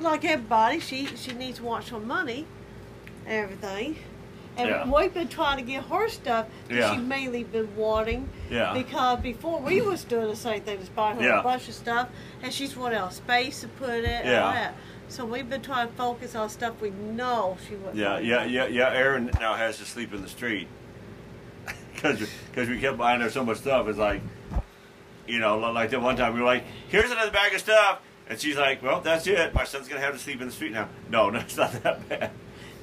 like 0.00 0.24
everybody, 0.24 0.80
she 0.80 1.06
she 1.14 1.32
needs 1.34 1.58
to 1.58 1.64
watch 1.64 1.90
her 1.90 2.00
money, 2.00 2.46
everything. 3.26 3.96
And 4.58 4.68
Yeah. 4.68 4.86
we've 4.88 5.12
been 5.14 5.28
trying 5.28 5.56
to 5.58 5.62
get 5.62 5.84
her 5.84 6.08
stuff 6.08 6.46
that 6.68 6.74
Yeah. 6.74 6.94
she 6.94 7.00
mainly 7.00 7.42
been 7.44 7.74
wanting. 7.74 8.28
Yeah. 8.50 8.74
Because 8.74 9.20
before 9.20 9.60
we 9.60 9.80
was 9.80 10.04
doing 10.04 10.28
the 10.28 10.36
same 10.36 10.60
thing, 10.62 10.78
just 10.78 10.94
buying 10.94 11.16
her 11.18 11.24
Yeah. 11.24 11.40
a 11.40 11.42
bunch 11.42 11.68
of 11.68 11.74
stuff, 11.74 12.08
and 12.42 12.52
she's 12.52 12.76
wanted 12.76 13.00
a 13.02 13.10
space 13.10 13.62
to 13.62 13.68
put 13.68 13.90
it 13.90 14.04
and 14.04 14.28
Yeah. 14.28 14.44
all 14.44 14.52
that. 14.52 14.74
So 15.08 15.24
we've 15.24 15.48
been 15.48 15.62
trying 15.62 15.88
to 15.88 15.94
focus 15.94 16.34
on 16.34 16.48
stuff 16.50 16.74
we 16.80 16.90
know 16.90 17.56
she 17.68 17.74
would. 17.76 17.94
Yeah, 17.94 18.18
yeah, 18.18 18.44
yeah, 18.44 18.66
yeah. 18.66 18.90
Aaron 18.92 19.30
now 19.40 19.54
has 19.54 19.78
to 19.78 19.84
sleep 19.84 20.12
in 20.14 20.20
the 20.22 20.28
street 20.28 20.68
because 21.94 22.28
because 22.50 22.68
we 22.68 22.78
kept 22.78 22.98
buying 22.98 23.20
her 23.20 23.30
so 23.30 23.44
much 23.44 23.58
stuff. 23.58 23.88
It's 23.88 23.98
like, 23.98 24.20
you 25.26 25.38
know, 25.38 25.58
like 25.58 25.90
that 25.90 26.00
one 26.00 26.16
time 26.16 26.34
we 26.34 26.40
were 26.40 26.46
like, 26.46 26.64
"Here's 26.88 27.10
another 27.10 27.30
bag 27.30 27.54
of 27.54 27.60
stuff," 27.60 28.00
and 28.28 28.38
she's 28.40 28.56
like, 28.56 28.82
"Well, 28.82 29.00
that's 29.00 29.26
it. 29.26 29.54
My 29.54 29.64
son's 29.64 29.88
gonna 29.88 30.00
have 30.00 30.12
to 30.14 30.18
sleep 30.18 30.40
in 30.40 30.46
the 30.48 30.52
street 30.52 30.72
now." 30.72 30.88
No, 31.10 31.30
no, 31.30 31.38
it's 31.40 31.56
not 31.56 31.72
that 31.82 32.08
bad. 32.08 32.30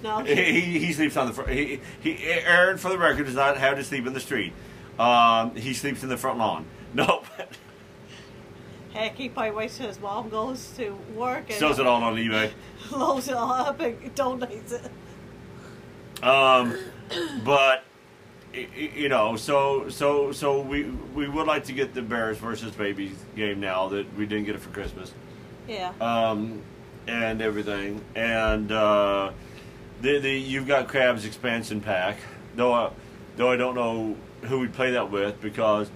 No, 0.04 0.20
He, 0.24 0.80
he, 0.80 0.94
sleeps 0.94 1.18
on 1.18 1.28
the 1.28 1.34
front. 1.34 1.50
He, 1.50 1.80
he 2.02 2.18
Aaron, 2.24 2.78
for 2.78 2.90
the 2.90 2.98
record, 2.98 3.26
does 3.26 3.36
not 3.36 3.58
have 3.58 3.76
to 3.78 3.84
sleep 3.84 4.08
in 4.08 4.14
the 4.14 4.20
street. 4.20 4.54
Um, 4.98 5.56
he 5.56 5.74
sleeps 5.74 6.04
in 6.04 6.10
the 6.10 6.18
front 6.18 6.38
lawn. 6.40 6.66
No, 6.92 7.22
heck, 8.94 9.16
he 9.16 9.30
probably 9.30 9.52
waits 9.52 9.78
till 9.78 9.88
his 9.88 10.00
mom 10.00 10.30
goes 10.30 10.72
to 10.78 10.98
work 11.16 11.44
and 11.50 11.60
sells 11.60 11.78
it 11.78 11.86
all 11.86 12.02
on 12.04 12.16
eBay. 12.16 12.52
loads 12.92 13.28
it 13.28 13.36
all 13.36 13.52
up 13.52 13.80
and 13.80 14.16
donates 14.16 14.72
it. 14.72 16.24
Um, 16.24 16.76
but 17.46 17.84
you 18.54 19.08
know, 19.10 19.36
so 19.36 19.88
so 19.90 20.32
so 20.32 20.62
we 20.62 20.86
we 21.14 21.28
would 21.30 21.46
like 21.48 21.66
to 21.66 21.74
get 21.74 21.94
the 21.94 22.02
Bears 22.02 22.38
versus 22.40 22.72
Babies 22.72 23.16
game 23.36 23.60
now 23.60 23.88
that 23.90 24.12
we 24.16 24.26
didn't 24.26 24.46
get 24.46 24.56
it 24.56 24.62
for 24.62 24.70
Christmas, 24.72 25.14
Yeah. 25.68 25.94
um, 26.02 26.62
and 27.08 27.42
everything, 27.42 28.02
and 28.16 28.72
uh, 28.72 29.32
the 30.02 30.20
the 30.20 30.32
you've 30.32 30.68
got 30.68 30.88
Crabs 30.88 31.26
expansion 31.26 31.82
pack. 31.82 32.18
Though 32.56 32.74
uh, 32.74 32.92
though 33.36 33.52
I 33.52 33.56
don't 33.56 33.76
know 33.76 34.16
who 34.44 34.60
we'd 34.60 34.74
play 34.74 34.92
that 34.92 35.12
with 35.12 35.42
because 35.42 35.90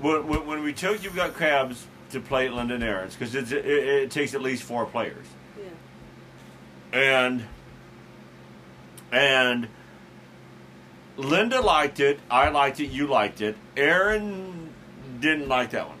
when, 0.00 0.46
when 0.46 0.62
we 0.62 0.72
took 0.72 1.02
you've 1.02 1.16
got 1.16 1.34
Crabs 1.34 1.86
to 2.10 2.20
play 2.20 2.46
at 2.46 2.54
London 2.54 2.82
Errands 2.82 3.14
because 3.14 3.34
it, 3.34 3.52
it, 3.52 3.66
it 3.66 4.10
takes 4.10 4.34
at 4.34 4.42
least 4.42 4.62
four 4.62 4.86
players 4.86 5.26
yeah. 5.58 6.98
and 6.98 7.44
and 9.12 9.68
Linda 11.16 11.60
liked 11.60 12.00
it. 12.00 12.18
I 12.28 12.48
liked 12.48 12.80
it. 12.80 12.86
You 12.86 13.06
liked 13.06 13.40
it. 13.40 13.56
Aaron 13.76 14.72
didn't 15.20 15.48
like 15.48 15.70
that 15.70 15.88
one. 15.88 15.98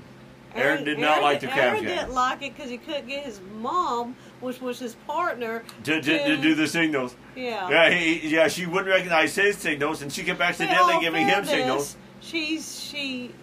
Aaron, 0.56 0.84
did 0.84 0.98
not 0.98 1.18
Aaron- 1.18 1.22
like 1.22 1.40
the 1.40 1.46
Aaron 1.46 1.58
crabs 1.58 1.80
game. 1.80 1.96
didn't 1.96 2.14
like 2.14 2.42
it 2.42 2.56
because 2.56 2.70
he 2.70 2.78
couldn't 2.78 3.08
get 3.08 3.24
his 3.24 3.40
mom, 3.56 4.14
which 4.44 4.60
was 4.60 4.78
his 4.78 4.94
partner, 5.06 5.64
To, 5.84 6.00
to, 6.00 6.26
to 6.26 6.36
do 6.36 6.54
the 6.54 6.68
signals. 6.68 7.16
Yeah. 7.34 7.68
Yeah, 7.68 7.90
he, 7.90 8.28
yeah, 8.28 8.48
she 8.48 8.66
wouldn't 8.66 8.88
recognize 8.88 9.34
his 9.34 9.56
signals, 9.56 10.02
and 10.02 10.12
she 10.12 10.22
kept 10.22 10.40
accidentally 10.40 10.94
all 10.94 11.00
giving 11.00 11.26
him 11.26 11.44
signals. 11.44 11.96
She's 12.20 12.80
she. 12.80 13.34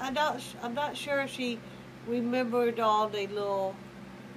I'm 0.00 0.14
not. 0.14 0.40
I'm 0.62 0.74
not 0.74 0.96
sure 0.96 1.20
if 1.20 1.30
she 1.30 1.58
remembered 2.06 2.80
all 2.80 3.08
the 3.08 3.26
little 3.26 3.74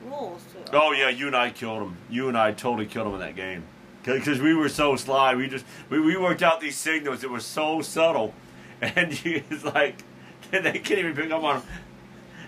rules. 0.05 0.43
To. 0.65 0.75
Oh 0.75 0.91
yeah, 0.91 1.09
you 1.09 1.27
and 1.27 1.35
I 1.35 1.51
killed 1.51 1.81
him. 1.83 1.97
You 2.09 2.27
and 2.27 2.37
I 2.37 2.51
totally 2.51 2.85
killed 2.85 3.07
him 3.07 3.13
in 3.13 3.19
that 3.21 3.35
game 3.35 3.63
because 4.03 4.41
we 4.41 4.53
were 4.53 4.69
so 4.69 4.95
sly. 4.95 5.35
We 5.35 5.47
just 5.47 5.65
we, 5.89 5.99
we 5.99 6.17
worked 6.17 6.43
out 6.43 6.59
these 6.59 6.75
signals 6.77 7.21
that 7.21 7.29
were 7.29 7.39
so 7.39 7.81
subtle, 7.81 8.33
and 8.81 9.17
it's 9.23 9.63
like 9.63 10.03
they 10.51 10.79
can't 10.79 10.99
even 10.99 11.15
pick 11.15 11.31
up 11.31 11.43
on 11.43 11.59
them. 11.59 11.67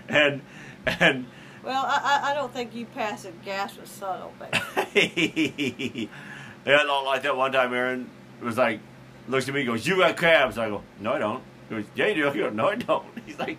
And 0.08 0.42
and 0.86 1.26
Well, 1.66 1.84
I, 1.84 2.30
I 2.30 2.34
don't 2.34 2.52
think 2.52 2.76
you 2.76 2.86
passed 2.86 3.26
a 3.26 3.32
gas 3.44 3.76
with 3.76 3.88
subtle, 3.88 4.32
baby. 4.38 6.08
yeah, 6.64 6.76
not 6.84 7.00
like 7.00 7.22
that 7.24 7.36
one 7.36 7.50
time. 7.50 7.74
Aaron 7.74 8.08
was 8.40 8.56
like, 8.56 8.78
looks 9.26 9.48
at 9.48 9.54
me, 9.54 9.64
goes, 9.64 9.84
"You 9.84 9.96
got 9.96 10.16
crabs?" 10.16 10.58
I 10.58 10.68
go, 10.68 10.82
"No, 11.00 11.14
I 11.14 11.18
don't." 11.18 11.42
He 11.68 11.74
goes, 11.74 11.84
"Yeah, 11.96 12.06
you 12.06 12.14
do." 12.14 12.28
I 12.30 12.36
go, 12.36 12.50
"No, 12.50 12.68
I 12.68 12.76
don't." 12.76 13.04
He's 13.26 13.36
like, 13.40 13.58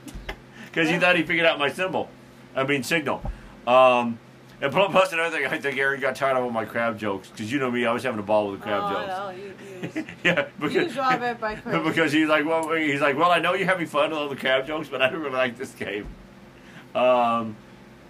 because 0.67 0.89
he 0.89 0.97
thought 0.97 1.17
he 1.17 1.23
figured 1.23 1.45
out 1.45 1.59
my 1.59 1.69
symbol, 1.69 2.09
I 2.55 2.63
mean 2.63 2.81
signal. 2.81 3.21
Um, 3.67 4.19
and 4.61 4.71
plus, 4.71 5.11
another 5.11 5.35
thing, 5.35 5.45
I 5.45 5.57
think 5.57 5.77
Aaron 5.77 5.99
got 5.99 6.15
tired 6.15 6.37
of 6.37 6.45
all 6.45 6.49
my 6.49 6.63
crab 6.63 6.97
jokes 6.97 7.27
because 7.27 7.51
you 7.51 7.59
know 7.59 7.69
me, 7.69 7.85
I 7.85 7.91
was 7.91 8.03
having 8.03 8.21
a 8.21 8.23
ball 8.23 8.51
with 8.51 8.61
the 8.61 8.63
crab 8.63 8.83
oh, 8.85 8.93
jokes. 8.93 9.11
I 9.11 9.17
know. 9.17 9.37
You, 9.37 9.53
you, 9.93 10.05
yeah, 10.23 10.47
because 10.57 10.93
drive 10.93 11.21
everybody 11.21 11.59
crazy. 11.59 11.83
because 11.83 12.13
he's 12.13 12.29
like, 12.29 12.45
well, 12.45 12.71
he's 12.71 13.01
like, 13.01 13.17
well, 13.17 13.31
I 13.31 13.39
know 13.39 13.53
you're 13.53 13.67
having 13.67 13.85
fun 13.85 14.11
with 14.11 14.17
all 14.17 14.29
the 14.29 14.37
crab 14.37 14.65
jokes, 14.65 14.87
but 14.87 15.01
I 15.01 15.09
don't 15.09 15.19
really 15.19 15.35
like 15.35 15.57
this 15.57 15.73
game. 15.73 16.07
Um, 16.95 17.57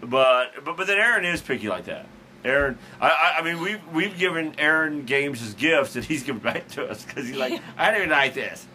but 0.02 0.64
but 0.64 0.78
but 0.78 0.88
then 0.88 0.98
Aaron 0.98 1.26
is 1.26 1.42
picky 1.42 1.68
like 1.70 1.86
that. 1.86 2.06
Aaron, 2.46 2.78
I 3.02 3.08
I, 3.10 3.40
I 3.40 3.42
mean, 3.44 3.62
we've 3.62 3.82
we've 3.94 4.18
given 4.18 4.56
Aaron 4.60 5.06
games 5.06 5.42
as 5.42 5.54
gifts 5.54 5.94
that 5.94 6.06
he's 6.06 6.24
given 6.24 6.42
back 6.42 6.68
to 6.70 6.86
us 6.86 7.04
because 7.04 7.28
he's 7.28 7.38
like, 7.38 7.62
I 7.78 7.92
didn't 7.92 8.10
like 8.10 8.34
this. 8.34 8.66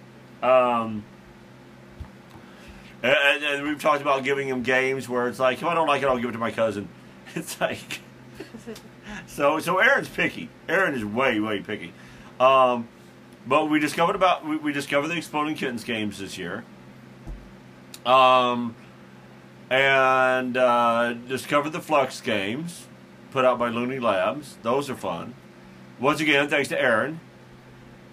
Um, 0.43 1.05
and, 3.03 3.45
and 3.45 3.62
we've 3.66 3.81
talked 3.81 4.03
about 4.03 4.25
giving 4.25 4.49
him 4.49 4.62
games 4.62 5.09
where 5.09 5.29
it's 5.29 5.39
like, 5.41 5.59
if 5.59 5.64
I 5.64 5.75
don't 5.75 5.89
like 5.89 6.03
it, 6.03 6.07
I'll 6.09 6.18
give 6.18 6.31
it 6.31 6.33
to 6.33 6.39
my 6.39 6.51
cousin. 6.51 6.89
It's 7.35 7.61
like. 7.61 8.01
So 9.27 9.59
so 9.59 9.79
Aaron's 9.79 10.09
picky. 10.09 10.49
Aaron 10.68 10.95
is 10.95 11.05
way 11.05 11.39
way 11.41 11.61
picky. 11.61 11.93
Um, 12.41 12.89
but 13.47 13.68
we 13.68 13.79
discovered 13.79 14.16
about 14.16 14.47
we, 14.47 14.57
we 14.57 14.73
discovered 14.73 15.09
the 15.09 15.16
Exploding 15.16 15.55
Kittens 15.55 15.85
games 15.85 16.18
this 16.18 16.39
year, 16.39 16.64
Um, 18.07 18.75
and 19.73 20.59
uh, 20.59 21.14
discovered 21.14 21.70
the 21.70 21.79
Fluxx 21.79 22.23
games 22.23 22.89
put 23.31 23.47
out 23.47 23.59
by 23.59 23.70
Looney 23.70 23.99
Labs. 23.99 24.59
Those 24.62 24.91
are 24.91 24.95
fun. 24.95 25.35
Once 25.99 26.20
again, 26.20 26.47
thanks 26.51 26.68
to 26.68 26.81
Aaron. 26.81 27.20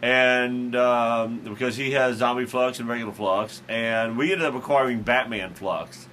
And 0.01 0.73
um, 0.73 1.39
because 1.39 1.75
he 1.75 1.91
has 1.91 2.15
Zombie 2.15 2.45
Fluxx 2.45 2.79
and 2.79 2.87
regular 2.87 3.11
Fluxx, 3.11 3.59
and 3.67 4.17
we 4.17 4.31
ended 4.31 4.47
up 4.47 4.55
acquiring 4.55 5.01
Batman 5.01 5.53
Fluxx. 5.53 6.05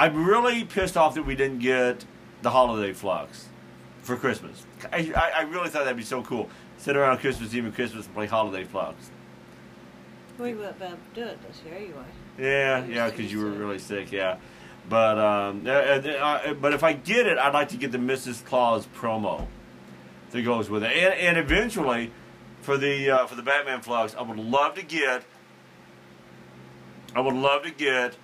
I'm 0.00 0.26
really 0.26 0.64
pissed 0.64 0.96
off 0.96 1.14
that 1.14 1.24
we 1.24 1.36
didn't 1.36 1.60
get 1.60 2.04
the 2.42 2.50
holiday 2.50 2.92
Fluxx 2.92 3.44
for 4.02 4.16
Christmas. 4.16 4.66
I, 4.92 5.32
I, 5.36 5.42
really 5.42 5.68
thought 5.68 5.84
that'd 5.84 5.96
be 5.96 6.02
so 6.02 6.22
cool. 6.22 6.50
Sit 6.76 6.96
around 6.96 7.18
Christmas 7.18 7.54
Eve 7.54 7.66
and 7.66 7.74
Christmas 7.74 8.06
and 8.06 8.14
play 8.14 8.26
holiday 8.26 8.64
Fluxx. 8.64 8.94
We 10.38 10.52
be 10.52 10.58
able 10.58 10.74
to 10.74 10.96
do 11.14 11.22
it 11.22 11.38
this 11.46 11.62
year 11.64 11.76
anyway. 11.76 12.04
Yeah, 12.38 12.84
yeah, 12.84 13.08
because 13.08 13.32
you 13.32 13.40
were 13.40 13.50
really 13.50 13.78
sick. 13.78 14.12
Yeah, 14.12 14.36
but 14.88 15.18
um, 15.18 15.64
uh, 15.66 15.70
uh, 15.70 16.40
uh, 16.46 16.54
but 16.54 16.72
if 16.72 16.84
I 16.84 16.92
get 16.92 17.26
it, 17.26 17.38
I'd 17.38 17.54
like 17.54 17.70
to 17.70 17.76
get 17.76 17.92
the 17.92 17.98
Mrs. 17.98 18.44
Claus 18.44 18.86
promo 18.96 19.46
that 20.30 20.42
goes 20.42 20.70
with 20.70 20.84
it, 20.84 20.92
and 20.92 21.14
and 21.14 21.38
eventually 21.38 22.12
for 22.60 22.76
the 22.76 23.10
uh, 23.10 23.26
for 23.26 23.34
the 23.34 23.42
Batman 23.42 23.80
Fluxx, 23.80 24.14
I 24.16 24.22
would 24.22 24.38
love 24.38 24.74
to 24.74 24.82
get. 24.82 25.24
I 27.14 27.20
would 27.20 27.34
love 27.34 27.62
to 27.62 27.70
get 27.70 28.16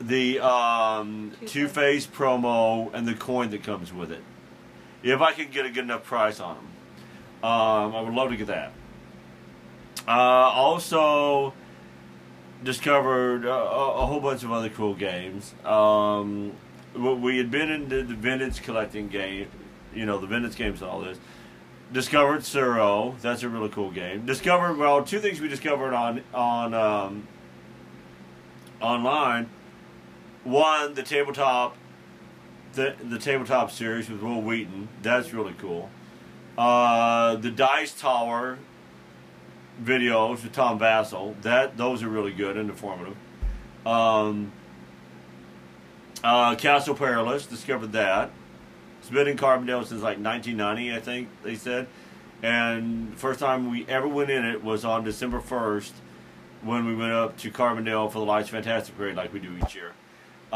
the 0.00 0.40
um, 0.40 1.32
Two-Face. 1.40 1.52
Two 1.52 1.68
Face 1.68 2.06
promo 2.06 2.92
and 2.94 3.06
the 3.06 3.14
coin 3.14 3.50
that 3.50 3.62
comes 3.62 3.92
with 3.92 4.10
it. 4.10 4.22
If 5.02 5.20
I 5.20 5.32
can 5.32 5.50
get 5.50 5.66
a 5.66 5.70
good 5.70 5.84
enough 5.84 6.04
price 6.04 6.40
on 6.40 6.56
them, 6.56 6.66
um, 7.44 7.94
I 7.94 8.00
would 8.00 8.14
love 8.14 8.30
to 8.30 8.36
get 8.36 8.46
that. 8.46 8.72
Uh, 10.06 10.10
also, 10.10 11.52
discovered 12.64 13.44
a, 13.44 13.52
a 13.54 14.06
whole 14.06 14.20
bunch 14.20 14.42
of 14.44 14.52
other 14.52 14.68
cool 14.68 14.94
games. 14.94 15.54
Um, 15.64 16.52
we- 16.94 17.14
we 17.14 17.38
had 17.38 17.50
been 17.50 17.70
into 17.70 18.02
the 18.02 18.14
vintage 18.14 18.62
collecting 18.62 19.08
game, 19.08 19.48
you 19.94 20.06
know, 20.06 20.18
the 20.18 20.26
vintage 20.26 20.56
games 20.56 20.80
and 20.82 20.90
all 20.90 21.00
this. 21.00 21.18
Discovered 21.92 22.40
Tsuro, 22.40 23.20
that's 23.20 23.42
a 23.42 23.48
really 23.48 23.68
cool 23.68 23.90
game. 23.90 24.24
Discovered 24.24 24.78
well, 24.78 25.02
two 25.04 25.18
things 25.20 25.40
we 25.40 25.48
discovered 25.48 25.92
on 25.92 26.22
on 26.32 26.72
um, 26.72 27.28
online. 28.80 29.50
One, 30.44 30.94
the 30.94 31.02
tabletop, 31.02 31.76
the 32.72 32.94
the 33.02 33.18
tabletop 33.18 33.70
series 33.70 34.08
with 34.08 34.22
Wil 34.22 34.40
Wheaton, 34.40 34.88
that's 35.02 35.32
really 35.34 35.54
cool. 35.58 35.90
Uh, 36.56 37.36
the 37.36 37.50
Dice 37.50 37.92
Tower 37.92 38.58
videos 39.82 40.42
with 40.42 40.52
Tom 40.52 40.78
Vasel. 40.78 41.40
That 41.42 41.76
those 41.76 42.02
are 42.02 42.08
really 42.08 42.32
good 42.32 42.56
and 42.56 42.70
informative. 42.70 43.16
Um, 43.86 44.52
uh, 46.22 46.54
Castle 46.54 46.94
Perilous 46.94 47.46
discovered 47.46 47.92
that. 47.92 48.30
It's 49.00 49.10
been 49.10 49.26
in 49.26 49.36
Carbondale 49.36 49.84
since 49.84 50.02
like 50.02 50.18
1990, 50.18 50.94
I 50.94 51.00
think 51.00 51.28
they 51.42 51.56
said. 51.56 51.88
And 52.42 53.16
first 53.18 53.40
time 53.40 53.70
we 53.70 53.86
ever 53.86 54.06
went 54.06 54.30
in 54.30 54.44
it 54.44 54.62
was 54.62 54.84
on 54.84 55.04
December 55.04 55.40
1st 55.40 55.92
when 56.62 56.86
we 56.86 56.94
went 56.94 57.12
up 57.12 57.36
to 57.38 57.50
Carbondale 57.50 58.10
for 58.10 58.18
the 58.18 58.24
Lights 58.24 58.48
Fantastic 58.48 58.96
Parade, 58.96 59.16
like 59.16 59.32
we 59.32 59.40
do 59.40 59.56
each 59.62 59.74
year. 59.74 59.92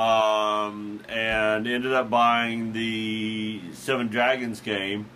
Um, 0.01 1.01
and 1.09 1.67
ended 1.67 1.93
up 1.93 2.11
buying 2.11 2.73
the 2.73 3.61
Seven 3.73 4.09
Dragons 4.09 4.61
game, 4.61 5.07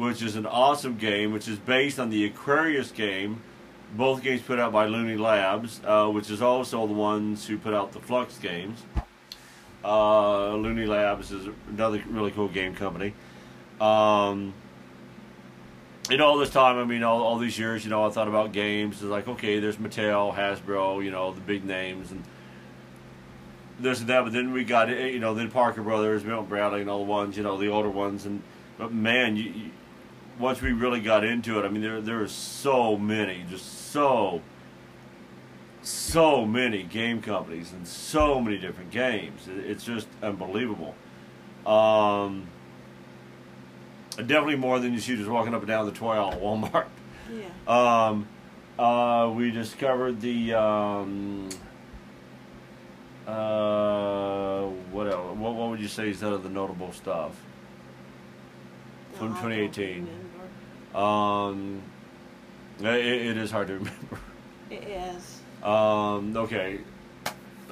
which 0.00 0.22
is 0.22 0.36
an 0.36 0.46
awesome 0.46 0.96
game, 0.96 1.32
which 1.32 1.46
is 1.46 1.58
based 1.58 1.98
on 1.98 2.10
the 2.10 2.24
Aquarius 2.24 2.90
game. 2.90 3.42
Both 3.94 4.22
games 4.22 4.42
put 4.42 4.58
out 4.58 4.72
by 4.72 4.86
Looney 4.86 5.16
Labs, 5.16 5.80
uh, 5.84 6.08
which 6.08 6.30
is 6.30 6.40
also 6.40 6.86
the 6.86 6.92
ones 6.92 7.46
who 7.46 7.58
put 7.58 7.74
out 7.74 7.92
the 7.92 7.98
Fluxx 7.98 8.40
games. 8.40 8.82
Uh, 9.84 10.54
Looney 10.54 10.86
Labs 10.86 11.32
is 11.32 11.48
another 11.68 12.02
really 12.08 12.30
cool 12.30 12.48
game 12.48 12.74
company. 12.74 13.14
Um, 13.80 14.54
in 16.10 16.20
all 16.20 16.38
this 16.38 16.50
time, 16.50 16.76
I 16.76 16.84
mean, 16.84 17.02
all, 17.02 17.22
all 17.22 17.38
these 17.38 17.58
years, 17.58 17.84
you 17.84 17.90
know, 17.90 18.04
I 18.04 18.10
thought 18.10 18.28
about 18.28 18.52
games. 18.52 18.96
It's 18.96 19.04
like, 19.04 19.28
okay, 19.28 19.58
there's 19.60 19.76
Mattel, 19.76 20.34
Hasbro, 20.34 21.04
you 21.04 21.10
know, 21.10 21.32
the 21.32 21.40
big 21.40 21.64
names, 21.64 22.10
and 22.10 22.22
this 23.78 24.00
and 24.00 24.08
that. 24.08 24.22
But 24.22 24.32
then 24.32 24.52
we 24.52 24.64
got, 24.64 24.90
eh, 24.90 25.06
you 25.06 25.20
know, 25.20 25.34
then 25.34 25.50
Parker 25.50 25.82
Brothers, 25.82 26.24
Milton 26.24 26.46
Bradley, 26.46 26.80
and 26.80 26.90
all 26.90 26.98
the 26.98 27.04
ones, 27.04 27.36
you 27.36 27.42
know, 27.42 27.56
the 27.58 27.68
older 27.68 27.90
ones. 27.90 28.26
And 28.26 28.42
but 28.76 28.92
man, 28.92 29.36
you 29.36 29.70
once 30.40 30.62
we 30.62 30.72
really 30.72 31.00
got 31.00 31.22
into 31.22 31.58
it, 31.58 31.64
I 31.64 31.68
mean, 31.68 31.82
there 31.82 32.00
there 32.00 32.20
are 32.22 32.28
so 32.28 32.96
many, 32.96 33.44
just 33.48 33.90
so 33.90 34.40
so 35.82 36.44
many 36.44 36.82
game 36.82 37.22
companies 37.22 37.72
and 37.72 37.86
so 37.86 38.40
many 38.40 38.58
different 38.58 38.90
games. 38.90 39.48
It's 39.48 39.84
just 39.84 40.08
unbelievable. 40.22 40.94
Um, 41.66 42.46
definitely 44.16 44.56
more 44.56 44.78
than 44.78 44.92
you 44.92 45.00
see 45.00 45.16
just 45.16 45.28
walking 45.28 45.54
up 45.54 45.60
and 45.60 45.68
down 45.68 45.86
the 45.86 45.92
toy 45.92 46.14
aisle 46.14 46.32
at 46.32 46.40
Walmart. 46.40 46.86
Yeah. 47.32 47.46
Um, 47.68 48.26
uh, 48.78 49.30
we 49.30 49.52
discovered 49.52 50.20
the 50.20 50.54
um, 50.54 51.48
uh, 53.26 54.62
what 54.90 55.06
else? 55.06 55.36
What, 55.36 55.54
what 55.54 55.70
would 55.70 55.80
you 55.80 55.86
say 55.86 56.08
is 56.08 56.20
that 56.20 56.32
of 56.32 56.42
the 56.42 56.48
notable 56.48 56.92
stuff? 56.92 57.40
From 59.14 59.28
No, 59.28 59.34
I 59.34 59.42
don't 59.42 59.50
2018. 59.50 60.08
Um, 60.94 61.82
it, 62.80 62.86
it 62.86 63.36
is 63.36 63.50
hard 63.50 63.68
to 63.68 63.74
remember. 63.78 64.18
It 64.70 64.84
is. 64.84 65.40
Um, 65.62 66.36
okay. 66.36 66.80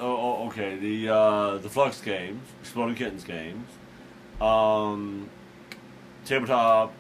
Oh, 0.01 0.17
oh, 0.17 0.47
okay. 0.49 0.77
The 0.77 1.09
uh, 1.09 1.59
the 1.59 1.69
Fluxx 1.69 2.03
games, 2.05 2.43
Exploding 2.61 2.95
Kittens 2.95 3.25
games, 3.25 3.67
um, 4.41 5.29
tabletop 6.25 6.93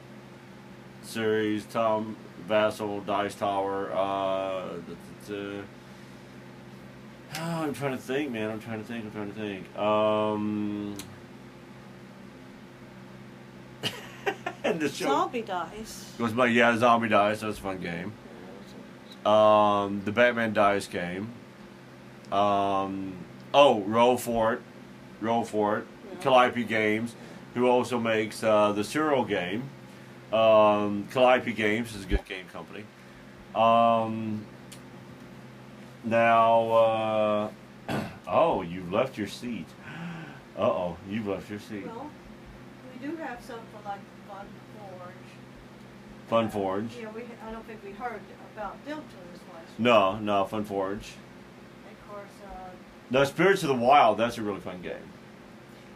series, 1.02 1.64
Tom 1.66 2.16
Vasel, 2.48 3.04
Dice 3.06 3.34
Tower. 3.34 3.92
Uh, 3.92 4.68
the, 5.26 5.62
oh, 7.36 7.40
I'm 7.40 7.74
trying 7.74 7.92
to 7.92 7.98
think, 7.98 8.32
man. 8.32 8.50
I'm 8.50 8.60
trying 8.60 8.80
to 8.80 8.84
think. 8.84 9.04
I'm 9.04 9.10
trying 9.12 9.32
to 9.32 9.38
think. 9.38 9.78
Um, 9.78 10.96
the 14.78 14.88
show 14.88 15.06
Zombie 15.06 15.42
dice. 15.42 16.12
goes 16.18 16.32
by 16.32 16.46
yeah, 16.46 16.76
Zombie 16.76 17.08
Dice. 17.08 17.42
was 17.42 17.58
a 17.58 17.60
fun 17.60 17.78
game 17.78 18.12
um, 19.28 20.02
the 20.04 20.12
Batman 20.12 20.52
Dice 20.52 20.86
game. 20.86 21.30
Um, 22.32 23.14
oh, 23.52 23.80
Roll 23.82 24.16
for 24.16 24.54
it, 24.54 24.60
Roll 25.20 25.44
for 25.44 25.78
it. 25.78 25.86
Yeah. 26.12 26.18
Calliope 26.20 26.64
Games, 26.64 27.14
who 27.54 27.66
also 27.66 27.98
makes 27.98 28.42
uh, 28.42 28.72
the 28.72 28.84
Serial 28.84 29.24
game. 29.24 29.64
Um, 30.32 31.08
Calliope 31.12 31.52
Games 31.52 31.94
is 31.94 32.04
a 32.04 32.06
good 32.08 32.24
game 32.26 32.46
company. 32.52 32.84
Um, 33.54 34.44
now, 36.04 36.70
uh, 36.70 37.50
oh, 38.28 38.62
you've 38.62 38.92
left 38.92 39.18
your 39.18 39.28
seat. 39.28 39.66
Uh 40.58 40.62
oh, 40.62 40.96
you've 41.08 41.28
left 41.28 41.48
your 41.48 41.60
seat. 41.60 41.86
Well, 41.86 42.10
we 42.92 43.06
do 43.06 43.14
have 43.18 43.40
some 43.40 43.60
for 43.72 43.88
like. 43.88 44.00
Fun 46.28 46.50
Forge. 46.50 46.90
Yeah, 47.00 47.08
we. 47.14 47.22
I 47.46 47.50
don't 47.50 47.66
think 47.66 47.82
we 47.84 47.92
heard 47.92 48.20
about 48.54 48.84
them 48.84 48.98
till 49.08 49.32
this 49.32 49.40
last. 49.52 49.68
week. 49.70 49.78
No, 49.78 50.18
no, 50.18 50.44
Fun 50.44 50.64
Forge. 50.64 51.12
And 51.86 51.96
of 51.96 52.08
course, 52.14 52.30
uh, 52.46 52.70
No, 53.10 53.24
Spirits 53.24 53.62
of 53.62 53.68
the 53.68 53.74
Wild. 53.74 54.18
That's 54.18 54.36
a 54.38 54.42
really 54.42 54.60
fun 54.60 54.82
game. 54.82 54.96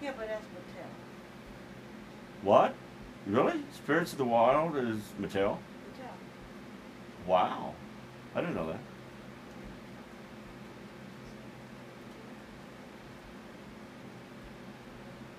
yeah, 0.00 0.12
but 0.16 0.26
that's 0.28 0.44
Mattel. 0.46 0.86
What? 2.42 2.74
Really? 3.26 3.62
Spirits 3.74 4.12
of 4.12 4.18
the 4.18 4.24
Wild 4.24 4.76
is 4.76 4.98
Mattel? 5.20 5.58
Mattel. 5.58 5.58
Wow. 7.26 7.74
I 8.34 8.40
didn't 8.40 8.54
know 8.56 8.66
that. 8.68 8.80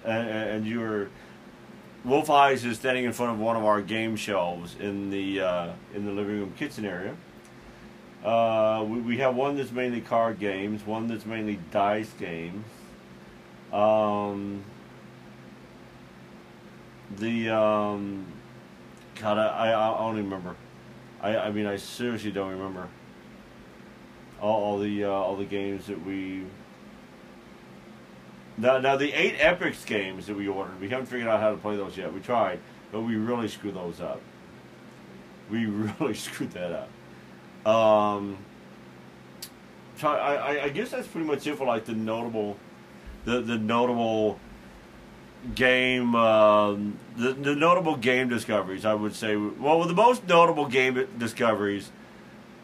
And, 0.05 0.27
and 0.29 0.49
and 0.49 0.65
you 0.65 0.79
were 0.79 1.09
Wolf 2.05 2.29
Eyes 2.29 2.65
is 2.65 2.77
standing 2.77 3.05
in 3.05 3.13
front 3.13 3.31
of 3.31 3.39
one 3.39 3.55
of 3.55 3.63
our 3.63 3.81
game 3.81 4.17
shelves 4.17 4.75
in 4.79 5.09
the 5.09 5.39
uh, 5.39 5.71
in 5.93 6.05
the 6.05 6.11
living 6.11 6.39
room 6.39 6.53
kitchen 6.57 6.85
area. 6.85 7.15
Uh, 8.25 8.83
we, 8.87 8.99
we 8.99 9.17
have 9.17 9.35
one 9.35 9.55
that's 9.55 9.71
mainly 9.71 10.01
card 10.01 10.39
games, 10.39 10.85
one 10.85 11.07
that's 11.07 11.25
mainly 11.25 11.59
dice 11.71 12.11
games. 12.19 12.65
Um, 13.71 14.63
the 17.17 17.49
um, 17.49 18.25
God, 19.15 19.37
I, 19.37 19.71
I, 19.71 19.93
I 19.93 19.97
don't 19.97 20.17
remember. 20.17 20.55
I, 21.21 21.37
I 21.37 21.51
mean, 21.51 21.65
I 21.65 21.77
seriously 21.77 22.31
don't 22.31 22.51
remember 22.51 22.89
all, 24.41 24.63
all 24.63 24.79
the 24.79 25.05
uh, 25.05 25.09
all 25.09 25.37
the 25.37 25.45
games 25.45 25.87
that 25.87 26.05
we. 26.05 26.43
Now, 28.57 28.77
now 28.77 28.95
the 28.95 29.11
eight 29.13 29.35
epics 29.39 29.83
games 29.83 30.27
that 30.27 30.35
we 30.35 30.47
ordered, 30.47 30.79
we 30.79 30.89
haven't 30.89 31.07
figured 31.07 31.27
out 31.27 31.39
how 31.39 31.51
to 31.51 31.57
play 31.57 31.75
those 31.75 31.97
yet. 31.97 32.13
We 32.13 32.19
tried, 32.19 32.59
but 32.91 33.01
we 33.01 33.15
really 33.15 33.47
screwed 33.47 33.75
those 33.75 33.99
up. 33.99 34.21
We 35.49 35.65
really 35.99 36.13
screwed 36.13 36.51
that 36.51 36.71
up. 37.65 37.67
Um, 37.67 38.37
I- 40.03 40.59
I 40.63 40.69
guess 40.69 40.91
that's 40.91 41.07
pretty 41.07 41.25
much 41.27 41.47
it 41.47 41.57
for 41.57 41.65
like 41.65 41.85
the 41.85 41.93
notable, 41.93 42.57
the 43.25 43.39
the 43.41 43.57
notable 43.57 44.37
game, 45.55 46.13
um, 46.15 46.97
the 47.15 47.33
the 47.33 47.55
notable 47.55 47.95
game 47.95 48.27
discoveries. 48.27 48.85
I 48.85 48.93
would 48.93 49.15
say, 49.15 49.35
well, 49.37 49.83
the 49.85 49.93
most 49.93 50.27
notable 50.27 50.65
game 50.67 51.07
discoveries, 51.17 51.91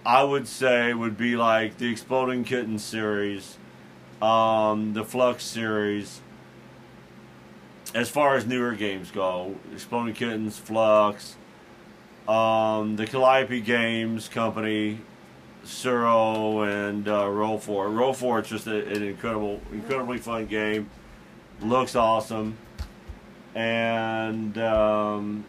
I 0.05 0.23
would 0.23 0.47
say, 0.47 0.93
would 0.93 1.17
be 1.17 1.35
like 1.37 1.77
the 1.77 1.89
Exploding 1.89 2.43
Kitten 2.43 2.77
series, 2.77 3.57
um, 4.21 4.93
the 4.93 5.03
Fluxx 5.03 5.41
series. 5.41 6.21
As 7.95 8.09
far 8.09 8.35
as 8.35 8.45
newer 8.45 8.73
games 8.73 9.09
go, 9.09 9.55
Exploding 9.73 10.13
Kittens, 10.13 10.59
Fluxx, 10.59 11.33
um, 12.31 12.95
the 12.97 13.07
Calliope 13.07 13.61
Games 13.61 14.27
Company, 14.27 14.99
Tsuro, 15.65 16.67
and 16.67 17.07
uh, 17.07 17.27
Roll 17.27 17.57
Four. 17.57 17.89
Roll 17.89 18.13
Four 18.13 18.41
is 18.41 18.47
just 18.47 18.67
a, 18.67 18.85
an 18.87 19.01
incredible, 19.01 19.59
incredibly 19.71 20.19
fun 20.19 20.45
game. 20.45 20.89
Looks 21.61 21.95
awesome, 21.95 22.57
and 23.55 24.57
um, 24.59 25.43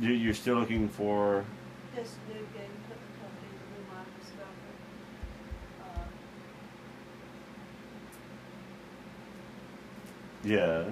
you, 0.00 0.10
you're 0.10 0.34
still 0.34 0.56
looking 0.56 0.88
for. 0.88 1.44
This 1.94 2.16
new 2.28 2.34
game 2.34 2.44
company 2.52 3.48
that 3.54 3.68
we 3.70 3.94
might 3.94 4.20
discover. 4.20 4.50
Yeah. 10.44 10.84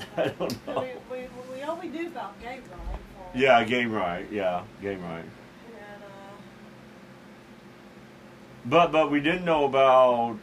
I 0.16 0.28
don't 0.28 0.66
know. 0.66 0.80
We, 1.10 1.16
we, 1.16 1.26
we 1.54 1.62
only 1.62 1.88
knew 1.88 2.08
about 2.08 2.40
Game 2.40 2.50
Right. 2.50 2.62
For, 3.32 3.38
Yeah, 3.38 3.64
Gamewright. 3.64 4.30
Yeah, 4.30 4.62
Gamewright. 4.82 5.20
And, 5.20 6.02
uh, 6.02 6.36
But 8.64 8.92
but 8.92 9.10
we 9.10 9.20
didn't 9.20 9.44
know 9.44 9.64
about 9.64 10.38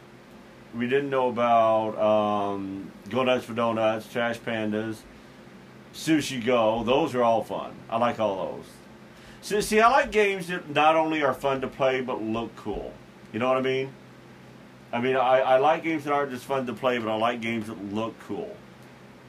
we 0.74 0.86
didn't 0.88 1.10
know 1.10 1.28
about 1.28 1.98
um, 1.98 2.92
Go 3.08 3.24
Nuts 3.24 3.44
for 3.44 3.54
Donuts, 3.54 4.06
Trash 4.10 4.38
Pandas, 4.38 4.98
Sushi 5.92 6.44
Go. 6.44 6.84
Those 6.84 7.14
are 7.14 7.22
all 7.22 7.42
fun. 7.42 7.72
I 7.88 7.96
like 7.98 8.20
all 8.20 8.54
those. 8.56 8.66
See, 9.42 9.60
see, 9.62 9.80
I 9.80 9.88
like 9.90 10.12
games 10.12 10.48
that 10.48 10.68
not 10.70 10.96
only 10.96 11.22
are 11.22 11.34
fun 11.34 11.60
to 11.62 11.68
play 11.68 12.00
but 12.02 12.22
look 12.22 12.54
cool. 12.56 12.92
You 13.32 13.38
know 13.40 13.48
what 13.48 13.56
I 13.56 13.62
mean? 13.62 13.92
I 14.92 15.00
mean, 15.00 15.16
I, 15.16 15.40
I 15.40 15.58
like 15.58 15.84
games 15.84 16.04
that 16.04 16.12
aren't 16.12 16.32
just 16.32 16.44
fun 16.44 16.66
to 16.66 16.72
play, 16.72 16.98
but 16.98 17.08
I 17.10 17.16
like 17.16 17.40
games 17.40 17.68
that 17.68 17.92
look 17.94 18.18
cool. 18.20 18.56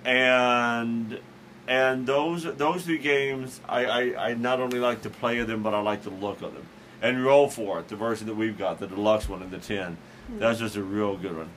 And 0.04 1.20
and 1.68 2.08
those 2.08 2.44
those 2.44 2.86
two 2.86 2.98
games, 2.98 3.62
I, 3.70 3.86
I, 3.86 4.30
I 4.30 4.34
not 4.34 4.60
only 4.60 4.80
like 4.80 5.04
to 5.04 5.10
play 5.10 5.42
them, 5.44 5.62
but 5.62 5.74
I 5.74 5.82
like 5.82 6.04
the 6.04 6.10
look 6.10 6.42
of 6.42 6.54
them. 6.54 6.66
And 7.02 7.24
roll 7.24 7.48
for 7.50 7.80
it, 7.80 7.88
the 7.88 7.96
version 7.96 8.28
that 8.28 8.36
we've 8.36 8.58
got, 8.58 8.80
the 8.80 8.88
deluxe 8.88 9.28
one 9.28 9.42
in 9.42 9.50
the 9.50 9.58
tin. 9.58 9.98
That's 10.38 10.60
just 10.60 10.76
a 10.76 10.84
real 10.84 11.18
good 11.18 11.36
one. 11.36 11.50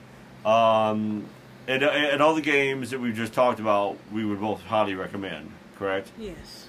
Um, 0.45 1.25
and, 1.67 1.83
and 1.83 2.21
all 2.21 2.35
the 2.35 2.41
games 2.41 2.91
that 2.91 2.99
we've 2.99 3.15
just 3.15 3.33
talked 3.33 3.59
about, 3.59 3.97
we 4.11 4.25
would 4.25 4.41
both 4.41 4.61
highly 4.63 4.95
recommend. 4.95 5.51
Correct. 5.77 6.11
yes. 6.17 6.67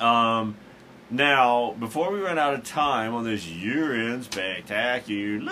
Um, 0.00 0.56
now, 1.10 1.74
before 1.80 2.12
we 2.12 2.20
run 2.20 2.38
out 2.38 2.54
of 2.54 2.62
time 2.64 3.14
on 3.14 3.24
this 3.24 3.46
year-end 3.46 4.24
spectacular, 4.24 5.50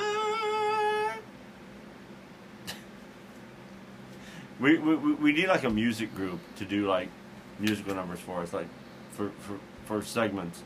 we, 4.58 4.78
we 4.78 4.96
we 4.96 5.32
need 5.32 5.48
like 5.48 5.64
a 5.64 5.70
music 5.70 6.14
group 6.14 6.40
to 6.56 6.64
do 6.64 6.86
like 6.86 7.08
musical 7.58 7.94
numbers 7.94 8.20
for 8.20 8.40
us, 8.40 8.52
like 8.52 8.68
for 9.12 9.30
for 9.40 9.58
for 9.84 10.02
segments. 10.02 10.62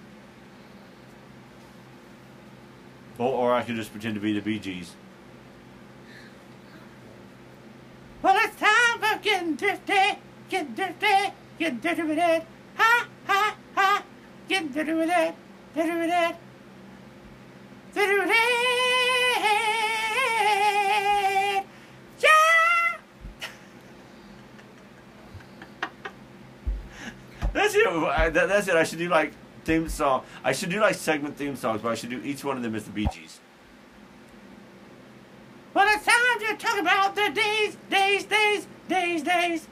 Or, 3.18 3.28
or 3.28 3.54
I 3.54 3.62
could 3.62 3.76
just 3.76 3.92
pretend 3.92 4.14
to 4.14 4.20
be 4.20 4.32
the 4.32 4.40
Bee 4.40 4.58
Gees. 4.58 4.94
Well, 8.22 8.36
it's 8.38 8.56
time 8.56 9.00
for 9.00 9.22
getting 9.22 9.56
thrifty, 9.56 10.18
getting 10.48 10.74
thrifty, 10.74 11.32
getting 11.58 11.80
dirty 11.80 12.02
with 12.02 12.18
it. 12.18 12.44
Ha, 12.76 13.08
ha, 13.26 13.56
ha, 13.74 14.04
getting 14.48 14.68
dirty 14.68 14.92
with 14.92 15.10
it, 15.10 15.34
dirty 15.74 15.90
with 15.90 16.10
it, 16.10 16.36
dirty 17.94 18.18
with 18.18 18.30
it. 18.30 18.89
That's 27.72 27.86
it. 27.86 28.04
I- 28.04 28.28
that- 28.30 28.48
That's 28.48 28.68
it. 28.68 28.74
I 28.74 28.84
should 28.84 28.98
do 28.98 29.08
like 29.08 29.32
theme 29.64 29.88
song. 29.88 30.24
I 30.42 30.52
should 30.52 30.70
do 30.70 30.80
like 30.80 30.94
segment 30.94 31.36
theme 31.36 31.56
songs, 31.56 31.82
but 31.82 31.90
I 31.90 31.94
should 31.94 32.10
do 32.10 32.20
each 32.24 32.44
one 32.44 32.56
of 32.56 32.62
them 32.62 32.74
as 32.74 32.84
the 32.84 32.90
Bee 32.90 33.06
Gees. 33.06 33.40
Well, 35.72 35.86
it's 35.88 36.04
time 36.04 36.40
to 36.40 36.56
talk 36.66 36.80
about 36.80 37.14
the 37.14 37.30
days, 37.30 37.76
days, 37.88 38.24
days, 38.24 38.66
days, 38.88 39.22
days. 39.22 39.68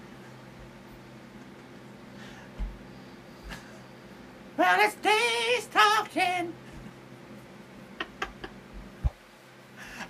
Well, 4.56 4.78
it's 4.80 4.94
days 4.96 5.66
talking. 5.72 6.52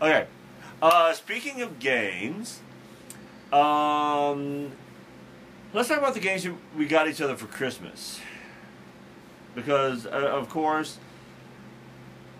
Okay. 0.01 0.29
Uh, 0.81 1.13
speaking 1.13 1.61
of 1.61 1.81
games, 1.81 2.61
um, 3.53 4.71
let's 5.73 5.89
talk 5.89 5.99
about 5.99 6.15
the 6.15 6.21
games 6.21 6.47
we 6.77 6.87
got 6.87 7.09
each 7.09 7.21
other 7.21 7.37
for 7.37 7.47
Christmas. 7.47 8.21
Because, 9.55 10.07
uh, 10.07 10.11
of 10.11 10.49
course, 10.49 10.99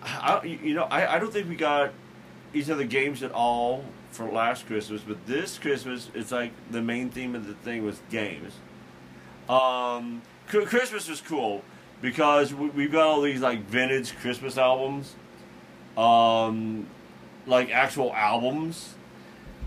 I, 0.03 0.43
you 0.43 0.73
know, 0.73 0.83
I, 0.83 1.15
I 1.15 1.19
don't 1.19 1.31
think 1.31 1.49
we 1.49 1.55
got 1.55 1.91
each 2.53 2.69
other 2.69 2.85
games 2.85 3.23
at 3.23 3.31
all 3.31 3.83
for 4.11 4.29
last 4.29 4.65
Christmas, 4.65 5.01
but 5.01 5.25
this 5.25 5.57
Christmas, 5.57 6.09
it's 6.13 6.31
like 6.31 6.51
the 6.71 6.81
main 6.81 7.09
theme 7.09 7.35
of 7.35 7.45
the 7.45 7.53
thing 7.55 7.85
was 7.85 8.01
games. 8.09 8.53
Um, 9.49 10.21
Chr- 10.47 10.61
Christmas 10.61 11.09
was 11.09 11.21
cool 11.21 11.63
because 12.01 12.53
we, 12.53 12.69
we've 12.69 12.91
got 12.91 13.05
all 13.05 13.21
these 13.21 13.41
like 13.41 13.65
vintage 13.65 14.15
Christmas 14.17 14.57
albums. 14.57 15.15
Um, 15.97 16.87
like 17.45 17.71
actual 17.71 18.13
albums. 18.13 18.95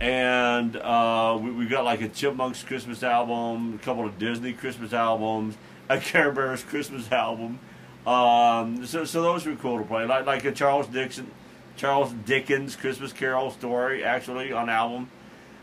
And 0.03 0.74
uh, 0.74 1.38
we, 1.40 1.53
we 1.53 1.66
got 1.66 1.84
like 1.84 2.00
a 2.00 2.09
Chipmunks 2.09 2.64
Christmas 2.64 3.05
album, 3.05 3.78
a 3.80 3.84
couple 3.84 4.05
of 4.05 4.18
Disney 4.18 4.53
Christmas 4.53 4.92
albums, 4.92 5.57
a 5.88 5.96
Care 5.98 6.32
Bears 6.32 6.64
Christmas 6.64 7.11
album. 7.12 7.61
Um, 8.05 8.84
so, 8.84 9.05
so 9.05 9.22
those 9.22 9.46
were 9.46 9.55
cool 9.55 9.78
to 9.78 9.84
play. 9.84 10.05
Like 10.05 10.26
like 10.26 10.44
a 10.44 10.50
Charles 10.50 10.88
Dixon, 10.88 11.30
Charles 11.76 12.12
Dickens 12.26 12.74
Christmas 12.74 13.12
Carol 13.12 13.53
story 13.53 14.03
actually 14.03 14.53
on 14.53 14.68
album. 14.68 15.09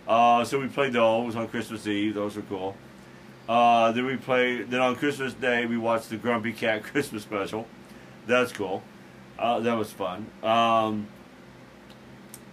Uh, 0.07 0.45
so 0.45 0.57
we 0.57 0.69
played 0.69 0.93
those 0.93 1.35
on 1.35 1.49
Christmas 1.49 1.85
Eve. 1.85 2.13
Those 2.13 2.37
were 2.37 2.41
cool. 2.43 2.77
Uh, 3.49 3.91
then 3.91 4.05
we 4.05 4.15
played. 4.15 4.71
Then 4.71 4.79
on 4.79 4.95
Christmas 4.95 5.33
Day 5.33 5.65
we 5.65 5.77
watched 5.77 6.11
the 6.11 6.15
Grumpy 6.15 6.53
Cat 6.53 6.83
Christmas 6.85 7.23
special. 7.23 7.67
That's 8.25 8.53
cool. 8.53 8.83
Uh, 9.37 9.59
that 9.59 9.77
was 9.77 9.91
fun. 9.91 10.27
Um, 10.41 11.07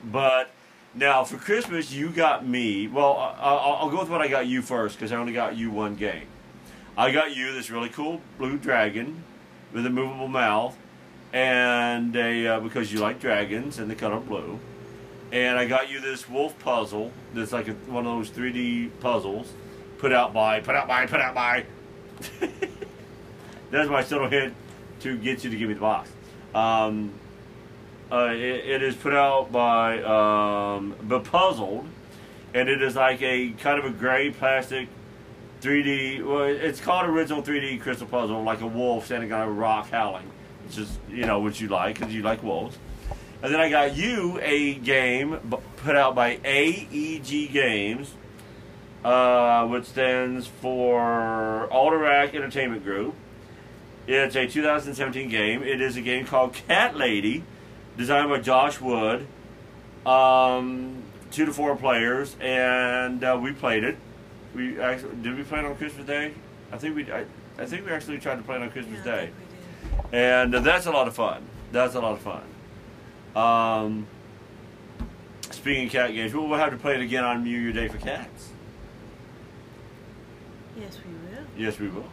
but 0.02 0.50
now 0.96 1.24
for 1.24 1.36
Christmas, 1.36 1.92
you 1.92 2.10
got 2.10 2.46
me. 2.46 2.88
Well, 2.88 3.16
I'll, 3.38 3.78
I'll 3.80 3.90
go 3.90 4.00
with 4.00 4.08
what 4.08 4.20
I 4.20 4.28
got 4.28 4.46
you 4.46 4.62
first 4.62 4.96
because 4.96 5.12
I 5.12 5.16
only 5.16 5.32
got 5.32 5.56
you 5.56 5.70
one 5.70 5.94
game. 5.94 6.26
I 6.96 7.12
got 7.12 7.36
you 7.36 7.52
this 7.52 7.70
really 7.70 7.90
cool 7.90 8.20
blue 8.38 8.56
dragon 8.56 9.22
with 9.72 9.84
a 9.84 9.90
movable 9.90 10.28
mouth, 10.28 10.76
and 11.32 12.16
a 12.16 12.46
uh, 12.46 12.60
because 12.60 12.92
you 12.92 13.00
like 13.00 13.20
dragons 13.20 13.78
and 13.78 13.90
the 13.90 13.94
color 13.94 14.20
blue. 14.20 14.58
And 15.32 15.58
I 15.58 15.66
got 15.66 15.90
you 15.90 16.00
this 16.00 16.28
wolf 16.28 16.58
puzzle 16.60 17.12
that's 17.34 17.52
like 17.52 17.68
a, 17.68 17.72
one 17.72 18.06
of 18.06 18.16
those 18.16 18.30
3D 18.30 18.90
puzzles 19.00 19.52
put 19.98 20.12
out 20.12 20.32
by, 20.32 20.60
put 20.60 20.74
out 20.74 20.88
by, 20.88 21.06
put 21.06 21.20
out 21.20 21.34
by. 21.34 21.64
That's 23.70 23.90
my 23.90 24.02
subtle 24.02 24.28
hint 24.28 24.54
to 25.00 25.16
get 25.18 25.42
you 25.42 25.50
to 25.50 25.56
give 25.56 25.68
me 25.68 25.74
the 25.74 25.80
box. 25.80 26.10
Um, 26.54 27.12
uh, 28.10 28.30
it, 28.32 28.66
it 28.66 28.82
is 28.82 28.94
put 28.94 29.14
out 29.14 29.50
by 29.50 30.02
um, 30.02 30.94
Bepuzzled, 31.02 31.86
and 32.54 32.68
it 32.68 32.80
is 32.82 32.96
like 32.96 33.20
a 33.22 33.50
kind 33.50 33.78
of 33.78 33.84
a 33.84 33.90
gray 33.90 34.30
plastic 34.30 34.88
3D. 35.60 36.24
Well, 36.24 36.44
it's 36.44 36.80
called 36.80 37.08
original 37.08 37.42
3D 37.42 37.80
crystal 37.80 38.06
puzzle, 38.06 38.42
like 38.42 38.60
a 38.60 38.66
wolf 38.66 39.06
standing 39.06 39.32
on 39.32 39.48
a 39.48 39.50
rock 39.50 39.90
howling, 39.90 40.30
which 40.64 40.78
is 40.78 40.98
you 41.08 41.26
know 41.26 41.40
what 41.40 41.60
you 41.60 41.68
like 41.68 41.98
because 41.98 42.14
you 42.14 42.22
like 42.22 42.42
wolves. 42.42 42.78
And 43.42 43.52
then 43.52 43.60
I 43.60 43.68
got 43.68 43.96
you 43.96 44.40
a 44.40 44.74
game 44.74 45.38
put 45.76 45.94
out 45.94 46.14
by 46.14 46.38
AEG 46.44 47.52
Games, 47.52 48.14
uh, 49.04 49.66
which 49.66 49.84
stands 49.84 50.46
for 50.46 51.68
Alderac 51.70 52.34
Entertainment 52.34 52.82
Group. 52.82 53.14
It's 54.06 54.36
a 54.36 54.46
2017 54.46 55.28
game. 55.28 55.62
It 55.62 55.80
is 55.80 55.96
a 55.96 56.00
game 56.00 56.24
called 56.24 56.54
Cat 56.54 56.96
Lady, 56.96 57.42
designed 57.96 58.28
by 58.30 58.38
Josh 58.40 58.80
Wood. 58.80 59.26
Um, 60.04 61.02
two 61.32 61.44
to 61.44 61.52
four 61.52 61.74
players, 61.76 62.36
and 62.40 63.22
uh, 63.24 63.38
we 63.40 63.52
played 63.52 63.82
it. 63.84 63.96
We 64.54 64.80
actually 64.80 65.16
did 65.16 65.36
we 65.36 65.42
play 65.42 65.58
it 65.58 65.64
on 65.64 65.76
Christmas 65.76 66.06
Day? 66.06 66.32
I 66.72 66.78
think 66.78 66.94
we 66.96 67.10
I, 67.12 67.24
I 67.58 67.66
think 67.66 67.84
we 67.86 67.92
actually 67.92 68.18
tried 68.18 68.36
to 68.36 68.42
play 68.42 68.56
it 68.56 68.62
on 68.62 68.70
Christmas 68.70 68.98
Yeah, 69.04 69.12
Day. 69.16 69.30
think 69.30 69.34
we 70.02 70.10
did. 70.10 70.14
and 70.14 70.54
uh, 70.54 70.60
that's 70.60 70.86
a 70.86 70.90
lot 70.92 71.08
of 71.08 71.14
fun. 71.14 71.42
That's 71.72 71.94
a 71.96 72.00
lot 72.00 72.12
of 72.12 72.20
fun. 72.20 72.42
Um, 73.34 74.06
speaking 75.50 75.86
of 75.86 75.92
cat 75.92 76.12
games, 76.14 76.32
we'll 76.32 76.48
have 76.54 76.70
to 76.70 76.76
play 76.78 76.94
it 76.94 77.00
again 77.00 77.24
on 77.24 77.42
New 77.44 77.58
Year 77.58 77.72
Day 77.72 77.88
for 77.88 77.98
cats. 77.98 78.50
Yes, 80.78 80.98
we 81.04 81.12
will. 81.30 81.44
Yes, 81.58 81.78
we 81.80 81.88
will, 81.88 82.08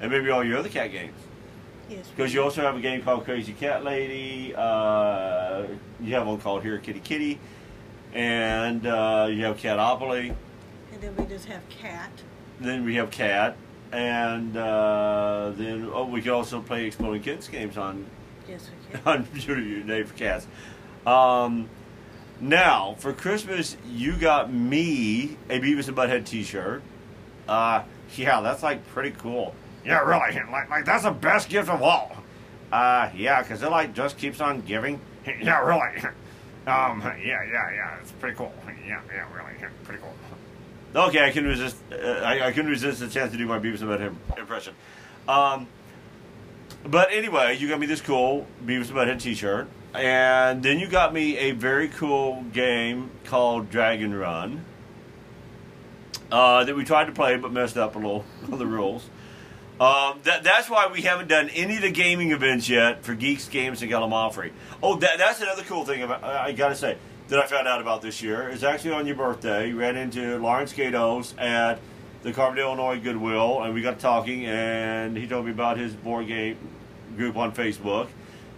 and 0.00 0.10
maybe 0.10 0.30
all 0.30 0.42
your 0.42 0.58
other 0.58 0.68
cat 0.68 0.90
games. 0.90 1.14
Yes, 1.88 2.08
Because 2.08 2.34
you 2.34 2.42
also 2.42 2.62
have 2.62 2.76
a 2.76 2.80
game 2.80 3.02
called 3.02 3.24
Crazy 3.24 3.52
Cat 3.52 3.84
Lady. 3.84 4.52
Uh, 4.56 5.66
you 6.00 6.14
have 6.14 6.26
one 6.26 6.38
called 6.38 6.62
Here 6.62 6.78
Kitty 6.78 7.00
Kitty, 7.00 7.38
and 8.12 8.84
uh, 8.86 9.28
you 9.30 9.44
have 9.44 9.56
Catopoly. 9.56 10.34
And 10.92 11.00
then 11.00 11.14
we 11.16 11.26
just 11.26 11.44
have 11.46 11.68
cat. 11.68 12.10
Then 12.58 12.84
we 12.84 12.96
have 12.96 13.10
Cat, 13.10 13.56
and 13.92 14.56
uh, 14.56 15.52
then 15.56 15.88
oh, 15.92 16.06
we 16.06 16.22
can 16.22 16.32
also 16.32 16.60
play 16.60 16.86
Exploding 16.86 17.22
Kids 17.22 17.48
games 17.48 17.76
on 17.76 18.06
Yes, 18.48 18.68
we 18.92 18.98
can. 18.98 19.06
on 19.06 19.28
New 19.34 19.82
Day 19.82 20.02
for 20.02 20.14
Cats. 20.14 20.46
Um, 21.06 21.68
now 22.40 22.96
for 22.98 23.12
Christmas, 23.12 23.76
you 23.88 24.16
got 24.16 24.52
me 24.52 25.36
a 25.48 25.60
Beavis 25.60 25.88
and 25.88 25.96
Butthead 25.96 26.24
T-shirt. 26.26 26.82
Uh, 27.48 27.82
yeah, 28.16 28.40
that's 28.40 28.62
like 28.62 28.86
pretty 28.88 29.12
cool. 29.12 29.54
Yeah, 29.86 30.00
really, 30.00 30.42
like 30.50 30.68
like 30.68 30.84
that's 30.84 31.04
the 31.04 31.12
best 31.12 31.48
gift 31.48 31.68
of 31.68 31.80
all. 31.80 32.16
Uh, 32.72 33.08
yeah, 33.14 33.42
because 33.42 33.62
it 33.62 33.70
like 33.70 33.94
just 33.94 34.18
keeps 34.18 34.40
on 34.40 34.60
giving. 34.62 35.00
Yeah, 35.40 35.60
really. 35.60 36.02
Um, 36.66 37.00
yeah, 37.00 37.44
yeah, 37.44 37.70
yeah, 37.72 37.96
it's 38.00 38.10
pretty 38.10 38.36
cool. 38.36 38.52
Yeah, 38.84 39.00
yeah, 39.14 39.32
really, 39.32 39.52
pretty 39.84 40.02
cool. 40.02 40.12
Okay, 41.00 41.24
I 41.24 41.30
can 41.30 41.44
resist. 41.44 41.76
Uh, 41.92 41.96
I, 41.96 42.48
I 42.48 42.50
couldn't 42.50 42.72
resist 42.72 42.98
the 42.98 43.08
chance 43.08 43.30
to 43.30 43.38
do 43.38 43.46
my 43.46 43.60
Beavis 43.60 43.82
and 43.82 43.90
Butthead 43.90 44.36
impression. 44.36 44.74
Um, 45.28 45.68
but 46.84 47.12
anyway, 47.12 47.56
you 47.56 47.68
got 47.68 47.78
me 47.78 47.86
this 47.86 48.00
cool 48.00 48.48
Beavis 48.64 48.88
and 48.88 48.96
Butthead 48.96 49.20
T-shirt, 49.20 49.68
and 49.94 50.60
then 50.60 50.80
you 50.80 50.88
got 50.88 51.14
me 51.14 51.36
a 51.38 51.52
very 51.52 51.86
cool 51.86 52.42
game 52.52 53.10
called 53.26 53.70
Dragon 53.70 54.12
Run 54.12 54.64
uh, 56.32 56.64
that 56.64 56.74
we 56.74 56.82
tried 56.84 57.04
to 57.04 57.12
play 57.12 57.36
but 57.36 57.52
messed 57.52 57.76
up 57.76 57.94
a 57.94 57.98
little 57.98 58.24
on 58.52 58.58
the 58.58 58.66
rules. 58.66 59.08
Um, 59.78 60.20
that, 60.22 60.42
that's 60.42 60.70
why 60.70 60.88
we 60.90 61.02
haven't 61.02 61.28
done 61.28 61.50
any 61.50 61.76
of 61.76 61.82
the 61.82 61.90
gaming 61.90 62.30
events 62.32 62.66
yet 62.66 63.04
for 63.04 63.14
Geeks 63.14 63.48
Games 63.48 63.82
and 63.82 63.90
Gallimaufry. 63.90 64.52
Oh, 64.82 64.96
that, 64.96 65.18
that's 65.18 65.40
another 65.40 65.62
cool 65.64 65.84
thing 65.84 66.02
about, 66.02 66.24
I 66.24 66.52
got 66.52 66.70
to 66.70 66.74
say 66.74 66.96
that 67.28 67.38
I 67.38 67.46
found 67.46 67.68
out 67.68 67.82
about 67.82 68.00
this 68.00 68.22
year. 68.22 68.48
It's 68.48 68.62
actually 68.62 68.92
on 68.92 69.06
your 69.06 69.16
birthday. 69.16 69.68
You 69.68 69.78
ran 69.78 69.96
into 69.96 70.38
Lawrence 70.38 70.72
Gatos 70.72 71.34
at 71.36 71.78
the 72.22 72.32
Carbondale, 72.32 72.60
Illinois 72.60 73.00
Goodwill, 73.00 73.62
and 73.62 73.74
we 73.74 73.82
got 73.82 73.98
talking, 73.98 74.46
and 74.46 75.16
he 75.16 75.26
told 75.26 75.44
me 75.44 75.50
about 75.50 75.76
his 75.76 75.92
board 75.94 76.26
game 76.26 76.56
group 77.16 77.36
on 77.36 77.52
Facebook 77.52 78.08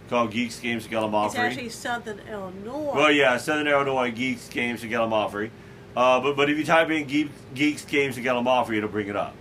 called 0.09 0.31
Geeks 0.31 0.59
Games 0.59 0.85
and 0.85 0.93
Gallimaufry. 0.93 1.27
It's 1.27 1.35
actually 1.35 1.69
Southern 1.69 2.19
Illinois. 2.29 2.93
Well, 2.95 3.11
yeah, 3.11 3.37
Southern 3.37 3.67
Illinois 3.67 4.11
Geeks 4.11 4.49
Games 4.49 4.83
and 4.83 4.91
Gallimaufry. 4.91 5.51
Uh, 5.95 6.19
but 6.21 6.35
but 6.35 6.49
if 6.49 6.57
you 6.57 6.63
type 6.63 6.89
in 6.89 7.05
Geek, 7.07 7.29
Geeks 7.53 7.85
Games 7.85 8.17
and 8.17 8.25
Gallimaufry, 8.25 8.77
it'll 8.77 8.89
bring 8.89 9.07
it 9.07 9.15
up. 9.15 9.35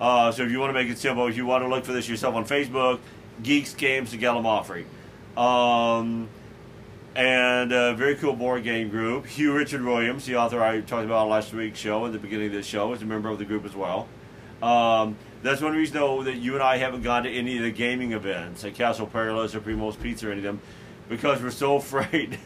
Uh, 0.00 0.32
so 0.32 0.42
if 0.42 0.50
you 0.50 0.58
want 0.58 0.70
to 0.70 0.74
make 0.74 0.90
it 0.90 0.98
simple, 0.98 1.26
if 1.26 1.36
you 1.36 1.46
want 1.46 1.62
to 1.64 1.68
look 1.68 1.84
for 1.84 1.92
this 1.92 2.08
yourself 2.08 2.34
on 2.34 2.44
Facebook, 2.44 3.00
Geeks 3.42 3.74
Games 3.74 4.12
and 4.12 4.22
Gallimaufry. 4.22 4.84
Um, 5.36 6.28
and 7.16 7.72
a 7.72 7.94
very 7.94 8.16
cool 8.16 8.34
board 8.34 8.64
game 8.64 8.88
group. 8.88 9.26
Hugh 9.26 9.52
Richard 9.52 9.84
Williams, 9.84 10.26
the 10.26 10.36
author 10.36 10.62
I 10.62 10.80
talked 10.80 11.04
about 11.04 11.28
last 11.28 11.52
week's 11.52 11.78
show, 11.78 12.06
at 12.06 12.12
the 12.12 12.18
beginning 12.18 12.48
of 12.48 12.52
this 12.52 12.66
show, 12.66 12.92
is 12.92 13.02
a 13.02 13.06
member 13.06 13.28
of 13.28 13.38
the 13.38 13.44
group 13.44 13.64
as 13.64 13.74
well. 13.74 14.08
Um, 14.62 15.16
that's 15.42 15.60
one 15.60 15.74
reason, 15.74 15.94
though, 15.94 16.22
that 16.22 16.36
you 16.36 16.54
and 16.54 16.62
I 16.62 16.78
haven't 16.78 17.02
gone 17.02 17.24
to 17.24 17.30
any 17.30 17.56
of 17.58 17.62
the 17.62 17.70
gaming 17.70 18.12
events 18.12 18.64
at 18.64 18.74
Castle 18.74 19.06
Perilous 19.06 19.54
or 19.54 19.60
Primo's 19.60 19.96
Pizza 19.96 20.28
or 20.28 20.32
any 20.32 20.38
of 20.38 20.44
them 20.44 20.60
because 21.08 21.42
we're 21.42 21.50
so 21.50 21.76
afraid. 21.76 22.38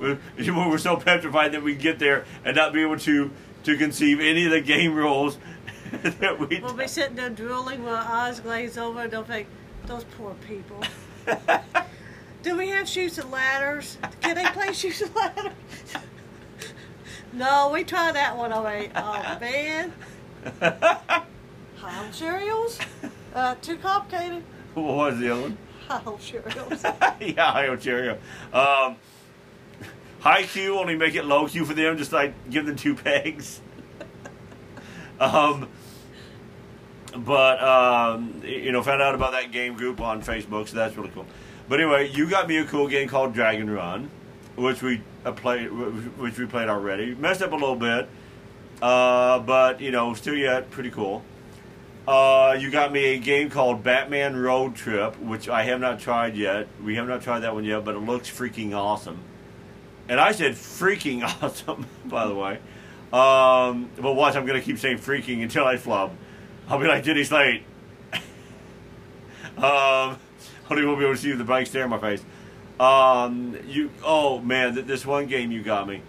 we're, 0.00 0.18
we're 0.38 0.78
so 0.78 0.96
petrified 0.96 1.52
that 1.52 1.62
we 1.62 1.74
get 1.74 1.98
there 1.98 2.24
and 2.44 2.56
not 2.56 2.72
be 2.72 2.82
able 2.82 2.98
to, 2.98 3.30
to 3.64 3.76
conceive 3.76 4.20
any 4.20 4.44
of 4.44 4.52
the 4.52 4.60
game 4.60 4.94
rules 4.94 5.38
that 6.20 6.38
we. 6.38 6.60
We'll 6.60 6.74
be 6.74 6.86
sitting 6.88 7.16
there 7.16 7.30
drooling 7.30 7.82
with 7.84 7.92
our 7.92 8.02
eyes 8.02 8.40
glazed 8.40 8.78
over, 8.78 9.00
and 9.00 9.10
they'll 9.10 9.24
think, 9.24 9.46
those 9.86 10.04
poor 10.16 10.34
people. 10.46 10.82
Do 12.42 12.56
we 12.56 12.68
have 12.68 12.88
shoots 12.88 13.18
and 13.18 13.30
ladders? 13.30 13.98
Can 14.20 14.36
they 14.36 14.44
play 14.46 14.72
shoots 14.72 15.00
and 15.00 15.14
ladders? 15.14 15.52
no, 17.32 17.70
we 17.72 17.84
tried 17.84 18.14
that 18.14 18.36
one 18.36 18.52
already. 18.52 18.90
Oh, 18.94 19.38
man. 19.40 19.92
Home 21.80 22.12
cereals? 22.12 22.78
Uh, 23.34 23.54
too 23.56 23.76
complicated. 23.76 24.42
what 24.74 24.84
was 24.84 25.18
the 25.18 25.30
other 25.32 25.42
one? 25.42 25.58
Home 25.88 26.20
cereals. 26.20 26.82
yeah, 27.20 27.50
Ohio 27.50 27.76
Cheerio. 27.76 28.18
Um, 28.52 28.96
high 30.20 30.42
Q, 30.42 30.78
only 30.78 30.96
make 30.96 31.14
it 31.14 31.24
low 31.24 31.46
Q 31.48 31.64
for 31.64 31.74
them, 31.74 31.96
just 31.96 32.12
like 32.12 32.34
give 32.50 32.66
them 32.66 32.76
two 32.76 32.94
pegs. 32.94 33.60
um, 35.20 35.68
but, 37.24 37.62
um, 37.62 38.42
you 38.44 38.72
know, 38.72 38.82
found 38.82 39.02
out 39.02 39.14
about 39.14 39.32
that 39.32 39.52
game 39.52 39.74
group 39.74 40.00
on 40.00 40.22
Facebook, 40.22 40.68
so 40.68 40.76
that's 40.76 40.96
really 40.96 41.10
cool. 41.10 41.26
But 41.68 41.80
anyway, 41.80 42.10
you 42.10 42.28
got 42.28 42.48
me 42.48 42.56
a 42.58 42.64
cool 42.64 42.88
game 42.88 43.08
called 43.08 43.34
Dragon 43.34 43.68
Run, 43.68 44.10
which 44.56 44.82
we 44.82 45.02
uh, 45.24 45.32
played, 45.32 45.70
which 45.70 46.38
we 46.38 46.46
played 46.46 46.68
already. 46.68 47.14
Messed 47.14 47.42
up 47.42 47.52
a 47.52 47.56
little 47.56 47.76
bit, 47.76 48.08
uh, 48.80 49.38
but 49.40 49.80
you 49.80 49.90
know, 49.90 50.14
still 50.14 50.34
yet 50.34 50.70
pretty 50.70 50.90
cool. 50.90 51.22
Uh, 52.06 52.56
you 52.58 52.70
got 52.70 52.90
me 52.90 53.16
a 53.16 53.18
game 53.18 53.50
called 53.50 53.82
Batman 53.82 54.34
Road 54.34 54.74
Trip, 54.74 55.18
which 55.20 55.46
I 55.50 55.64
have 55.64 55.78
not 55.78 56.00
tried 56.00 56.36
yet. 56.36 56.66
We 56.82 56.94
have 56.94 57.06
not 57.06 57.20
tried 57.20 57.40
that 57.40 57.54
one 57.54 57.64
yet, 57.64 57.84
but 57.84 57.94
it 57.96 57.98
looks 57.98 58.30
freaking 58.30 58.74
awesome. 58.74 59.18
And 60.08 60.18
I 60.18 60.32
said 60.32 60.52
freaking 60.52 61.22
awesome, 61.42 61.86
by 62.06 62.26
the 62.26 62.34
way. 62.34 62.60
Um, 63.12 63.90
but 64.00 64.14
watch, 64.14 64.36
I'm 64.36 64.46
going 64.46 64.58
to 64.58 64.64
keep 64.64 64.78
saying 64.78 64.98
freaking 64.98 65.42
until 65.42 65.66
I 65.66 65.76
flub. 65.76 66.12
I'll 66.68 66.78
be 66.78 66.86
like 66.86 67.02
Jenny 67.02 67.24
Slate. 67.24 67.62
um, 69.56 70.18
only 70.70 70.84
won't 70.84 70.98
be 70.98 71.04
able 71.04 71.14
to 71.14 71.16
see 71.16 71.32
the 71.32 71.44
blank 71.44 71.66
stare 71.66 71.84
in 71.84 71.90
my 71.90 71.98
face. 71.98 72.22
Um, 72.78 73.58
you, 73.66 73.90
oh 74.04 74.38
man, 74.40 74.74
th- 74.74 74.86
this 74.86 75.04
one 75.04 75.26
game 75.26 75.50
you 75.50 75.62
got 75.62 75.88
me. 75.88 76.02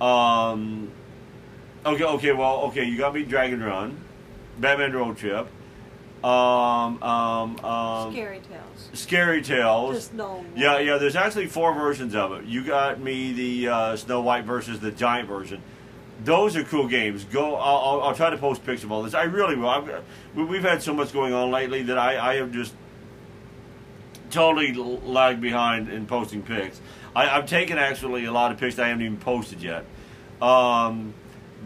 Um, 0.00 0.90
okay, 1.86 2.04
okay, 2.04 2.32
well, 2.32 2.62
okay, 2.62 2.84
you 2.84 2.98
got 2.98 3.14
me 3.14 3.24
Dragon 3.24 3.62
Run, 3.62 4.00
Batman 4.58 4.92
Road 4.92 5.16
Trip, 5.16 5.48
um, 6.22 7.02
um, 7.02 7.64
um, 7.64 8.12
Scary 8.12 8.40
Tales. 8.40 8.90
Scary 8.92 9.42
Tales. 9.42 9.94
Just 9.94 10.14
no. 10.14 10.44
Yeah, 10.54 10.78
yeah. 10.78 10.98
There's 10.98 11.16
actually 11.16 11.46
four 11.46 11.72
versions 11.72 12.14
of 12.14 12.32
it. 12.32 12.44
You 12.44 12.64
got 12.64 13.00
me 13.00 13.32
the 13.32 13.68
uh, 13.68 13.96
Snow 13.96 14.20
White 14.20 14.44
versus 14.44 14.80
the 14.80 14.90
Giant 14.90 15.28
version. 15.28 15.62
Those 16.24 16.54
are 16.56 16.64
cool 16.64 16.86
games. 16.86 17.24
Go. 17.24 17.54
I'll, 17.56 17.78
I'll, 17.78 18.00
I'll 18.08 18.14
try 18.14 18.30
to 18.30 18.36
post 18.36 18.64
pics 18.64 18.84
of 18.84 18.92
all 18.92 19.02
this. 19.02 19.14
I 19.14 19.22
really 19.24 19.56
will. 19.56 19.68
I've, 19.70 20.04
we- 20.34 20.44
we've 20.44 20.62
had 20.62 20.82
so 20.82 20.92
much 20.92 21.12
going 21.12 21.32
on 21.32 21.50
lately 21.50 21.82
that 21.84 21.96
I, 21.98 22.32
I 22.32 22.34
have 22.36 22.52
just 22.52 22.74
totally 24.30 24.72
lagged 24.74 25.40
behind 25.40 25.88
in 25.88 26.06
posting 26.06 26.42
pics. 26.42 26.80
I, 27.16 27.28
I've 27.28 27.46
taken 27.46 27.78
actually 27.78 28.24
a 28.26 28.32
lot 28.32 28.52
of 28.52 28.58
pics 28.58 28.78
I 28.78 28.88
haven't 28.88 29.04
even 29.04 29.16
posted 29.16 29.62
yet. 29.62 29.84
Um, 30.42 31.14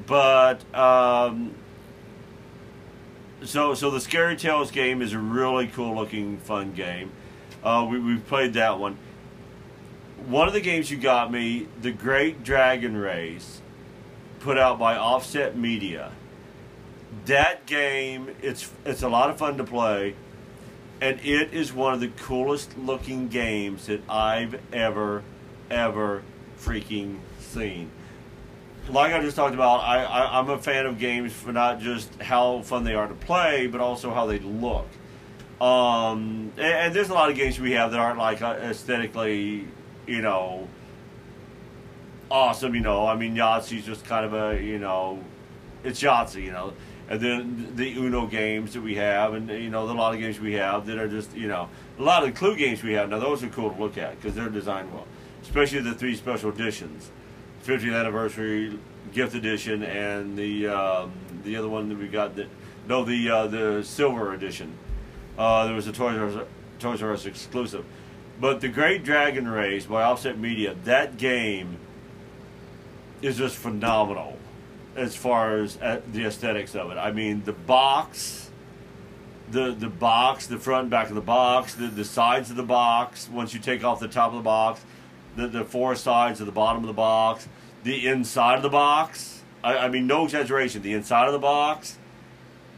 but 0.07 0.63
um, 0.75 1.55
so 3.43 3.75
so 3.75 3.91
the 3.91 4.01
Scary 4.01 4.37
Tales 4.37 4.71
game 4.71 5.03
is 5.03 5.13
a 5.13 5.19
really 5.19 5.67
cool 5.69 5.95
looking 5.95 6.39
fun 6.39 6.73
game. 6.73 7.11
Uh, 7.63 7.87
we 7.91 7.99
we've 7.99 8.27
played 8.27 8.55
that 8.55 8.79
one. 8.79 8.97
One 10.27 10.49
of 10.49 10.55
the 10.55 10.61
games 10.61 10.91
you 10.91 10.97
got 10.97 11.31
me, 11.31 11.69
the 11.83 11.91
Great 11.93 12.43
Dragon 12.43 12.97
Race, 12.97 13.61
put 14.45 14.59
out 14.59 14.79
by 14.79 14.97
Offset 14.97 15.57
Media. 15.57 16.13
That 17.25 17.65
game, 17.67 18.35
it's 18.43 18.71
it's 18.85 19.03
a 19.03 19.09
lot 19.09 19.31
of 19.31 19.39
fun 19.39 19.57
to 19.57 19.65
play, 19.65 20.15
and 21.01 21.19
it 21.21 21.55
is 21.55 21.73
one 21.73 21.95
of 21.95 22.01
the 22.01 22.09
coolest 22.09 22.77
looking 22.77 23.29
games 23.29 23.87
that 23.87 24.03
I've 24.09 24.61
ever, 24.73 25.23
ever 25.71 26.23
freaking 26.59 27.19
seen 27.39 27.91
like 28.89 29.15
I 29.15 29.21
just 29.21 29.37
talked 29.37 29.55
about, 29.55 29.81
I, 29.81 30.05
I, 30.05 30.39
I'm 30.39 30.51
a 30.51 30.59
fan 30.59 30.87
of 30.87 30.99
games 30.99 31.33
for 31.33 31.53
not 31.53 31.81
just 31.81 32.15
how 32.21 32.61
fun 32.63 32.85
they 32.85 32.95
are 32.95 33.09
to 33.09 33.15
play, 33.15 33.67
but 33.67 33.81
also 33.81 34.13
how 34.13 34.27
they 34.27 34.39
look. 34.41 34.87
Um, 35.61 36.53
and, 36.57 36.67
and 36.67 36.95
there's 36.95 37.09
a 37.09 37.15
lot 37.15 37.31
of 37.31 37.37
games 37.37 37.59
we 37.59 37.73
have 37.73 37.93
that 37.93 38.01
aren't 38.01 38.19
like 38.19 38.43
uh, 38.43 38.57
aesthetically, 38.61 39.67
you 40.07 40.21
know, 40.21 40.69
awesome. 42.35 42.75
You 42.75 42.81
know, 42.81 43.07
I 43.07 43.17
mean, 43.17 43.37
Yahtzee's 43.37 43.87
just 43.87 44.05
kind 44.05 44.27
of 44.27 44.35
a, 44.35 44.61
you 44.61 44.79
know, 44.79 45.23
it's 45.85 46.03
Yahtzee, 46.03 46.43
you 46.43 46.53
know. 46.53 46.75
And 47.09 47.21
then 47.21 47.77
the 47.77 47.97
Uno 47.97 48.27
games 48.27 48.73
that 48.73 48.83
we 48.83 48.97
have, 48.97 49.35
and 49.35 49.49
you 49.49 49.71
know, 49.71 49.87
the 49.87 49.95
lot 49.95 50.15
of 50.15 50.21
games 50.21 50.41
we 50.41 50.55
have 50.55 50.87
that 50.87 50.99
are 50.99 51.09
just, 51.09 51.35
you 51.37 51.49
know, 51.49 51.69
a 51.99 52.03
lot 52.03 52.25
of 52.25 52.31
the 52.31 52.39
Clue 52.39 52.57
games 52.57 52.83
we 52.83 52.95
have. 52.95 53.11
Now, 53.11 53.19
those 53.19 53.45
are 53.45 53.49
cool 53.49 53.71
to 53.71 53.81
look 53.81 53.97
at 53.99 54.17
because 54.17 54.35
they're 54.35 54.49
designed 54.49 54.93
well, 54.93 55.07
especially 55.43 55.81
the 55.81 55.95
three 55.95 56.17
special 56.17 56.51
editions. 56.51 57.11
50th 57.65 57.99
anniversary 57.99 58.79
gift 59.13 59.35
edition 59.35 59.83
and 59.83 60.37
the 60.37 60.67
um, 60.67 61.13
the 61.45 61.57
other 61.57 61.69
one 61.69 61.89
that 61.89 61.99
we 61.99 62.09
got 62.09 62.37
that 62.37 62.49
no 62.89 63.05
the 63.05 63.31
uh, 63.31 63.47
the 63.47 63.83
silver 63.85 64.33
edition. 64.33 64.77
Uh, 65.39 65.67
there 65.67 65.75
was 65.75 65.87
a 65.87 65.93
Toys 65.93 66.17
R 66.17 66.27
Us, 66.27 66.47
Toys 66.79 67.03
R 67.03 67.13
Us 67.13 67.27
exclusive. 67.27 67.85
But 68.41 68.61
the 68.61 68.69
Great 68.69 69.05
Dragon 69.05 69.47
Race 69.47 69.87
by 69.87 70.03
Offset 70.03 70.39
Media, 70.39 70.75
that 70.85 71.17
game 71.17 71.79
is 73.25 73.39
just 73.39 73.57
phenomenal 73.57 74.37
as 74.97 75.17
far 75.17 75.57
as 75.57 75.79
uh, 75.79 76.01
the 76.13 76.27
aesthetics 76.27 76.75
of 76.75 76.91
it. 76.91 76.99
I 76.99 77.11
mean, 77.11 77.43
the 77.45 77.53
box, 77.53 78.51
the 79.51 79.73
the 79.73 79.89
box, 79.89 80.47
the 80.47 80.59
front 80.59 80.83
and 80.83 80.91
back 80.91 81.09
of 81.09 81.15
the 81.15 81.21
box, 81.21 81.75
the, 81.75 81.87
the 81.87 82.05
sides 82.05 82.51
of 82.51 82.57
the 82.57 82.63
box. 82.63 83.29
Once 83.29 83.55
you 83.55 83.61
take 83.61 83.83
off 83.83 83.99
the 83.99 84.09
top 84.09 84.31
of 84.31 84.37
the 84.37 84.43
box, 84.43 84.85
the 85.37 85.49
the 85.49 85.65
four 85.65 85.95
sides 85.95 86.41
of 86.41 86.47
the 86.47 86.53
bottom 86.53 86.83
of 86.83 86.87
the 86.87 86.93
box, 86.93 87.49
the 87.83 88.07
inside 88.07 88.57
of 88.57 88.63
the 88.63 88.69
box. 88.69 89.43
I, 89.63 89.79
I 89.79 89.89
mean, 89.89 90.07
no 90.07 90.25
exaggeration. 90.25 90.83
The 90.83 90.93
inside 90.93 91.27
of 91.27 91.33
the 91.33 91.39
box, 91.39 91.99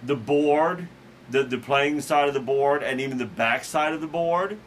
the 0.04 0.16
board, 0.16 0.88
the 1.28 1.42
the 1.42 1.58
playing 1.58 2.00
side 2.00 2.28
of 2.28 2.34
the 2.34 2.40
board, 2.40 2.82
and 2.82 3.00
even 3.00 3.18
the 3.18 3.26
back 3.26 3.64
side 3.64 3.92
of 3.92 4.00
the 4.00 4.06
board. 4.06 4.58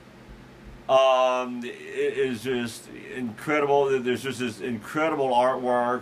Um, 0.89 1.63
it 1.63 1.69
is 2.17 2.41
just 2.41 2.89
incredible. 3.15 3.99
There's 3.99 4.23
just 4.23 4.39
this 4.39 4.59
incredible 4.59 5.29
artwork 5.29 6.01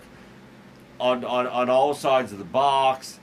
on, 0.97 1.25
on, 1.25 1.45
on 1.45 1.69
all 1.69 1.93
sides 1.93 2.31
of 2.31 2.37
the 2.37 2.45
box, 2.45 3.19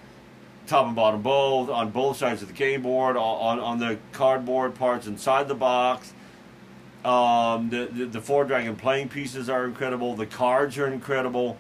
top 0.67 0.87
and 0.87 0.95
bottom 0.95 1.23
both, 1.23 1.71
on 1.71 1.91
both 1.91 2.19
sides 2.19 2.43
of 2.43 2.49
the 2.49 2.55
game 2.55 2.83
board, 2.83 3.17
on, 3.17 3.59
on 3.59 3.79
the 3.79 3.99
cardboard 4.13 4.75
parts 4.75 5.07
inside 5.07 5.49
the 5.49 5.55
box. 5.55 6.13
Um, 7.03 7.71
the, 7.71 7.87
the, 7.87 8.05
the 8.07 8.21
four 8.21 8.45
dragon 8.45 8.77
playing 8.77 9.09
pieces 9.09 9.49
are 9.49 9.65
incredible. 9.65 10.15
The 10.17 10.27
cards 10.27 10.77
are 10.77 10.87
incredible. 10.87 11.57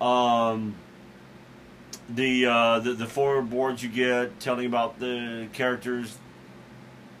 Um, 0.00 0.76
the, 2.08 2.46
uh, 2.46 2.78
the 2.80 2.92
the 2.92 3.06
four 3.06 3.40
boards 3.40 3.82
you 3.82 3.88
get 3.88 4.38
telling 4.38 4.66
about 4.66 5.00
the 5.00 5.48
characters 5.52 6.18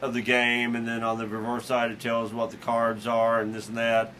of 0.04 0.12
the 0.12 0.20
game, 0.20 0.76
and 0.76 0.86
then 0.86 1.02
on 1.02 1.18
the 1.18 1.26
reverse 1.26 1.66
side 1.66 1.90
it 1.90 1.98
tells 1.98 2.32
what 2.32 2.50
the 2.50 2.56
cards 2.58 3.06
are 3.06 3.40
and 3.40 3.54
this 3.54 3.68
and 3.68 3.78
that. 3.78 4.12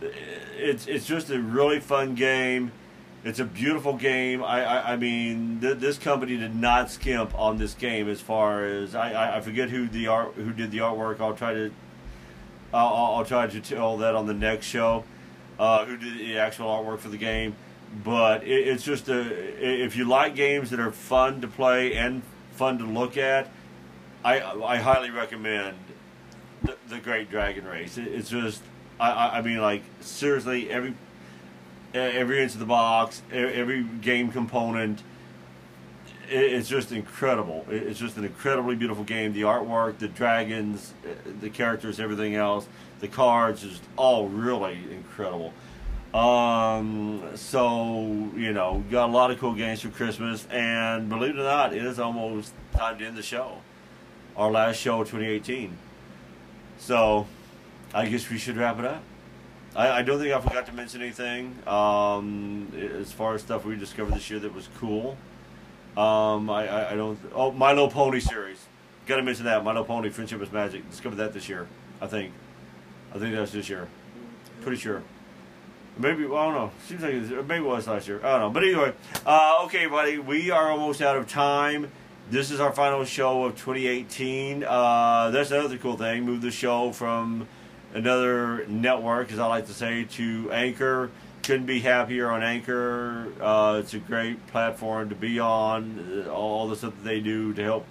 It's 0.00 0.86
it's 0.86 1.06
just 1.06 1.28
a 1.28 1.40
really 1.40 1.80
fun 1.80 2.14
game. 2.14 2.70
It's 3.24 3.40
a 3.40 3.44
beautiful 3.44 3.94
game. 3.94 4.44
I 4.44 4.64
I, 4.64 4.92
I 4.92 4.96
mean, 4.96 5.60
th- 5.60 5.78
this 5.78 5.98
company 5.98 6.36
did 6.36 6.54
not 6.54 6.90
skimp 6.90 7.36
on 7.36 7.58
this 7.58 7.74
game 7.74 8.08
as 8.08 8.20
far 8.20 8.64
as 8.64 8.94
I, 8.94 9.38
I, 9.38 9.40
forget 9.40 9.70
who 9.70 9.88
the 9.88 10.06
art 10.06 10.34
who 10.34 10.52
did 10.52 10.70
the 10.70 10.78
artwork. 10.78 11.20
I'll 11.20 11.34
try 11.34 11.52
to 11.52 11.72
I'll, 12.72 13.16
I'll 13.16 13.24
try 13.24 13.48
to 13.48 13.60
tell 13.60 13.96
that 13.98 14.14
on 14.14 14.26
the 14.26 14.34
next 14.34 14.66
show. 14.66 15.04
Uh, 15.58 15.84
who 15.84 15.96
did 15.96 16.16
the 16.16 16.38
actual 16.38 16.66
artwork 16.66 17.00
for 17.00 17.08
the 17.08 17.16
game? 17.16 17.56
But 18.04 18.44
it, 18.44 18.68
it's 18.68 18.84
just 18.84 19.08
a 19.08 19.20
if 19.60 19.96
you 19.96 20.04
like 20.04 20.36
games 20.36 20.70
that 20.70 20.78
are 20.78 20.92
fun 20.92 21.40
to 21.40 21.48
play 21.48 21.94
and 21.94 22.22
fun 22.52 22.78
to 22.78 22.84
look 22.84 23.16
at, 23.16 23.50
I 24.36 24.74
I 24.74 24.76
highly 24.78 25.10
recommend 25.10 25.76
the, 26.62 26.76
the 26.88 26.98
Great 26.98 27.30
Dragon 27.30 27.64
Race. 27.64 27.98
It, 27.98 28.08
it's 28.08 28.30
just 28.30 28.62
I, 29.00 29.10
I 29.10 29.38
I 29.38 29.42
mean 29.42 29.58
like 29.60 29.82
seriously 30.00 30.70
every 30.70 30.94
every 31.94 32.42
inch 32.42 32.52
of 32.52 32.58
the 32.60 32.66
box, 32.66 33.22
every 33.32 33.82
game 33.82 34.30
component. 34.30 35.02
it- 36.30 36.52
It's 36.52 36.68
just 36.68 36.92
incredible. 36.92 37.64
It- 37.70 37.84
It's 37.84 37.98
just 37.98 38.16
an 38.18 38.24
incredibly 38.24 38.76
beautiful 38.76 39.04
game. 39.04 39.32
The 39.32 39.42
artwork, 39.42 39.98
the 39.98 40.08
dragons, 40.08 40.92
the 41.40 41.48
characters, 41.50 41.98
everything 41.98 42.34
else, 42.34 42.66
the 43.00 43.08
cards, 43.08 43.64
is 43.64 43.80
all 43.96 44.28
really 44.28 44.78
incredible. 44.90 45.52
Um, 46.14 47.22
so 47.34 48.30
you 48.36 48.52
know, 48.52 48.82
got 48.90 49.08
a 49.08 49.12
lot 49.12 49.30
of 49.30 49.38
cool 49.38 49.54
games 49.54 49.80
for 49.80 49.90
Christmas, 49.90 50.46
and 50.50 51.08
believe 51.08 51.36
it 51.36 51.40
or 51.40 51.44
not, 51.44 51.72
it 51.74 51.82
is 51.84 51.98
almost 51.98 52.52
time 52.72 52.98
to 52.98 53.06
end 53.06 53.16
the 53.16 53.22
show. 53.22 53.58
Our 54.38 54.52
last 54.52 54.76
show 54.76 55.00
of 55.00 55.10
2018. 55.10 55.76
So, 56.78 57.26
I 57.92 58.06
guess 58.06 58.30
we 58.30 58.38
should 58.38 58.56
wrap 58.56 58.78
it 58.78 58.84
up. 58.84 59.02
I, 59.74 59.90
I 59.98 60.02
don't 60.02 60.20
think 60.20 60.32
I 60.32 60.40
forgot 60.40 60.66
to 60.66 60.72
mention 60.72 61.02
anything 61.02 61.56
um, 61.66 62.72
as 63.00 63.12
far 63.12 63.34
as 63.34 63.42
stuff 63.42 63.64
we 63.64 63.76
discovered 63.76 64.14
this 64.14 64.30
year 64.30 64.38
that 64.38 64.54
was 64.54 64.68
cool. 64.78 65.16
Um, 65.96 66.48
I, 66.48 66.68
I, 66.68 66.92
I 66.92 66.94
don't. 66.94 67.18
Oh, 67.34 67.50
My 67.50 67.70
Little 67.70 67.90
Pony 67.90 68.20
series. 68.20 68.64
Got 69.06 69.16
to 69.16 69.22
mention 69.22 69.44
that. 69.46 69.64
My 69.64 69.72
Little 69.72 69.84
Pony 69.84 70.08
Friendship 70.10 70.40
is 70.40 70.52
Magic. 70.52 70.88
Discovered 70.88 71.16
that 71.16 71.32
this 71.32 71.48
year. 71.48 71.66
I 72.00 72.06
think. 72.06 72.32
I 73.12 73.18
think 73.18 73.34
that 73.34 73.40
was 73.40 73.52
this 73.52 73.68
year. 73.68 73.88
Pretty 74.60 74.78
sure. 74.78 75.02
Maybe 75.98 76.26
well, 76.26 76.38
I 76.40 76.44
don't 76.44 76.54
know. 76.54 76.70
Seems 76.86 77.02
like 77.02 77.14
it's, 77.14 77.30
maybe 77.30 77.56
it 77.56 77.62
was 77.64 77.88
last 77.88 78.06
year. 78.06 78.20
I 78.24 78.38
don't 78.38 78.40
know. 78.40 78.50
But 78.50 78.62
anyway, 78.62 78.92
uh, 79.26 79.62
okay, 79.64 79.86
buddy. 79.86 80.18
We 80.18 80.52
are 80.52 80.70
almost 80.70 81.02
out 81.02 81.16
of 81.16 81.26
time. 81.28 81.90
This 82.30 82.50
is 82.50 82.60
our 82.60 82.72
final 82.74 83.06
show 83.06 83.44
of 83.44 83.56
2018. 83.56 84.62
Uh, 84.62 85.30
that's 85.30 85.50
another 85.50 85.78
cool 85.78 85.96
thing. 85.96 86.26
Move 86.26 86.42
the 86.42 86.50
show 86.50 86.92
from 86.92 87.48
another 87.94 88.66
network, 88.66 89.32
as 89.32 89.38
I 89.38 89.46
like 89.46 89.64
to 89.68 89.72
say, 89.72 90.04
to 90.04 90.52
Anchor. 90.52 91.10
Couldn't 91.42 91.64
be 91.64 91.80
happier 91.80 92.30
on 92.30 92.42
Anchor. 92.42 93.32
Uh, 93.40 93.80
it's 93.82 93.94
a 93.94 93.98
great 93.98 94.46
platform 94.48 95.08
to 95.08 95.14
be 95.14 95.40
on. 95.40 96.26
All 96.28 96.68
the 96.68 96.76
stuff 96.76 96.94
that 96.96 97.04
they 97.04 97.20
do 97.20 97.54
to 97.54 97.62
help 97.62 97.86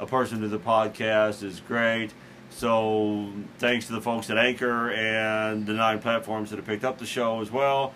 a 0.00 0.06
person 0.06 0.40
to 0.40 0.48
the 0.48 0.58
podcast 0.58 1.44
is 1.44 1.60
great. 1.60 2.10
So 2.50 3.30
thanks 3.58 3.86
to 3.86 3.92
the 3.92 4.00
folks 4.00 4.28
at 4.28 4.38
Anchor 4.38 4.90
and 4.90 5.66
the 5.66 5.74
nine 5.74 6.00
platforms 6.00 6.50
that 6.50 6.56
have 6.56 6.66
picked 6.66 6.84
up 6.84 6.98
the 6.98 7.06
show 7.06 7.40
as 7.42 7.52
well. 7.52 7.94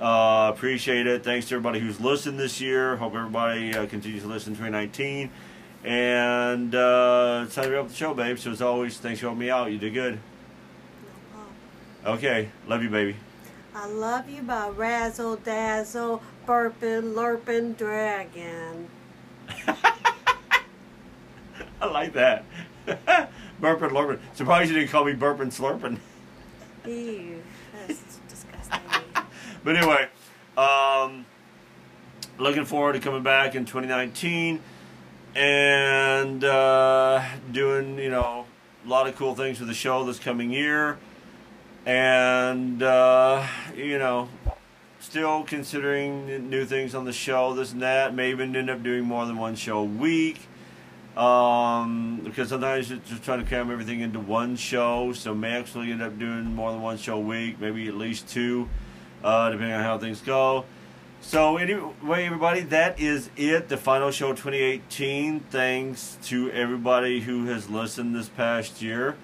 Uh, 0.00 0.52
appreciate 0.54 1.08
it. 1.08 1.24
Thanks 1.24 1.48
to 1.48 1.56
everybody 1.56 1.80
who's 1.80 2.00
listened 2.00 2.38
this 2.38 2.60
year. 2.60 2.96
Hope 2.96 3.14
everybody 3.14 3.74
uh, 3.74 3.86
continues 3.86 4.22
to 4.22 4.28
listen 4.28 4.52
in 4.52 4.58
2019. 4.58 5.30
And 5.84 6.74
uh, 6.74 7.42
it's 7.46 7.54
time 7.56 7.64
to 7.64 7.70
wrap 7.70 7.84
up 7.84 7.88
the 7.88 7.96
show, 7.96 8.14
babe. 8.14 8.38
So 8.38 8.52
as 8.52 8.62
always, 8.62 8.98
thanks 8.98 9.20
for 9.20 9.26
helping 9.26 9.40
me 9.40 9.50
out. 9.50 9.72
You 9.72 9.78
did 9.78 9.94
good. 9.94 10.20
No. 12.04 12.12
Okay, 12.12 12.48
love 12.68 12.82
you, 12.82 12.90
baby. 12.90 13.16
I 13.74 13.86
love 13.86 14.28
you 14.28 14.42
by 14.42 14.68
Razzle 14.68 15.36
Dazzle, 15.36 16.22
Burpin' 16.46 17.14
Lurpin' 17.14 17.74
Dragon. 17.74 18.88
I 21.80 21.86
like 21.86 22.12
that. 22.14 22.44
burping, 22.86 23.90
lurping. 23.90 24.18
Surprised 24.34 24.70
you 24.70 24.76
didn't 24.76 24.90
call 24.90 25.04
me 25.04 25.12
burping, 25.12 25.52
slurping. 25.52 25.98
Ew. 26.86 27.42
But 29.68 29.76
anyway, 29.76 30.08
um, 30.56 31.26
looking 32.38 32.64
forward 32.64 32.94
to 32.94 33.00
coming 33.00 33.22
back 33.22 33.54
in 33.54 33.66
2019 33.66 34.60
and 35.36 36.42
uh, 36.42 37.22
doing, 37.52 37.98
you 37.98 38.08
know, 38.08 38.46
a 38.82 38.88
lot 38.88 39.06
of 39.08 39.16
cool 39.16 39.34
things 39.34 39.58
for 39.58 39.66
the 39.66 39.74
show 39.74 40.04
this 40.04 40.18
coming 40.18 40.50
year. 40.50 40.96
And, 41.84 42.82
uh, 42.82 43.46
you 43.76 43.98
know, 43.98 44.30
still 45.00 45.44
considering 45.44 46.48
new 46.48 46.64
things 46.64 46.94
on 46.94 47.04
the 47.04 47.12
show, 47.12 47.52
this 47.52 47.70
and 47.70 47.82
that. 47.82 48.14
Maybe 48.14 48.42
end 48.44 48.70
up 48.70 48.82
doing 48.82 49.04
more 49.04 49.26
than 49.26 49.36
one 49.36 49.54
show 49.54 49.80
a 49.80 49.84
week. 49.84 50.48
Um, 51.14 52.22
because 52.24 52.48
sometimes 52.48 52.90
it's 52.90 53.10
just 53.10 53.22
trying 53.22 53.40
to 53.40 53.46
cram 53.46 53.70
everything 53.70 54.00
into 54.00 54.18
one 54.18 54.56
show, 54.56 55.12
so 55.12 55.34
may 55.34 55.58
actually 55.58 55.92
end 55.92 56.00
up 56.00 56.18
doing 56.18 56.46
more 56.54 56.72
than 56.72 56.80
one 56.80 56.96
show 56.96 57.18
a 57.18 57.20
week, 57.20 57.60
maybe 57.60 57.86
at 57.86 57.96
least 57.96 58.30
two 58.30 58.66
uh, 59.22 59.50
depending 59.50 59.74
on 59.74 59.82
how 59.82 59.98
things 59.98 60.20
go. 60.20 60.64
So 61.20 61.56
anyway, 61.56 62.26
everybody, 62.26 62.60
that 62.60 63.00
is 63.00 63.30
it. 63.36 63.68
The 63.68 63.76
final 63.76 64.10
show 64.10 64.30
2018. 64.30 65.40
Thanks 65.50 66.16
to 66.24 66.50
everybody 66.52 67.20
who 67.20 67.46
has 67.46 67.68
listened 67.68 68.14
this 68.14 68.28
past 68.28 68.80
year 68.80 69.16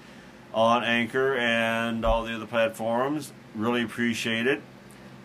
on 0.53 0.85
Anchor 0.85 1.37
and 1.37 2.05
all 2.05 2.25
the 2.25 2.35
other 2.35 2.47
platforms. 2.47 3.33
Really 3.55 3.83
appreciate 3.83 4.47
it. 4.47 4.61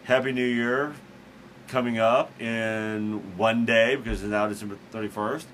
Happy 0.03 0.31
New 0.31 0.45
Year 0.45 0.93
coming 1.67 1.99
up 1.99 2.39
in 2.41 3.37
one 3.37 3.65
day 3.65 3.95
because 3.95 4.21
it's 4.21 4.31
now 4.31 4.47
December 4.47 4.77
31st 4.91 5.45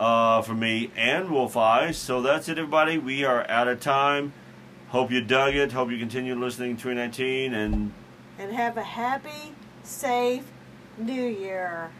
uh, 0.00 0.42
for 0.42 0.54
me 0.54 0.90
and 0.96 1.30
Wolf 1.30 1.56
Eyes. 1.56 1.98
So 1.98 2.22
that's 2.22 2.48
it, 2.48 2.58
everybody. 2.58 2.98
We 2.98 3.24
are 3.24 3.48
out 3.48 3.68
of 3.68 3.80
time. 3.80 4.32
Hope 4.88 5.10
you 5.10 5.20
dug 5.20 5.54
it. 5.54 5.72
Hope 5.72 5.90
you 5.90 5.98
continue 5.98 6.34
listening 6.34 6.76
2019 6.76 7.52
and 7.52 7.92
and 8.38 8.52
have 8.52 8.76
a 8.76 8.82
happy, 8.82 9.54
safe 9.82 10.44
New 10.96 11.26
Year. 11.26 11.90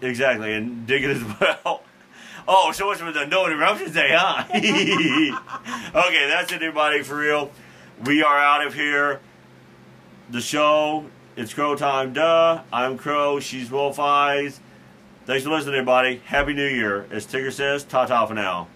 Exactly, 0.00 0.52
and 0.54 0.86
dig 0.86 1.04
it 1.04 1.10
as 1.10 1.22
well. 1.40 1.82
Oh, 2.48 2.72
so 2.72 2.86
much 2.86 2.98
for 2.98 3.12
the 3.12 3.24
no 3.24 3.46
interruptions 3.46 3.94
day, 3.94 4.08
huh? 4.10 4.42
okay, 4.48 6.26
that's 6.28 6.50
it, 6.50 6.56
everybody, 6.56 7.04
for 7.04 7.16
real. 7.16 7.52
We 8.04 8.24
are 8.24 8.36
out 8.36 8.66
of 8.66 8.74
here. 8.74 9.20
The 10.28 10.40
show, 10.40 11.04
it's 11.36 11.54
Crow 11.54 11.76
Time, 11.76 12.12
duh. 12.12 12.62
I'm 12.72 12.98
Crow, 12.98 13.38
she's 13.38 13.70
Wolf 13.70 14.00
Eyes. 14.00 14.58
Thanks 15.24 15.44
for 15.44 15.50
listening, 15.50 15.76
everybody. 15.76 16.20
Happy 16.24 16.52
New 16.52 16.66
Year. 16.66 17.06
As 17.12 17.26
Tigger 17.26 17.52
says, 17.52 17.84
ta 17.84 18.06
ta 18.06 18.26
for 18.26 18.34
now. 18.34 18.66